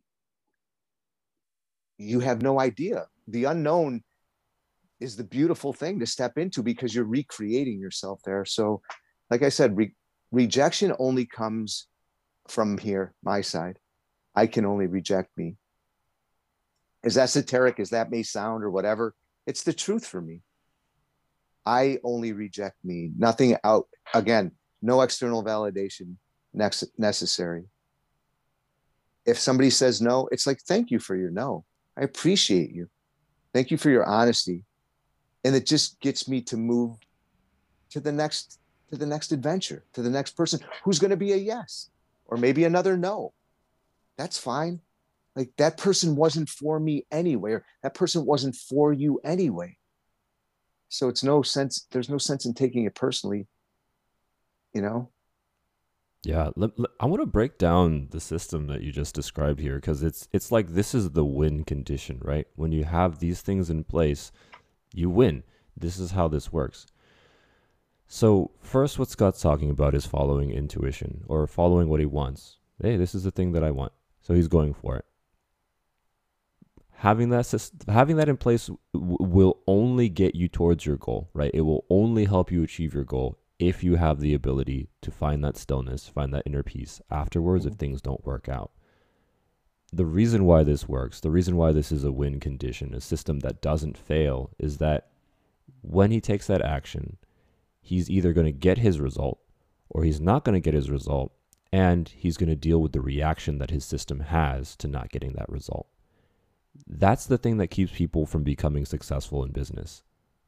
you 1.98 2.20
have 2.20 2.42
no 2.42 2.60
idea. 2.60 3.06
The 3.28 3.46
unknown 3.46 4.04
is 5.00 5.16
the 5.16 5.24
beautiful 5.24 5.74
thing 5.74 6.00
to 6.00 6.06
step 6.06 6.38
into 6.38 6.64
because 6.64 6.94
you're 6.94 7.06
recreating 7.06 7.80
yourself 7.80 8.22
there. 8.26 8.46
So, 8.46 8.82
like 9.30 9.44
I 9.44 9.50
said, 9.50 9.78
re- 9.78 9.96
rejection 10.32 10.94
only 11.00 11.26
comes 11.26 11.88
from 12.48 12.78
here, 12.78 13.14
my 13.24 13.42
side. 13.42 13.78
I 14.36 14.48
can 14.48 14.66
only 14.66 14.88
reject 14.88 15.30
me. 15.38 15.56
As 17.04 17.18
esoteric 17.18 17.80
as 17.80 17.92
that 17.92 18.12
may 18.12 18.24
sound 18.24 18.64
or 18.64 18.72
whatever, 18.72 19.14
it's 19.46 19.64
the 19.64 19.74
truth 19.74 20.06
for 20.06 20.22
me. 20.22 20.42
I 21.66 22.00
only 22.04 22.34
reject 22.34 22.78
me. 22.84 23.12
Nothing 23.18 23.58
out, 23.64 23.88
again, 24.14 24.52
no 24.82 25.02
external 25.02 25.44
validation 25.44 26.16
necessary. 26.54 27.66
If 29.26 29.38
somebody 29.38 29.70
says 29.70 30.02
no, 30.02 30.30
it's 30.32 30.48
like, 30.48 30.62
thank 30.62 30.92
you 30.92 31.00
for 31.00 31.16
your 31.16 31.30
no. 31.30 31.66
I 31.98 32.04
appreciate 32.04 32.72
you. 32.72 32.88
Thank 33.54 33.72
you 33.72 33.78
for 33.78 33.90
your 33.90 34.06
honesty. 34.06 34.64
And 35.44 35.56
it 35.56 35.66
just 35.66 36.00
gets 36.00 36.28
me 36.28 36.42
to 36.42 36.58
move 36.58 36.98
to 37.92 38.00
the 38.00 38.12
next 38.12 38.60
to 38.90 38.98
the 38.98 39.06
next 39.06 39.32
adventure, 39.32 39.84
to 39.94 40.02
the 40.02 40.10
next 40.10 40.32
person 40.32 40.60
who's 40.84 41.00
going 41.00 41.12
to 41.12 41.18
be 41.18 41.34
a 41.34 41.38
yes 41.38 41.90
or 42.26 42.38
maybe 42.38 42.64
another 42.64 42.98
no. 42.98 43.34
That's 44.18 44.38
fine. 44.38 44.80
Like 45.36 45.52
that 45.58 45.78
person 45.78 46.16
wasn't 46.16 46.50
for 46.50 46.80
me 46.80 47.06
anyway, 47.12 47.52
or 47.52 47.66
that 47.84 47.94
person 47.94 48.26
wasn't 48.26 48.56
for 48.56 48.92
you 48.92 49.20
anyway. 49.24 49.78
So 50.90 51.10
it's 51.10 51.24
no 51.24 51.42
sense, 51.42 51.86
there's 51.92 52.10
no 52.10 52.18
sense 52.18 52.46
in 52.46 52.54
taking 52.54 52.86
it 52.86 52.96
personally, 52.96 53.46
you 54.74 54.82
know? 54.82 55.10
Yeah, 56.24 56.50
I 57.00 57.06
want 57.06 57.22
to 57.22 57.28
break 57.28 57.58
down 57.58 58.08
the 58.10 58.20
system 58.20 58.68
that 58.68 58.82
you 58.82 58.92
just 58.92 59.14
described 59.14 59.60
here 59.60 59.76
because 59.76 60.02
it's 60.02 60.28
it's 60.34 60.52
like 60.52 60.70
this 60.70 60.96
is 60.96 61.12
the 61.12 61.24
win 61.24 61.64
condition, 61.64 62.20
right? 62.22 62.48
When 62.56 62.72
you 62.72 62.84
have 62.84 63.20
these 63.20 63.42
things 63.42 63.70
in 63.70 63.84
place, 63.84 64.32
you 64.98 65.10
win. 65.10 65.44
This 65.76 66.00
is 66.00 66.12
how 66.12 66.28
this 66.28 66.52
works. 66.52 66.88
So, 68.08 68.52
first, 68.62 68.98
what 68.98 69.10
Scott's 69.10 69.42
talking 69.42 69.70
about 69.70 69.94
is 69.94 70.06
following 70.06 70.52
intuition 70.52 71.24
or 71.28 71.46
following 71.46 71.90
what 71.90 72.00
he 72.00 72.06
wants. 72.06 72.58
Hey, 72.82 72.96
this 72.96 73.14
is 73.14 73.24
the 73.24 73.32
thing 73.32 73.52
that 73.52 73.64
I 73.64 73.72
want. 73.72 73.92
So, 74.22 74.34
he's 74.34 74.48
going 74.48 74.74
for 74.74 74.96
it. 74.96 75.06
Having 76.92 77.30
that, 77.30 77.72
having 77.88 78.16
that 78.16 78.30
in 78.30 78.38
place 78.38 78.70
w- 78.94 79.18
will 79.20 79.60
only 79.68 80.10
get 80.10 80.36
you 80.36 80.48
towards 80.48 80.86
your 80.86 80.98
goal, 80.98 81.30
right? 81.34 81.52
It 81.54 81.62
will 81.62 81.86
only 81.90 82.26
help 82.26 82.52
you 82.52 82.64
achieve 82.64 82.94
your 82.94 83.04
goal 83.04 83.38
if 83.60 83.84
you 83.84 83.96
have 83.96 84.20
the 84.20 84.34
ability 84.34 84.90
to 85.02 85.12
find 85.12 85.44
that 85.44 85.58
stillness, 85.58 86.08
find 86.08 86.34
that 86.34 86.44
inner 86.46 86.64
peace 86.64 87.02
afterwards 87.10 87.66
if 87.66 87.74
mm-hmm. 87.74 87.80
things 87.80 88.02
don't 88.02 88.26
work 88.26 88.48
out. 88.48 88.72
The 89.94 90.06
reason 90.06 90.46
why 90.46 90.64
this 90.64 90.88
works, 90.88 91.22
the 91.22 91.32
reason 91.32 91.56
why 91.56 91.72
this 91.72 91.92
is 91.92 92.04
a 92.04 92.12
win 92.12 92.40
condition, 92.40 92.94
a 92.94 93.02
system 93.02 93.40
that 93.40 93.62
doesn't 93.62 93.98
fail, 93.98 94.52
is 94.60 94.78
that 94.78 95.10
when 95.82 96.12
he 96.12 96.20
takes 96.20 96.48
that 96.48 96.62
action, 96.62 97.18
he's 97.80 98.10
either 98.10 98.34
going 98.34 98.46
to 98.46 98.52
get 98.52 98.78
his 98.78 99.00
result 99.00 99.40
or 99.90 100.04
he's 100.04 100.20
not 100.20 100.44
going 100.44 100.54
to 100.54 100.60
get 100.60 100.74
his 100.74 100.90
result 100.90 101.32
and 101.72 102.10
he's 102.10 102.38
going 102.38 102.50
to 102.50 102.56
deal 102.56 102.82
with 102.82 102.92
the 102.92 103.02
reaction 103.02 103.58
that 103.58 103.72
his 103.72 103.86
system 103.86 104.22
has 104.22 104.76
to 104.78 104.88
not 104.88 105.10
getting 105.10 105.34
that 105.34 105.50
result. 105.50 105.88
That's 106.86 107.26
the 107.26 107.38
thing 107.38 107.58
that 107.58 107.68
keeps 107.68 107.92
people 107.94 108.26
from 108.26 108.44
becoming 108.44 108.86
successful 108.86 109.44
in 109.44 109.52
business. 109.52 110.04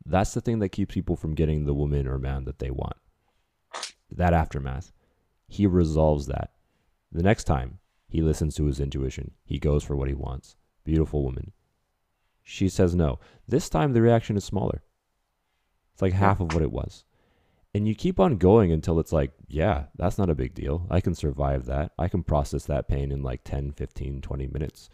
That's 0.06 0.34
the 0.34 0.42
thing 0.42 0.60
that 0.60 0.70
keeps 0.70 0.94
people 0.94 1.16
from 1.16 1.36
getting 1.36 1.66
the 1.66 1.74
woman 1.74 2.08
or 2.08 2.18
man 2.18 2.46
that 2.46 2.60
they 2.60 2.72
want. 2.72 2.98
That 4.12 4.34
aftermath. 4.34 4.92
He 5.48 5.66
resolves 5.66 6.28
that. 6.28 6.52
The 7.12 7.24
next 7.24 7.46
time 7.46 7.80
he 8.10 8.22
listens 8.22 8.56
to 8.56 8.66
his 8.66 8.80
intuition, 8.80 9.32
he 9.46 9.60
goes 9.60 9.84
for 9.84 9.96
what 9.96 10.10
he 10.10 10.14
wants. 10.14 10.58
Beautiful 10.84 11.24
woman. 11.24 11.54
She 12.44 12.68
says 12.68 12.96
no. 12.96 13.20
This 13.48 13.70
time 13.70 13.94
the 13.94 14.02
reaction 14.02 14.36
is 14.36 14.44
smaller. 14.44 14.82
It's 15.94 16.02
like 16.02 16.14
half 16.14 16.40
of 16.40 16.54
what 16.54 16.64
it 16.64 16.72
was. 16.72 17.06
And 17.74 17.88
you 17.88 17.94
keep 17.94 18.20
on 18.20 18.38
going 18.38 18.72
until 18.72 19.00
it's 19.00 19.12
like, 19.12 19.32
yeah, 19.48 19.86
that's 19.96 20.18
not 20.18 20.30
a 20.30 20.36
big 20.36 20.56
deal. 20.56 20.88
I 20.90 21.02
can 21.02 21.14
survive 21.14 21.66
that. 21.66 21.92
I 22.00 22.08
can 22.08 22.24
process 22.24 22.66
that 22.66 22.88
pain 22.88 23.12
in 23.12 23.22
like 23.22 23.44
10, 23.44 23.74
15, 23.74 24.22
20 24.22 24.48
minutes. 24.48 24.90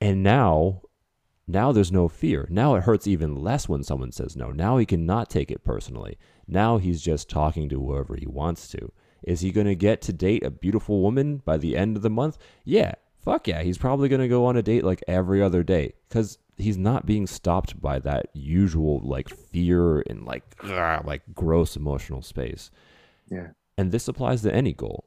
And 0.00 0.22
now, 0.22 0.82
now 1.48 1.72
there's 1.72 1.90
no 1.90 2.08
fear. 2.08 2.46
Now 2.50 2.76
it 2.76 2.84
hurts 2.84 3.08
even 3.08 3.42
less 3.42 3.68
when 3.68 3.82
someone 3.82 4.12
says 4.12 4.36
no. 4.36 4.52
Now 4.52 4.76
he 4.76 4.86
cannot 4.86 5.28
take 5.28 5.50
it 5.50 5.64
personally. 5.64 6.16
Now 6.46 6.78
he's 6.78 7.02
just 7.02 7.28
talking 7.28 7.68
to 7.70 7.80
whoever 7.80 8.14
he 8.14 8.26
wants 8.26 8.68
to. 8.68 8.92
Is 9.22 9.40
he 9.40 9.50
going 9.50 9.66
to 9.66 9.74
get 9.74 10.00
to 10.02 10.12
date 10.12 10.44
a 10.44 10.50
beautiful 10.50 11.02
woman 11.02 11.38
by 11.44 11.58
the 11.58 11.76
end 11.76 11.96
of 11.96 12.02
the 12.02 12.10
month? 12.10 12.38
Yeah, 12.64 12.94
fuck 13.18 13.48
yeah. 13.48 13.62
He's 13.62 13.78
probably 13.78 14.08
going 14.08 14.20
to 14.20 14.28
go 14.28 14.46
on 14.46 14.56
a 14.56 14.62
date 14.62 14.84
like 14.84 15.02
every 15.08 15.42
other 15.42 15.62
day 15.62 15.94
because 16.08 16.38
he's 16.56 16.78
not 16.78 17.06
being 17.06 17.26
stopped 17.26 17.80
by 17.80 17.98
that 18.00 18.26
usual 18.32 19.00
like 19.00 19.28
fear 19.28 20.00
and 20.00 20.24
like 20.24 20.44
ugh, 20.62 21.04
like 21.04 21.22
gross 21.34 21.76
emotional 21.76 22.22
space. 22.22 22.70
Yeah. 23.30 23.48
And 23.76 23.92
this 23.92 24.08
applies 24.08 24.42
to 24.42 24.54
any 24.54 24.72
goal. 24.72 25.04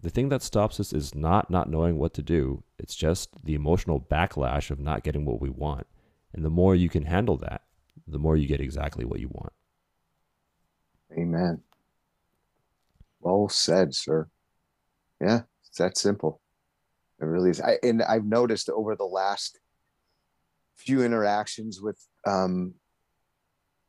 The 0.00 0.10
thing 0.10 0.28
that 0.28 0.42
stops 0.42 0.78
us 0.78 0.92
is 0.92 1.14
not 1.14 1.50
not 1.50 1.68
knowing 1.68 1.98
what 1.98 2.14
to 2.14 2.22
do. 2.22 2.62
It's 2.78 2.94
just 2.94 3.44
the 3.44 3.54
emotional 3.54 4.00
backlash 4.00 4.70
of 4.70 4.78
not 4.78 5.02
getting 5.02 5.24
what 5.24 5.40
we 5.40 5.50
want. 5.50 5.86
And 6.32 6.44
the 6.44 6.50
more 6.50 6.74
you 6.74 6.88
can 6.88 7.04
handle 7.04 7.36
that, 7.38 7.62
the 8.06 8.18
more 8.18 8.36
you 8.36 8.46
get 8.46 8.60
exactly 8.60 9.04
what 9.04 9.20
you 9.20 9.28
want. 9.28 9.52
Amen. 11.18 11.62
Well 13.20 13.48
said, 13.48 13.94
sir. 13.94 14.28
Yeah, 15.20 15.42
it's 15.66 15.78
that 15.78 15.98
simple. 15.98 16.40
It 17.20 17.24
really 17.24 17.50
is. 17.50 17.60
I, 17.60 17.78
and 17.82 18.02
I've 18.02 18.24
noticed 18.24 18.70
over 18.70 18.94
the 18.94 19.04
last 19.04 19.58
few 20.76 21.02
interactions 21.02 21.80
with 21.80 21.98
um, 22.26 22.74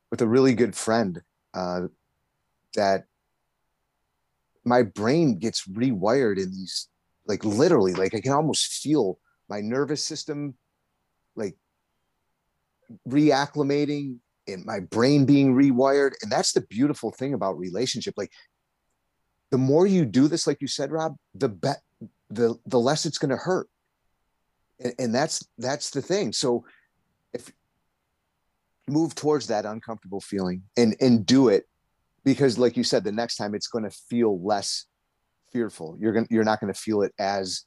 with 0.09 0.21
a 0.21 0.27
really 0.27 0.55
good 0.55 0.75
friend 0.75 1.21
uh, 1.53 1.82
that 2.75 3.05
my 4.65 4.82
brain 4.82 5.38
gets 5.38 5.67
rewired 5.67 6.38
in 6.38 6.51
these 6.51 6.89
like 7.25 7.43
literally 7.45 7.93
like 7.93 8.13
i 8.13 8.19
can 8.19 8.34
almost 8.34 8.82
feel 8.84 9.17
my 9.47 9.61
nervous 9.61 10.05
system 10.05 10.53
like 11.36 11.55
reacclimating 13.07 14.17
and 14.47 14.65
my 14.65 14.80
brain 14.80 15.25
being 15.25 15.53
rewired. 15.53 16.13
And 16.21 16.32
that's 16.32 16.53
the 16.53 16.61
beautiful 16.61 17.11
thing 17.11 17.34
about 17.34 17.57
relationship. 17.57 18.15
Like 18.17 18.32
the 19.52 19.58
more 19.58 19.88
you 19.88 20.06
do 20.06 20.28
this, 20.28 20.45
like 20.45 20.62
you 20.62 20.68
said, 20.68 20.91
Rob, 20.91 21.16
the 21.34 21.50
bet 21.50 21.82
the 22.30 22.56
the 22.66 22.80
less 22.80 23.06
it's 23.06 23.18
going 23.18 23.32
to 23.32 23.38
hurt. 23.38 23.68
And, 24.80 24.93
and 25.00 25.16
that's 25.16 25.45
that's 25.58 25.89
the 25.89 26.02
thing. 26.02 26.34
So 26.34 26.66
if 27.34 27.52
move 28.88 29.16
towards 29.16 29.47
that 29.47 29.66
uncomfortable 29.66 30.22
feeling 30.22 30.64
and 30.78 30.95
and 31.00 31.26
do 31.26 31.50
it 31.50 31.68
because 32.24 32.58
like 32.58 32.76
you 32.76 32.84
said 32.84 33.04
the 33.04 33.12
next 33.12 33.36
time 33.36 33.54
it's 33.54 33.68
going 33.68 33.84
to 33.84 33.91
feel 33.91 34.43
less 34.43 34.86
fearful. 35.52 35.97
You're 36.00 36.14
going 36.14 36.28
you're 36.30 36.43
not 36.43 36.60
going 36.60 36.74
to 36.74 36.80
feel 36.80 37.02
it 37.02 37.14
as 37.20 37.64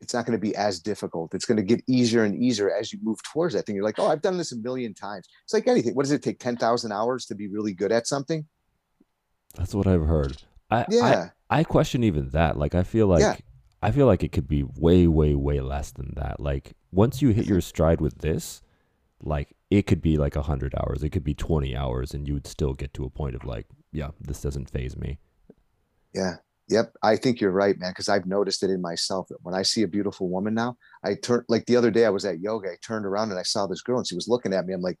it's 0.00 0.12
not 0.12 0.26
going 0.26 0.38
to 0.38 0.42
be 0.42 0.54
as 0.54 0.80
difficult. 0.80 1.34
It's 1.34 1.46
going 1.46 1.56
to 1.56 1.62
get 1.62 1.82
easier 1.88 2.24
and 2.24 2.36
easier 2.36 2.70
as 2.70 2.92
you 2.92 2.98
move 3.02 3.18
towards 3.32 3.54
that 3.54 3.64
thing. 3.64 3.74
You're 3.74 3.84
like 3.84 3.98
oh 3.98 4.08
i've 4.08 4.22
done 4.22 4.38
this 4.38 4.52
a 4.52 4.56
million 4.56 4.94
times. 4.94 5.28
It's 5.44 5.54
like 5.54 5.68
anything. 5.68 5.94
What 5.94 6.02
does 6.02 6.12
it 6.12 6.22
take? 6.22 6.38
10,000 6.38 6.92
hours 6.92 7.26
to 7.26 7.34
be 7.34 7.48
really 7.48 7.74
good 7.74 7.92
at 7.92 8.06
something? 8.06 8.46
That's 9.54 9.74
what 9.74 9.86
i've 9.86 10.06
heard 10.06 10.42
i 10.70 10.84
yeah. 10.90 11.28
I, 11.50 11.60
I 11.60 11.64
question 11.64 12.04
even 12.04 12.30
that 12.30 12.56
like 12.56 12.74
i 12.74 12.82
feel 12.82 13.06
like 13.06 13.20
yeah. 13.20 13.36
i 13.82 13.90
feel 13.90 14.06
like 14.06 14.22
it 14.22 14.32
could 14.32 14.48
be 14.48 14.62
way 14.62 15.06
way 15.06 15.34
way 15.34 15.60
less 15.60 15.92
than 15.92 16.12
that 16.16 16.40
like 16.40 16.74
once 16.92 17.22
you 17.22 17.28
hit 17.28 17.44
mm-hmm. 17.44 17.54
your 17.54 17.60
stride 17.60 18.00
with 18.00 18.18
this 18.18 18.62
like 19.22 19.54
it 19.70 19.86
could 19.86 20.02
be 20.02 20.16
like 20.16 20.36
100 20.36 20.74
hours 20.76 21.02
it 21.02 21.10
could 21.10 21.24
be 21.24 21.34
20 21.34 21.76
hours 21.76 22.14
and 22.14 22.26
you 22.26 22.34
would 22.34 22.46
still 22.46 22.74
get 22.74 22.92
to 22.94 23.04
a 23.04 23.10
point 23.10 23.34
of 23.34 23.44
like 23.44 23.66
yeah 23.92 24.10
this 24.20 24.42
doesn't 24.42 24.70
faze 24.70 24.96
me. 24.96 25.18
Yeah. 26.14 26.36
Yep 26.68 26.94
i 27.00 27.14
think 27.14 27.40
you're 27.40 27.52
right 27.52 27.78
man 27.78 27.92
because 27.92 28.08
i've 28.08 28.26
noticed 28.26 28.64
it 28.64 28.70
in 28.70 28.80
myself 28.80 29.28
that 29.28 29.38
when 29.42 29.54
i 29.54 29.62
see 29.62 29.84
a 29.84 29.88
beautiful 29.88 30.28
woman 30.28 30.52
now 30.52 30.76
i 31.04 31.14
turn 31.14 31.44
like 31.48 31.64
the 31.66 31.76
other 31.76 31.92
day 31.92 32.04
i 32.04 32.10
was 32.10 32.24
at 32.24 32.40
yoga 32.40 32.70
i 32.70 32.76
turned 32.82 33.06
around 33.06 33.30
and 33.30 33.38
i 33.38 33.44
saw 33.44 33.68
this 33.68 33.82
girl 33.82 33.98
and 33.98 34.06
she 34.08 34.16
was 34.16 34.26
looking 34.26 34.52
at 34.52 34.66
me 34.66 34.74
i'm 34.74 34.80
like 34.80 34.98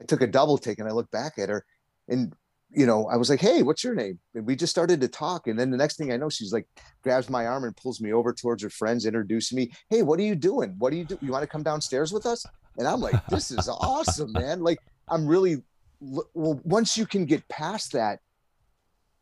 i 0.00 0.04
took 0.04 0.22
a 0.22 0.26
double 0.28 0.56
take 0.56 0.78
and 0.78 0.88
i 0.88 0.92
looked 0.92 1.10
back 1.10 1.36
at 1.36 1.48
her 1.48 1.64
and 2.06 2.32
you 2.70 2.86
know, 2.86 3.08
I 3.08 3.16
was 3.16 3.30
like, 3.30 3.40
"Hey, 3.40 3.62
what's 3.62 3.82
your 3.82 3.94
name?" 3.94 4.18
And 4.34 4.46
we 4.46 4.54
just 4.54 4.70
started 4.70 5.00
to 5.00 5.08
talk. 5.08 5.46
And 5.46 5.58
then 5.58 5.70
the 5.70 5.76
next 5.76 5.96
thing 5.96 6.12
I 6.12 6.16
know, 6.16 6.28
she's 6.28 6.52
like, 6.52 6.66
grabs 7.02 7.30
my 7.30 7.46
arm 7.46 7.64
and 7.64 7.76
pulls 7.76 8.00
me 8.00 8.12
over 8.12 8.32
towards 8.32 8.62
her 8.62 8.70
friends, 8.70 9.06
introducing 9.06 9.56
me. 9.56 9.72
Hey, 9.88 10.02
what 10.02 10.18
are 10.20 10.24
you 10.24 10.34
doing? 10.34 10.74
What 10.78 10.90
do 10.90 10.98
you 10.98 11.04
do? 11.04 11.18
You 11.22 11.32
want 11.32 11.42
to 11.42 11.48
come 11.48 11.62
downstairs 11.62 12.12
with 12.12 12.26
us? 12.26 12.44
And 12.76 12.86
I'm 12.86 13.00
like, 13.00 13.26
"This 13.28 13.50
is 13.50 13.68
awesome, 13.68 14.32
man!" 14.32 14.60
Like, 14.60 14.78
I'm 15.08 15.26
really 15.26 15.62
well. 16.00 16.60
Once 16.64 16.96
you 16.96 17.06
can 17.06 17.24
get 17.24 17.48
past 17.48 17.92
that, 17.92 18.20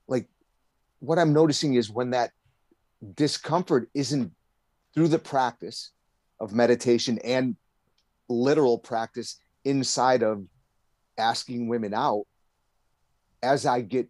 like, 0.08 0.28
what 0.98 1.18
I'm 1.18 1.32
noticing 1.32 1.74
is 1.74 1.88
when 1.90 2.10
that 2.10 2.32
discomfort 3.14 3.88
isn't 3.94 4.32
through 4.94 5.08
the 5.08 5.18
practice 5.18 5.92
of 6.40 6.52
meditation 6.52 7.18
and 7.22 7.56
literal 8.28 8.78
practice 8.78 9.38
inside 9.64 10.22
of 10.22 10.44
asking 11.16 11.68
women 11.68 11.94
out 11.94 12.26
as 13.46 13.64
I 13.66 13.80
get 13.80 14.08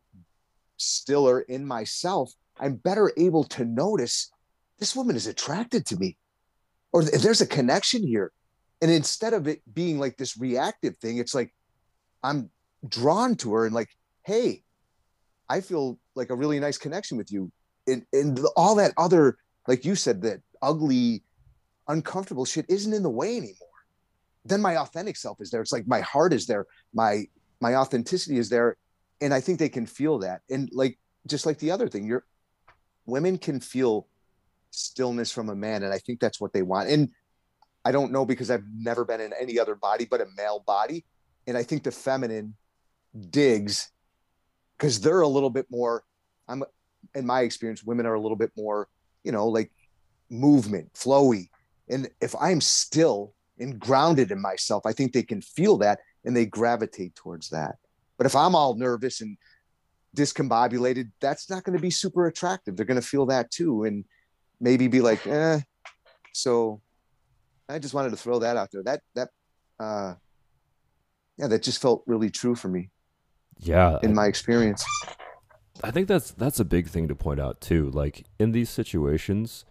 stiller 0.76 1.40
in 1.40 1.66
myself, 1.66 2.32
I'm 2.58 2.76
better 2.76 3.12
able 3.16 3.44
to 3.44 3.64
notice 3.64 4.30
this 4.78 4.96
woman 4.96 5.16
is 5.16 5.26
attracted 5.26 5.86
to 5.86 5.96
me 5.96 6.16
or 6.92 7.04
there's 7.04 7.40
a 7.40 7.46
connection 7.46 8.06
here. 8.06 8.32
And 8.82 8.90
instead 8.90 9.32
of 9.32 9.48
it 9.48 9.62
being 9.72 9.98
like 9.98 10.16
this 10.16 10.36
reactive 10.36 10.96
thing, 10.98 11.18
it's 11.18 11.34
like 11.34 11.54
I'm 12.22 12.50
drawn 12.86 13.36
to 13.36 13.54
her 13.54 13.66
and 13.66 13.74
like, 13.74 13.90
hey, 14.24 14.62
I 15.48 15.60
feel 15.60 15.98
like 16.14 16.30
a 16.30 16.34
really 16.34 16.60
nice 16.60 16.78
connection 16.78 17.16
with 17.16 17.32
you. 17.32 17.50
And, 17.86 18.04
and 18.12 18.40
all 18.56 18.74
that 18.76 18.92
other, 18.96 19.38
like 19.68 19.84
you 19.84 19.94
said, 19.94 20.22
that 20.22 20.40
ugly, 20.60 21.22
uncomfortable 21.88 22.44
shit 22.44 22.66
isn't 22.68 22.92
in 22.92 23.02
the 23.02 23.10
way 23.10 23.36
anymore. 23.36 23.54
Then 24.44 24.60
my 24.60 24.76
authentic 24.76 25.16
self 25.16 25.40
is 25.40 25.50
there. 25.50 25.60
It's 25.60 25.72
like 25.72 25.86
my 25.86 26.00
heart 26.00 26.32
is 26.32 26.46
there. 26.46 26.66
My 26.94 27.26
my 27.60 27.74
authenticity 27.76 28.38
is 28.38 28.48
there 28.48 28.76
and 29.20 29.32
I 29.32 29.40
think 29.40 29.58
they 29.58 29.68
can 29.68 29.86
feel 29.86 30.18
that. 30.20 30.42
And 30.50 30.68
like 30.72 30.98
just 31.26 31.46
like 31.46 31.58
the 31.58 31.70
other 31.70 31.88
thing, 31.88 32.06
you're 32.06 32.24
women 33.06 33.38
can 33.38 33.60
feel 33.60 34.08
stillness 34.70 35.32
from 35.32 35.48
a 35.48 35.54
man, 35.54 35.82
and 35.82 35.92
I 35.92 35.98
think 35.98 36.20
that's 36.20 36.40
what 36.40 36.52
they 36.52 36.62
want. 36.62 36.88
And 36.88 37.10
I 37.84 37.92
don't 37.92 38.12
know 38.12 38.26
because 38.26 38.50
I've 38.50 38.64
never 38.74 39.04
been 39.04 39.20
in 39.20 39.32
any 39.40 39.58
other 39.58 39.74
body 39.74 40.06
but 40.10 40.20
a 40.20 40.26
male 40.36 40.62
body, 40.66 41.04
and 41.46 41.56
I 41.56 41.62
think 41.62 41.84
the 41.84 41.92
feminine 41.92 42.54
digs 43.30 43.90
because 44.76 45.00
they're 45.00 45.20
a 45.20 45.28
little 45.28 45.50
bit 45.50 45.66
more. 45.70 46.04
I'm 46.48 46.64
in 47.14 47.26
my 47.26 47.40
experience, 47.40 47.82
women 47.82 48.06
are 48.06 48.14
a 48.14 48.20
little 48.20 48.36
bit 48.36 48.52
more, 48.56 48.88
you 49.24 49.32
know, 49.32 49.48
like 49.48 49.70
movement, 50.30 50.92
flowy. 50.94 51.48
And 51.88 52.08
if 52.20 52.34
I'm 52.40 52.60
still 52.60 53.34
and 53.58 53.78
grounded 53.78 54.30
in 54.30 54.40
myself, 54.40 54.84
I 54.84 54.92
think 54.92 55.12
they 55.12 55.22
can 55.22 55.40
feel 55.40 55.78
that 55.78 56.00
and 56.24 56.36
they 56.36 56.46
gravitate 56.46 57.14
towards 57.14 57.50
that. 57.50 57.76
But 58.16 58.26
if 58.26 58.34
I'm 58.34 58.54
all 58.54 58.74
nervous 58.74 59.20
and 59.20 59.36
discombobulated, 60.16 61.10
that's 61.20 61.50
not 61.50 61.64
going 61.64 61.76
to 61.76 61.82
be 61.82 61.90
super 61.90 62.26
attractive. 62.26 62.76
They're 62.76 62.86
going 62.86 63.00
to 63.00 63.06
feel 63.06 63.26
that 63.26 63.50
too, 63.50 63.84
and 63.84 64.04
maybe 64.60 64.88
be 64.88 65.00
like, 65.00 65.26
eh. 65.26 65.60
So 66.32 66.80
I 67.68 67.78
just 67.78 67.94
wanted 67.94 68.10
to 68.10 68.16
throw 68.16 68.38
that 68.40 68.56
out 68.56 68.70
there. 68.70 68.82
That 68.82 69.00
that 69.14 69.28
uh 69.78 70.14
yeah, 71.36 71.48
that 71.48 71.62
just 71.62 71.82
felt 71.82 72.02
really 72.06 72.30
true 72.30 72.54
for 72.54 72.68
me. 72.68 72.90
Yeah. 73.58 73.98
In 74.02 74.14
my 74.14 74.26
experience. 74.26 74.84
I 75.82 75.90
think 75.90 76.08
that's 76.08 76.30
that's 76.32 76.60
a 76.60 76.64
big 76.64 76.88
thing 76.88 77.08
to 77.08 77.14
point 77.14 77.40
out 77.40 77.60
too. 77.60 77.90
Like 77.90 78.26
in 78.38 78.52
these 78.52 78.70
situations, 78.70 79.64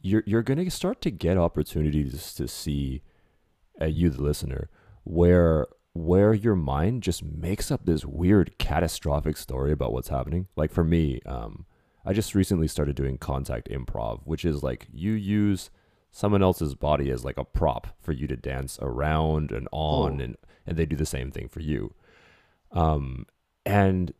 you're 0.00 0.22
you're 0.26 0.42
gonna 0.42 0.70
start 0.70 1.00
to 1.02 1.10
get 1.10 1.38
opportunities 1.38 2.34
to 2.34 2.48
see, 2.48 3.02
uh, 3.80 3.86
you 3.86 4.10
the 4.10 4.22
listener, 4.22 4.68
where 5.04 5.66
where 5.98 6.32
your 6.32 6.54
mind 6.54 7.02
just 7.02 7.24
makes 7.24 7.70
up 7.72 7.84
this 7.84 8.04
weird 8.04 8.56
catastrophic 8.58 9.36
story 9.36 9.72
about 9.72 9.92
what's 9.92 10.08
happening. 10.08 10.46
Like 10.54 10.70
for 10.70 10.84
me, 10.84 11.20
um, 11.26 11.66
I 12.06 12.12
just 12.12 12.34
recently 12.34 12.68
started 12.68 12.94
doing 12.94 13.18
contact 13.18 13.68
improv, 13.68 14.20
which 14.24 14.44
is 14.44 14.62
like 14.62 14.86
you 14.92 15.12
use 15.12 15.70
someone 16.12 16.42
else's 16.42 16.76
body 16.76 17.10
as 17.10 17.24
like 17.24 17.36
a 17.36 17.44
prop 17.44 17.88
for 18.00 18.12
you 18.12 18.28
to 18.28 18.36
dance 18.36 18.78
around 18.80 19.50
and 19.50 19.68
on, 19.72 20.20
oh. 20.20 20.24
and 20.24 20.36
and 20.66 20.76
they 20.76 20.86
do 20.86 20.96
the 20.96 21.04
same 21.04 21.32
thing 21.32 21.48
for 21.48 21.60
you. 21.60 21.92
Um, 22.70 23.26
and 23.66 24.12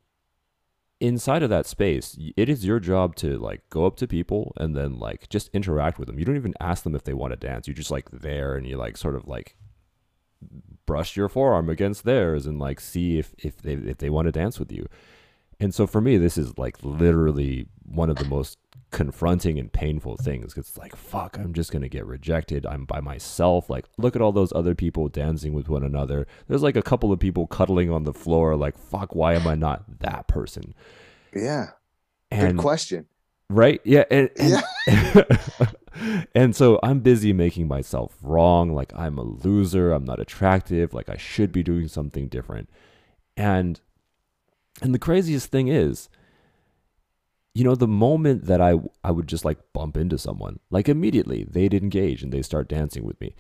inside 1.00 1.44
of 1.44 1.50
that 1.50 1.66
space, 1.66 2.18
it 2.36 2.48
is 2.48 2.66
your 2.66 2.80
job 2.80 3.14
to 3.16 3.38
like 3.38 3.62
go 3.70 3.86
up 3.86 3.96
to 3.98 4.08
people 4.08 4.52
and 4.56 4.74
then 4.74 4.98
like 4.98 5.28
just 5.28 5.48
interact 5.52 5.98
with 5.98 6.08
them. 6.08 6.18
You 6.18 6.24
don't 6.24 6.36
even 6.36 6.54
ask 6.60 6.82
them 6.82 6.96
if 6.96 7.04
they 7.04 7.14
want 7.14 7.32
to 7.32 7.36
dance. 7.36 7.68
You're 7.68 7.74
just 7.74 7.92
like 7.92 8.10
there 8.10 8.56
and 8.56 8.66
you 8.66 8.76
like 8.76 8.96
sort 8.96 9.14
of 9.14 9.28
like 9.28 9.56
brush 10.88 11.18
your 11.18 11.28
forearm 11.28 11.68
against 11.68 12.04
theirs 12.04 12.46
and 12.46 12.58
like 12.58 12.80
see 12.80 13.18
if 13.18 13.34
if 13.36 13.60
they 13.60 13.74
if 13.74 13.98
they 13.98 14.08
want 14.08 14.24
to 14.24 14.32
dance 14.32 14.58
with 14.58 14.72
you. 14.72 14.88
And 15.60 15.74
so 15.74 15.86
for 15.86 16.00
me, 16.00 16.16
this 16.16 16.38
is 16.38 16.56
like 16.56 16.82
literally 16.82 17.66
one 17.84 18.08
of 18.08 18.16
the 18.16 18.24
most 18.24 18.58
confronting 18.90 19.58
and 19.58 19.70
painful 19.70 20.16
things. 20.16 20.56
It's 20.56 20.78
like, 20.78 20.96
fuck, 20.96 21.36
I'm 21.36 21.52
just 21.52 21.72
gonna 21.72 21.90
get 21.90 22.06
rejected. 22.06 22.64
I'm 22.64 22.86
by 22.86 23.00
myself. 23.00 23.68
Like, 23.68 23.84
look 23.98 24.16
at 24.16 24.22
all 24.22 24.32
those 24.32 24.52
other 24.54 24.74
people 24.74 25.10
dancing 25.10 25.52
with 25.52 25.68
one 25.68 25.84
another. 25.84 26.26
There's 26.46 26.62
like 26.62 26.76
a 26.76 26.82
couple 26.82 27.12
of 27.12 27.20
people 27.20 27.46
cuddling 27.46 27.90
on 27.90 28.04
the 28.04 28.14
floor. 28.14 28.56
Like, 28.56 28.78
fuck, 28.78 29.14
why 29.14 29.34
am 29.34 29.46
I 29.46 29.56
not 29.56 30.00
that 30.00 30.26
person? 30.26 30.74
Yeah. 31.36 31.72
And, 32.30 32.56
Good 32.56 32.62
question. 32.62 33.06
Right? 33.50 33.80
Yeah. 33.84 34.04
And, 34.10 34.30
and 34.36 34.62
yeah. 34.86 35.22
and 36.34 36.54
so 36.54 36.78
I'm 36.82 37.00
busy 37.00 37.32
making 37.32 37.68
myself 37.68 38.16
wrong. 38.22 38.72
Like 38.72 38.92
I'm 38.94 39.18
a 39.18 39.22
loser. 39.22 39.92
I'm 39.92 40.04
not 40.04 40.20
attractive. 40.20 40.94
Like 40.94 41.08
I 41.08 41.16
should 41.16 41.52
be 41.52 41.62
doing 41.62 41.88
something 41.88 42.28
different. 42.28 42.68
And 43.36 43.80
and 44.82 44.94
the 44.94 44.98
craziest 44.98 45.50
thing 45.50 45.68
is, 45.68 46.08
you 47.54 47.64
know, 47.64 47.74
the 47.74 47.88
moment 47.88 48.44
that 48.46 48.60
I 48.60 48.74
I 49.02 49.10
would 49.10 49.26
just 49.26 49.44
like 49.44 49.58
bump 49.72 49.96
into 49.96 50.18
someone, 50.18 50.60
like 50.70 50.88
immediately 50.88 51.44
they'd 51.44 51.74
engage 51.74 52.22
and 52.22 52.32
they 52.32 52.42
start 52.42 52.68
dancing 52.68 53.04
with 53.04 53.20
me 53.20 53.34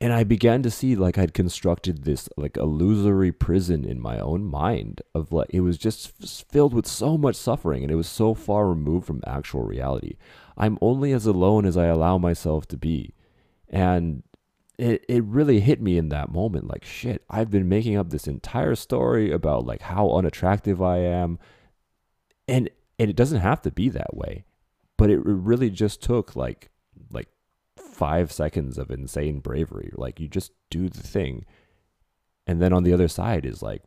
and 0.00 0.12
I 0.12 0.24
began 0.24 0.62
to 0.62 0.70
see 0.70 0.94
like 0.94 1.16
I'd 1.16 1.32
constructed 1.32 2.04
this 2.04 2.28
like 2.36 2.56
illusory 2.56 3.32
prison 3.32 3.84
in 3.84 4.00
my 4.00 4.18
own 4.18 4.44
mind 4.44 5.00
of 5.14 5.32
like 5.32 5.48
it 5.50 5.60
was 5.60 5.78
just 5.78 6.12
filled 6.50 6.74
with 6.74 6.86
so 6.86 7.16
much 7.16 7.34
suffering 7.34 7.82
and 7.82 7.90
it 7.90 7.96
was 7.96 8.08
so 8.08 8.34
far 8.34 8.68
removed 8.68 9.06
from 9.06 9.22
actual 9.26 9.62
reality. 9.62 10.16
I'm 10.56 10.78
only 10.82 11.12
as 11.12 11.24
alone 11.24 11.64
as 11.64 11.76
I 11.76 11.86
allow 11.86 12.18
myself 12.18 12.66
to 12.68 12.76
be. 12.76 13.14
And 13.68 14.22
it, 14.78 15.04
it 15.08 15.24
really 15.24 15.60
hit 15.60 15.80
me 15.80 15.96
in 15.96 16.10
that 16.10 16.30
moment 16.30 16.68
like 16.68 16.84
shit, 16.84 17.24
I've 17.30 17.50
been 17.50 17.68
making 17.68 17.96
up 17.96 18.10
this 18.10 18.26
entire 18.26 18.74
story 18.74 19.32
about 19.32 19.64
like 19.64 19.80
how 19.80 20.10
unattractive 20.10 20.82
I 20.82 20.98
am. 20.98 21.38
And 22.46 22.68
and 22.98 23.08
it 23.08 23.16
doesn't 23.16 23.40
have 23.40 23.62
to 23.62 23.70
be 23.70 23.88
that 23.88 24.14
way. 24.14 24.44
But 24.98 25.08
it 25.08 25.20
really 25.24 25.70
just 25.70 26.02
took 26.02 26.36
like 26.36 26.46
like 26.46 26.70
five 27.96 28.30
seconds 28.30 28.76
of 28.76 28.90
insane 28.90 29.40
bravery. 29.40 29.90
Like 29.94 30.20
you 30.20 30.28
just 30.28 30.52
do 30.70 30.88
the 30.88 31.02
thing. 31.02 31.46
And 32.46 32.60
then 32.60 32.72
on 32.72 32.82
the 32.82 32.92
other 32.92 33.08
side 33.08 33.46
is 33.46 33.62
like, 33.62 33.82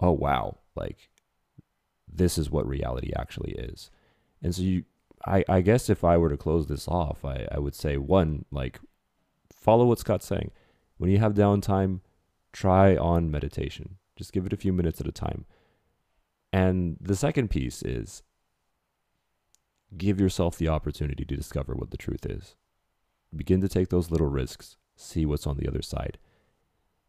oh 0.00 0.12
wow, 0.12 0.58
like 0.74 1.10
this 2.08 2.38
is 2.38 2.50
what 2.50 2.66
reality 2.66 3.12
actually 3.14 3.52
is. 3.52 3.90
And 4.42 4.54
so 4.54 4.62
you 4.62 4.84
I, 5.26 5.44
I 5.48 5.60
guess 5.60 5.90
if 5.90 6.02
I 6.02 6.16
were 6.16 6.30
to 6.30 6.38
close 6.38 6.66
this 6.66 6.88
off, 6.88 7.24
I, 7.24 7.46
I 7.52 7.58
would 7.58 7.74
say 7.74 7.98
one, 7.98 8.46
like 8.50 8.80
follow 9.52 9.84
what 9.84 9.98
Scott's 9.98 10.26
saying. 10.26 10.50
When 10.96 11.10
you 11.10 11.18
have 11.18 11.34
downtime, 11.34 12.00
try 12.52 12.96
on 12.96 13.30
meditation. 13.30 13.96
Just 14.16 14.32
give 14.32 14.46
it 14.46 14.52
a 14.54 14.56
few 14.56 14.72
minutes 14.72 15.00
at 15.00 15.08
a 15.08 15.12
time. 15.12 15.44
And 16.52 16.96
the 16.98 17.16
second 17.16 17.48
piece 17.48 17.82
is 17.82 18.22
give 19.96 20.18
yourself 20.18 20.56
the 20.56 20.68
opportunity 20.68 21.24
to 21.26 21.36
discover 21.36 21.74
what 21.74 21.90
the 21.90 21.98
truth 21.98 22.24
is. 22.24 22.56
Begin 23.34 23.60
to 23.60 23.68
take 23.68 23.88
those 23.88 24.10
little 24.10 24.26
risks, 24.28 24.76
see 24.96 25.24
what's 25.24 25.46
on 25.46 25.56
the 25.56 25.68
other 25.68 25.82
side. 25.82 26.18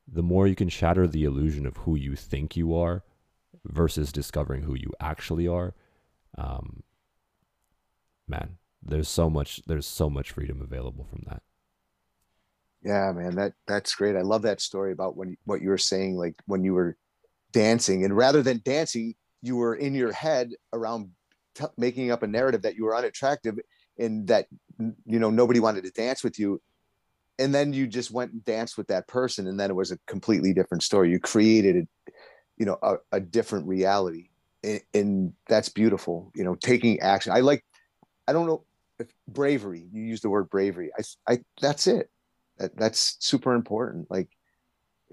The 0.07 0.23
more 0.23 0.47
you 0.47 0.55
can 0.55 0.69
shatter 0.69 1.07
the 1.07 1.23
illusion 1.23 1.65
of 1.65 1.77
who 1.77 1.95
you 1.95 2.15
think 2.15 2.55
you 2.55 2.75
are 2.75 3.03
versus 3.65 4.11
discovering 4.11 4.63
who 4.63 4.75
you 4.75 4.91
actually 4.99 5.47
are, 5.47 5.73
um, 6.37 6.83
man, 8.27 8.57
there's 8.83 9.09
so 9.09 9.29
much 9.29 9.61
there's 9.67 9.87
so 9.87 10.09
much 10.09 10.31
freedom 10.31 10.61
available 10.61 11.05
from 11.09 11.23
that. 11.27 11.43
Yeah, 12.83 13.11
man, 13.11 13.35
that 13.35 13.53
that's 13.67 13.93
great. 13.93 14.15
I 14.15 14.21
love 14.21 14.41
that 14.43 14.61
story 14.61 14.91
about 14.91 15.15
when 15.15 15.37
what 15.45 15.61
you 15.61 15.69
were 15.69 15.77
saying, 15.77 16.17
like 16.17 16.35
when 16.45 16.63
you 16.63 16.73
were 16.73 16.97
dancing, 17.51 18.03
and 18.03 18.15
rather 18.15 18.41
than 18.41 18.61
dancing, 18.63 19.15
you 19.41 19.55
were 19.55 19.75
in 19.75 19.93
your 19.93 20.11
head 20.11 20.51
around 20.73 21.11
t- 21.55 21.65
making 21.77 22.11
up 22.11 22.23
a 22.23 22.27
narrative 22.27 22.63
that 22.63 22.75
you 22.75 22.85
were 22.85 22.95
unattractive 22.95 23.59
and 23.99 24.27
that 24.27 24.47
you 25.05 25.19
know 25.19 25.29
nobody 25.29 25.59
wanted 25.59 25.83
to 25.83 25.91
dance 25.91 26.23
with 26.23 26.39
you. 26.39 26.61
And 27.39 27.55
then 27.55 27.73
you 27.73 27.87
just 27.87 28.11
went 28.11 28.33
and 28.33 28.45
danced 28.45 28.77
with 28.77 28.87
that 28.87 29.07
person 29.07 29.47
and 29.47 29.59
then 29.59 29.71
it 29.71 29.75
was 29.75 29.91
a 29.91 29.97
completely 30.05 30.53
different 30.53 30.83
story. 30.83 31.09
You 31.09 31.19
created 31.19 31.75
a, 31.75 32.11
you 32.57 32.65
know 32.65 32.77
a, 32.81 32.95
a 33.11 33.19
different 33.19 33.67
reality. 33.67 34.29
And, 34.63 34.81
and, 34.93 35.33
that's 35.47 35.69
beautiful 35.69 36.31
you 36.35 36.43
know 36.43 36.55
taking 36.55 36.99
action. 36.99 37.31
I 37.31 37.39
like 37.39 37.65
i 38.27 38.33
don't 38.33 38.45
know 38.45 38.63
if 38.99 39.11
bravery 39.27 39.87
you 39.91 40.03
use 40.03 40.21
the 40.21 40.29
word 40.29 40.49
bravery. 40.49 40.91
I 40.97 41.33
i 41.33 41.39
that's 41.61 41.87
it. 41.87 42.09
That, 42.57 42.77
that's 42.77 43.17
super 43.19 43.53
important. 43.55 44.09
Like 44.11 44.29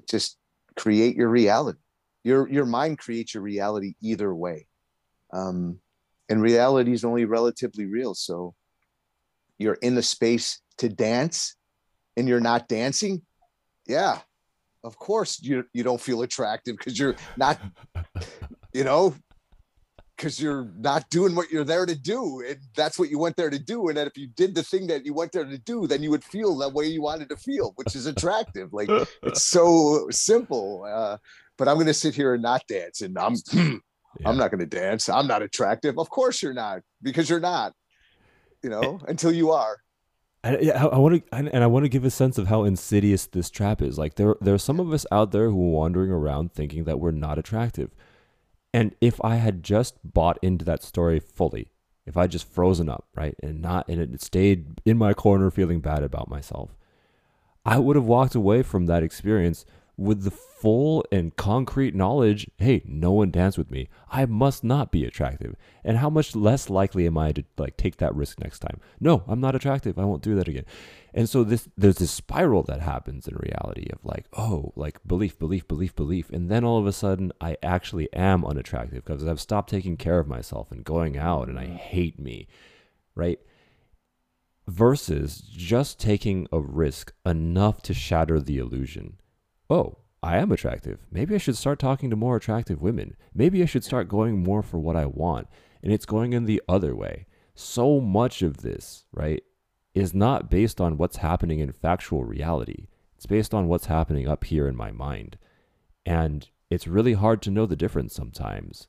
just 0.09 0.37
create 0.77 1.17
your 1.17 1.29
reality. 1.29 1.79
Your 2.25 2.49
your 2.49 2.67
mind 2.67 2.99
creates 2.99 3.35
your 3.35 3.43
reality 3.43 3.95
either 4.03 4.35
way. 4.35 4.67
Um 5.33 5.81
and 6.29 6.43
reality 6.43 6.93
is 6.93 7.05
only 7.05 7.25
relatively 7.25 7.87
real. 7.87 8.15
So 8.15 8.55
you're 9.59 9.79
in 9.83 9.95
the 9.95 10.03
space 10.03 10.61
to 10.79 10.89
dance 10.89 11.57
and 12.17 12.29
you're 12.29 12.41
not 12.41 12.69
dancing 12.69 13.23
yeah 13.87 14.19
of 14.85 14.97
course 14.99 15.43
you 15.43 15.65
you 15.73 15.83
don't 15.83 16.01
feel 16.01 16.23
attractive 16.23 16.77
because 16.77 16.99
you're 16.99 17.17
not 17.37 17.61
you 18.73 18.85
know 18.85 19.15
because 20.19 20.41
you're 20.41 20.69
not 20.77 21.09
doing 21.11 21.35
what 21.37 21.51
you're 21.51 21.65
there 21.65 21.87
to 21.87 21.95
do 21.95 22.43
and 22.47 22.59
that's 22.75 22.99
what 22.99 23.09
you 23.09 23.19
went 23.21 23.37
there 23.37 23.51
to 23.51 23.59
do. 23.59 23.87
And 23.87 23.97
that 23.97 24.09
if 24.09 24.19
you 24.19 24.27
did 24.27 24.53
the 24.53 24.65
thing 24.65 24.89
that 24.89 25.07
you 25.07 25.15
went 25.15 25.31
there 25.31 25.45
to 25.45 25.59
do 25.59 25.87
then 25.87 26.03
you 26.03 26.11
would 26.11 26.25
feel 26.25 26.57
that 26.59 26.73
way 26.73 26.87
you 26.87 27.01
wanted 27.01 27.29
to 27.29 27.37
feel 27.37 27.73
which 27.77 27.95
is 27.95 28.07
attractive. 28.07 28.73
Like 28.73 28.91
it's 29.23 29.45
so 29.45 30.09
simple 30.11 30.85
uh, 30.89 31.19
but 31.57 31.69
i'm 31.69 31.75
going 31.75 31.87
to 31.87 31.95
sit 31.95 32.15
here 32.15 32.35
and 32.35 32.43
not 32.43 32.63
dance 32.69 33.01
and 33.01 33.17
i'm 33.19 33.35
yeah. 33.53 33.79
i'm 34.27 34.37
not 34.37 34.51
going 34.51 34.61
to 34.61 34.67
dance. 34.67 35.09
I'm 35.09 35.27
not 35.27 35.43
attractive. 35.43 35.99
Of 35.99 36.11
course 36.11 36.43
you're 36.43 36.55
not 36.55 36.81
because 37.03 37.31
you're 37.31 37.41
not 37.41 37.73
you 38.63 38.71
know 38.71 39.01
until 39.09 39.33
you 39.33 39.51
are 39.51 39.83
and 40.45 40.63
yeah, 40.63 40.87
I, 40.87 40.99
want 40.99 41.27
to, 41.27 41.35
and 41.35 41.65
I 41.65 41.67
want 41.67 41.85
to 41.85 41.89
give 41.89 42.05
a 42.05 42.11
sense 42.11 42.39
of 42.39 42.47
how 42.47 42.63
insidious 42.63 43.27
this 43.27 43.51
trap 43.51 43.83
is. 43.83 43.99
Like 43.99 44.15
there, 44.15 44.37
there 44.41 44.55
are 44.55 44.59
some 44.59 44.79
of 44.79 44.93
us 44.93 45.05
out 45.11 45.33
there 45.33 45.51
who 45.51 45.57
are 45.57 45.73
wandering 45.73 46.13
around 46.13 46.53
thinking 46.53 46.85
that 46.85 47.01
we're 47.01 47.11
not 47.11 47.39
attractive. 47.39 47.91
And 48.73 48.95
if 49.01 49.23
I 49.25 49.37
had 49.37 49.65
just 49.65 49.97
bought 50.05 50.39
into 50.41 50.65
that 50.65 50.85
story 50.85 51.19
fully, 51.19 51.73
if 52.07 52.17
I 52.17 52.27
just 52.27 52.51
frozen 52.51 52.89
up, 52.89 53.07
right, 53.17 53.35
and 53.43 53.61
not, 53.61 53.89
and 53.89 54.01
it 54.01 54.23
stayed 54.23 54.81
in 54.85 54.97
my 54.97 55.13
corner 55.13 55.51
feeling 55.51 55.81
bad 55.81 56.03
about 56.03 56.31
myself, 56.31 56.77
I 57.67 57.79
would 57.79 57.97
have 57.97 58.07
walked 58.07 58.35
away 58.35 58.63
from 58.63 58.87
that 58.87 59.03
experience 59.03 59.67
with 59.99 60.23
the 60.23 60.31
full 60.31 61.05
and 61.11 61.37
concrete 61.37 61.95
knowledge 61.95 62.49
hey 62.59 62.83
no 62.87 63.13
one 63.13 63.31
danced 63.31 63.59
with 63.59 63.71
me. 63.71 63.89
I 64.11 64.27
must 64.27 64.63
not 64.65 64.93
be 64.93 65.05
attractive. 65.05 65.57
And 65.85 65.99
how 65.99 66.09
much 66.09 66.37
less 66.37 66.71
likely 66.71 67.07
am 67.07 67.19
i 67.19 67.33
to 67.33 67.45
like 67.59 67.77
take 67.77 67.97
that 67.97 68.15
risk 68.15 68.41
next 68.41 68.61
time? 68.61 68.81
No 69.01 69.25
i'm 69.27 69.41
not 69.41 69.57
attractive. 69.57 69.99
I 69.99 70.05
won't 70.05 70.23
do 70.23 70.37
that 70.37 70.49
again. 70.49 70.65
And 71.13 71.29
so 71.29 71.43
this 71.43 71.69
there's 71.77 71.99
this 71.99 72.13
spiral 72.13 72.63
that 72.65 72.81
happens 72.81 73.27
in 73.27 73.35
reality 73.35 73.89
of 73.93 73.99
like 74.05 74.27
oh 74.35 74.73
like 74.77 74.99
belief 75.05 75.37
belief 75.37 75.67
belief 75.67 75.95
belief. 75.97 76.31
And 76.31 76.49
then 76.49 76.65
all 76.65 76.79
of 76.79 76.87
a 76.87 76.93
sudden 76.93 77.33
i 77.41 77.57
actually 77.63 78.11
am 78.13 78.45
unattractive 78.45 79.05
because 79.05 79.27
i've 79.27 79.41
stopped 79.41 79.69
taking 79.69 79.97
care 79.97 80.21
of 80.21 80.29
myself 80.29 80.71
and 80.71 80.85
going 80.85 81.19
out 81.19 81.49
and 81.49 81.59
i 81.59 81.67
mm. 81.67 81.77
hate 81.77 82.21
me. 82.21 82.47
Right? 83.17 83.41
Versus 84.69 85.43
just 85.51 85.99
taking 85.99 86.47
a 86.53 86.61
risk 86.61 87.13
enough 87.27 87.83
to 87.83 87.95
shatter 87.95 88.39
the 88.39 88.59
illusion 88.59 89.19
oh, 89.71 89.99
I 90.23 90.39
am 90.39 90.51
attractive. 90.51 91.07
Maybe 91.11 91.35
I 91.35 91.39
should 91.39 91.57
start 91.57 91.79
talking 91.79 92.11
to 92.11 92.17
more 92.17 92.37
attractive 92.37 92.83
women. 92.83 93.17
Maybe 93.35 93.63
I 93.63 93.67
should 93.67 93.85
start 93.85 94.09
going 94.09 94.43
more 94.43 94.63
for 94.63 94.79
what 94.79 94.97
I 94.97 95.07
want. 95.07 95.47
And 95.83 95.93
it's 95.93 96.07
going 96.07 96.33
in 96.33 96.45
the 96.45 96.63
other 96.69 96.95
way. 96.97 97.27
So 97.55 98.01
much 98.01 98.43
of 98.43 98.59
this, 98.59 99.05
right, 99.13 99.43
is 99.95 100.15
not 100.15 100.51
based 100.51 100.81
on 100.81 100.97
what's 100.97 101.19
happening 101.19 101.61
in 101.61 101.73
factual 101.73 102.25
reality. 102.25 102.89
It's 103.17 103.27
based 103.27 103.55
on 103.55 103.69
what's 103.69 103.87
happening 103.87 104.29
up 104.29 104.45
here 104.45 104.67
in 104.69 104.77
my 104.77 104.91
mind. 104.91 105.39
And 106.05 106.49
it's 106.71 106.87
really 106.87 107.15
hard 107.15 107.43
to 107.43 107.51
know 107.51 107.67
the 107.67 107.77
difference 107.77 108.15
sometimes. 108.15 108.89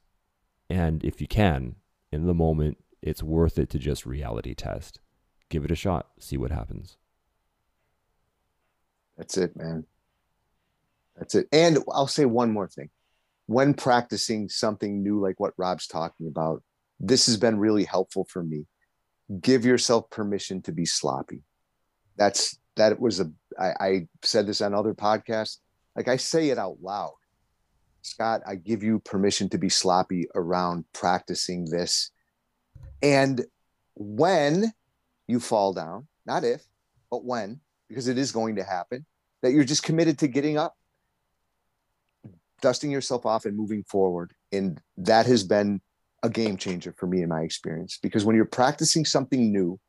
And 0.70 1.04
if 1.04 1.22
you 1.22 1.28
can, 1.28 1.76
in 2.12 2.26
the 2.26 2.34
moment, 2.34 2.78
it's 3.02 3.24
worth 3.24 3.58
it 3.58 3.70
to 3.72 3.80
just 3.80 4.06
reality 4.06 4.54
test. 4.54 5.00
Give 5.50 5.66
it 5.66 5.72
a 5.72 5.76
shot, 5.76 6.10
see 6.20 6.38
what 6.38 6.52
happens. 6.52 6.98
That's 9.18 9.38
it, 9.38 9.56
man. 9.56 9.86
That's 11.20 11.36
it. 11.36 11.48
And 11.52 11.80
I'll 11.92 12.08
say 12.08 12.26
one 12.26 12.52
more 12.52 12.68
thing. 12.68 12.90
When 13.46 13.74
practicing 13.74 14.48
something 14.48 15.04
new, 15.04 15.20
like 15.20 15.40
what 15.40 15.54
Rob's 15.58 15.86
talking 15.86 16.28
about, 16.28 16.64
this 17.00 17.26
has 17.26 17.38
been 17.38 17.60
really 17.60 17.84
helpful 17.84 18.26
for 18.30 18.42
me. 18.42 18.66
Give 19.42 19.66
yourself 19.66 20.10
permission 20.10 20.62
to 20.64 20.72
be 20.72 20.86
sloppy. 20.86 21.44
That's 22.18 22.58
that 22.76 23.00
was 23.00 23.20
a 23.20 23.32
I, 23.60 23.74
I 23.80 24.08
said 24.24 24.48
this 24.48 24.62
on 24.62 24.74
other 24.74 24.94
podcasts. 24.94 25.58
Like 25.96 26.08
I 26.08 26.18
say 26.18 26.50
it 26.50 26.58
out 26.58 26.78
loud. 26.82 27.14
Scott, 28.02 28.42
I 28.48 28.56
give 28.56 28.82
you 28.82 29.00
permission 29.00 29.50
to 29.50 29.58
be 29.58 29.70
sloppy 29.70 30.28
around 30.34 30.86
practicing 30.94 31.66
this. 31.66 32.12
And 33.02 33.46
when 33.96 34.72
you 35.28 35.40
fall 35.40 35.74
down, 35.74 36.08
not 36.26 36.44
if, 36.44 36.64
but 37.12 37.26
when, 37.26 37.60
because 37.90 38.08
it 38.08 38.18
is 38.18 38.32
going 38.32 38.56
to 38.56 38.64
happen, 38.64 39.06
that 39.42 39.52
you're 39.52 39.64
just 39.64 39.84
committed 39.84 40.18
to 40.20 40.28
getting 40.28 40.58
up 40.58 40.78
dusting 42.62 42.92
yourself 42.92 43.26
off 43.26 43.46
and 43.46 43.56
moving 43.56 43.84
forward. 43.84 44.34
And 44.52 44.80
that 44.98 45.26
has 45.26 45.44
been 45.44 45.82
a 46.24 46.30
game 46.30 46.58
changer 46.58 46.94
for 46.98 47.08
me 47.08 47.22
in 47.22 47.30
my 47.30 47.42
experience 47.42 47.98
because 48.02 48.26
when 48.26 48.36
you're 48.36 48.46
practicing 48.46 49.06
something 49.06 49.52
new, 49.52 49.80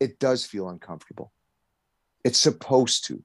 it 0.00 0.18
does 0.18 0.44
feel 0.44 0.68
uncomfortable. 0.68 1.32
It's 2.24 2.38
supposed 2.38 3.06
to. 3.06 3.22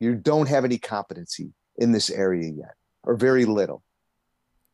You 0.00 0.14
don't 0.14 0.48
have 0.48 0.64
any 0.64 0.78
competency 0.78 1.52
in 1.76 1.92
this 1.92 2.10
area 2.10 2.50
yet, 2.50 2.74
or 3.04 3.16
very 3.16 3.44
little. 3.44 3.82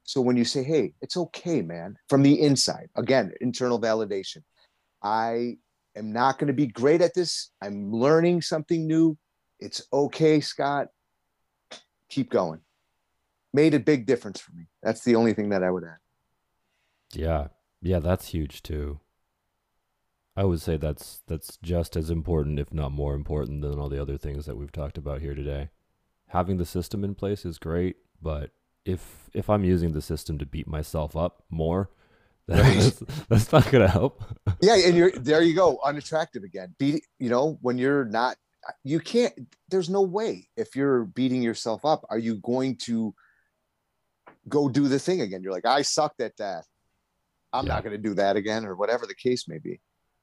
So 0.04 0.20
when 0.20 0.36
you 0.36 0.44
say, 0.44 0.62
hey, 0.62 0.92
it's 1.00 1.16
okay, 1.16 1.62
man, 1.62 1.96
from 2.08 2.22
the 2.22 2.40
inside, 2.40 2.88
again, 2.96 3.32
internal 3.40 3.80
validation. 3.80 4.42
I 5.02 5.56
am 5.96 6.12
not 6.12 6.38
going 6.38 6.48
to 6.48 6.54
be 6.54 6.66
great 6.66 7.00
at 7.00 7.14
this. 7.14 7.50
I'm 7.62 7.90
learning 7.90 8.42
something 8.42 8.86
new. 8.86 9.16
It's 9.60 9.82
okay, 9.92 10.40
Scott. 10.40 10.88
Keep 12.10 12.30
going 12.30 12.60
made 13.54 13.72
a 13.72 13.80
big 13.80 14.04
difference 14.04 14.40
for 14.40 14.52
me. 14.52 14.66
That's 14.82 15.04
the 15.04 15.14
only 15.14 15.32
thing 15.32 15.50
that 15.50 15.62
I 15.62 15.70
would 15.70 15.84
add. 15.84 15.98
Yeah. 17.14 17.48
Yeah, 17.80 18.00
that's 18.00 18.28
huge 18.28 18.62
too. 18.62 19.00
I 20.36 20.44
would 20.44 20.60
say 20.60 20.76
that's 20.76 21.22
that's 21.28 21.58
just 21.58 21.96
as 21.96 22.10
important 22.10 22.58
if 22.58 22.74
not 22.74 22.90
more 22.90 23.14
important 23.14 23.62
than 23.62 23.78
all 23.78 23.88
the 23.88 24.02
other 24.02 24.18
things 24.18 24.46
that 24.46 24.56
we've 24.56 24.72
talked 24.72 24.98
about 24.98 25.20
here 25.20 25.34
today. 25.34 25.68
Having 26.28 26.56
the 26.56 26.66
system 26.66 27.04
in 27.04 27.14
place 27.14 27.44
is 27.44 27.58
great, 27.58 27.96
but 28.20 28.50
if 28.84 29.30
if 29.32 29.48
I'm 29.48 29.64
using 29.64 29.92
the 29.92 30.02
system 30.02 30.38
to 30.38 30.46
beat 30.46 30.66
myself 30.66 31.16
up 31.16 31.44
more, 31.50 31.90
that's, 32.48 33.02
that's 33.28 33.52
not 33.52 33.70
going 33.70 33.86
to 33.86 33.88
help. 33.88 34.24
yeah, 34.60 34.76
and 34.76 34.96
you're 34.96 35.12
there 35.12 35.42
you 35.42 35.54
go, 35.54 35.78
unattractive 35.84 36.42
again. 36.42 36.74
Beat 36.78 37.04
you 37.20 37.28
know, 37.28 37.58
when 37.62 37.78
you're 37.78 38.04
not 38.04 38.36
you 38.82 38.98
can't 38.98 39.34
there's 39.68 39.90
no 39.90 40.02
way 40.02 40.48
if 40.56 40.74
you're 40.74 41.04
beating 41.04 41.42
yourself 41.42 41.84
up 41.84 42.04
are 42.08 42.18
you 42.18 42.36
going 42.36 42.74
to 42.76 43.14
go 44.48 44.68
do 44.68 44.88
the 44.88 44.98
thing 44.98 45.20
again. 45.20 45.42
You're 45.42 45.52
like, 45.52 45.66
I 45.66 45.82
sucked 45.82 46.20
at 46.20 46.36
that. 46.38 46.64
I'm 47.52 47.66
yeah. 47.66 47.74
not 47.74 47.84
going 47.84 47.96
to 47.96 48.02
do 48.02 48.14
that 48.14 48.36
again, 48.36 48.64
or 48.64 48.74
whatever 48.74 49.06
the 49.06 49.14
case 49.14 49.48
may 49.48 49.58
be. 49.58 49.80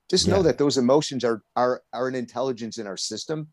Just 0.09 0.27
yeah. 0.27 0.35
know 0.35 0.43
that 0.43 0.57
those 0.57 0.77
emotions 0.77 1.23
are 1.23 1.41
are 1.55 1.81
are 1.93 2.07
an 2.07 2.15
intelligence 2.15 2.77
in 2.77 2.87
our 2.87 2.97
system. 2.97 3.49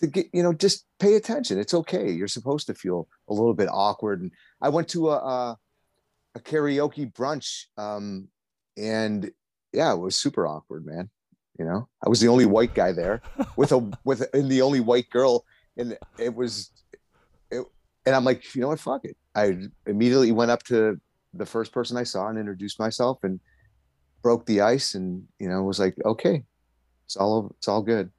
To 0.00 0.06
get, 0.08 0.26
you 0.32 0.42
know, 0.42 0.52
just 0.52 0.84
pay 0.98 1.14
attention. 1.14 1.58
It's 1.58 1.74
okay. 1.74 2.10
You're 2.10 2.28
supposed 2.28 2.66
to 2.66 2.74
feel 2.74 3.08
a 3.28 3.34
little 3.34 3.54
bit 3.54 3.68
awkward. 3.70 4.20
And 4.20 4.32
I 4.60 4.68
went 4.68 4.88
to 4.88 5.10
a 5.10 5.16
a, 5.16 5.58
a 6.34 6.40
karaoke 6.40 7.12
brunch, 7.12 7.66
um, 7.76 8.28
and 8.76 9.30
yeah, 9.72 9.92
it 9.92 9.98
was 9.98 10.16
super 10.16 10.46
awkward, 10.46 10.86
man. 10.86 11.10
You 11.58 11.66
know, 11.66 11.88
I 12.04 12.08
was 12.08 12.20
the 12.20 12.28
only 12.28 12.46
white 12.46 12.74
guy 12.74 12.92
there 12.92 13.22
with 13.56 13.72
a 13.72 13.90
with 14.04 14.22
a, 14.22 14.36
and 14.36 14.50
the 14.50 14.62
only 14.62 14.80
white 14.80 15.10
girl 15.10 15.44
and 15.76 15.96
it 16.18 16.34
was, 16.34 16.70
and 18.06 18.14
I'm 18.14 18.24
like, 18.24 18.54
you 18.54 18.60
know 18.60 18.68
what, 18.68 18.80
fuck 18.80 19.04
it. 19.04 19.16
I 19.34 19.56
immediately 19.86 20.32
went 20.32 20.50
up 20.50 20.62
to 20.64 21.00
the 21.34 21.46
first 21.46 21.72
person 21.72 21.96
I 21.96 22.02
saw 22.02 22.28
and 22.28 22.38
introduced 22.38 22.78
myself 22.78 23.24
and 23.24 23.40
broke 24.22 24.46
the 24.46 24.60
ice, 24.60 24.94
and 24.94 25.26
you 25.38 25.48
know 25.48 25.62
was 25.62 25.78
like, 25.80 25.96
okay, 26.04 26.44
it's 27.06 27.16
all 27.16 27.54
it's 27.58 27.68
all 27.68 27.82
good. 27.82 28.10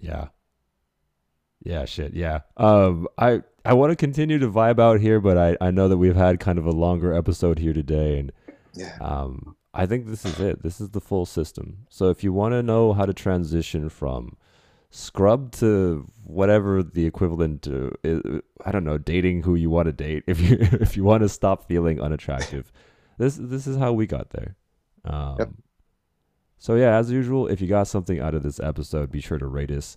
Yeah. 0.00 0.28
Yeah, 1.62 1.84
shit. 1.86 2.14
Yeah. 2.14 2.40
Um 2.56 3.08
I 3.18 3.42
I 3.64 3.72
want 3.74 3.90
to 3.90 3.96
continue 3.96 4.38
to 4.38 4.48
vibe 4.50 4.78
out 4.78 5.00
here, 5.00 5.20
but 5.20 5.38
I 5.38 5.56
I 5.60 5.70
know 5.70 5.88
that 5.88 5.96
we've 5.96 6.16
had 6.16 6.40
kind 6.40 6.58
of 6.58 6.66
a 6.66 6.70
longer 6.72 7.14
episode 7.14 7.58
here 7.58 7.72
today 7.72 8.18
and 8.18 8.32
Yeah. 8.74 8.96
um 9.00 9.56
I 9.72 9.86
think 9.86 10.06
this 10.06 10.24
is 10.24 10.38
it. 10.38 10.62
This 10.62 10.80
is 10.80 10.90
the 10.90 11.00
full 11.00 11.26
system. 11.26 11.86
So 11.88 12.10
if 12.10 12.22
you 12.22 12.32
want 12.32 12.52
to 12.52 12.62
know 12.62 12.92
how 12.92 13.06
to 13.06 13.12
transition 13.14 13.88
from 13.88 14.36
scrub 14.94 15.50
to 15.50 16.08
whatever 16.22 16.80
the 16.80 17.04
equivalent 17.04 17.62
to 17.62 17.90
is, 18.04 18.22
I 18.64 18.70
don't 18.70 18.84
know, 18.84 18.96
dating 18.96 19.42
who 19.42 19.56
you 19.56 19.68
want 19.68 19.86
to 19.86 19.92
date 19.92 20.22
if 20.28 20.40
you 20.40 20.56
if 20.80 20.96
you 20.96 21.02
want 21.02 21.22
to 21.22 21.28
stop 21.28 21.66
feeling 21.66 22.00
unattractive. 22.00 22.70
this 23.18 23.36
this 23.36 23.66
is 23.66 23.76
how 23.76 23.92
we 23.92 24.06
got 24.06 24.30
there. 24.30 24.56
Um 25.04 25.36
Yep. 25.38 25.50
So 26.58 26.76
yeah, 26.76 26.96
as 26.96 27.10
usual, 27.10 27.48
if 27.48 27.60
you 27.60 27.66
got 27.66 27.88
something 27.88 28.20
out 28.20 28.34
of 28.34 28.42
this 28.44 28.60
episode, 28.60 29.10
be 29.10 29.20
sure 29.20 29.36
to 29.36 29.46
rate 29.46 29.72
us 29.72 29.96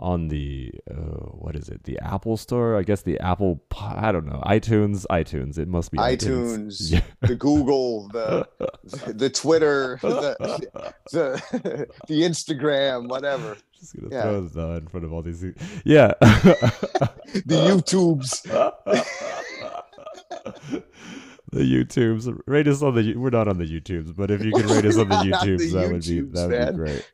on 0.00 0.28
the 0.28 0.72
uh, 0.90 0.94
what 0.94 1.54
is 1.56 1.68
it? 1.68 1.84
The 1.84 1.98
Apple 2.00 2.36
Store, 2.36 2.76
I 2.76 2.82
guess 2.82 3.02
the 3.02 3.18
Apple. 3.20 3.62
I 3.80 4.10
don't 4.12 4.26
know. 4.26 4.42
iTunes, 4.44 5.06
iTunes. 5.10 5.56
It 5.58 5.68
must 5.68 5.90
be 5.92 5.98
iTunes, 5.98 6.76
Yeah. 6.92 7.00
the 7.22 7.34
Google, 7.36 8.08
the 8.08 8.46
the 9.06 9.30
Twitter, 9.30 9.98
the 10.02 10.36
the, 11.12 11.86
the 12.08 12.22
Instagram, 12.22 13.08
whatever, 13.08 13.56
Just 13.78 13.96
gonna 13.96 14.08
Yeah. 14.14 14.22
throw 14.22 14.40
that 14.48 14.76
in 14.82 14.88
front 14.88 15.06
of 15.06 15.12
all 15.12 15.22
these. 15.22 15.44
Yeah. 15.84 16.12
the 16.20 17.36
YouTubes. 17.46 18.42
the 21.52 21.60
YouTubes. 21.60 22.40
Rate 22.46 22.68
us 22.68 22.82
on 22.82 22.94
the. 22.94 23.14
We're 23.16 23.30
not 23.30 23.48
on 23.48 23.58
the 23.58 23.64
YouTubes, 23.64 24.14
but 24.16 24.30
if 24.30 24.44
you 24.44 24.52
could 24.52 24.66
rate 24.70 24.84
us 24.86 24.96
on 24.98 25.08
the 25.08 25.16
We're 25.16 25.24
not 25.30 25.46
YouTubes, 25.46 25.72
that 25.72 25.90
would 25.92 26.02
be 26.02 26.20
that 26.20 26.48
would 26.48 26.58
man. 26.58 26.72
be 26.72 26.76
great. 26.78 27.10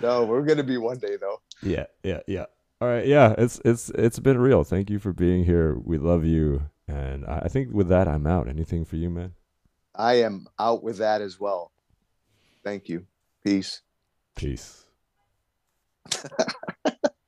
No, 0.00 0.24
we're 0.24 0.42
gonna 0.42 0.62
be 0.62 0.76
one 0.78 0.98
day 0.98 1.16
though. 1.20 1.40
Yeah, 1.62 1.86
yeah, 2.02 2.20
yeah. 2.26 2.46
All 2.80 2.88
right, 2.88 3.06
yeah. 3.06 3.34
It's 3.38 3.60
it's 3.64 3.90
it's 3.90 4.18
been 4.18 4.38
real. 4.38 4.64
Thank 4.64 4.90
you 4.90 4.98
for 4.98 5.12
being 5.12 5.44
here. 5.44 5.78
We 5.78 5.98
love 5.98 6.24
you, 6.24 6.62
and 6.88 7.24
I 7.24 7.42
I 7.44 7.48
think 7.48 7.72
with 7.72 7.88
that, 7.88 8.08
I'm 8.08 8.26
out. 8.26 8.48
Anything 8.48 8.84
for 8.84 8.96
you, 8.96 9.08
man? 9.08 9.34
I 9.94 10.14
am 10.14 10.46
out 10.58 10.82
with 10.82 10.98
that 10.98 11.20
as 11.20 11.38
well. 11.38 11.70
Thank 12.64 12.88
you. 12.88 13.06
Peace. 13.44 13.82
Peace. 14.34 14.86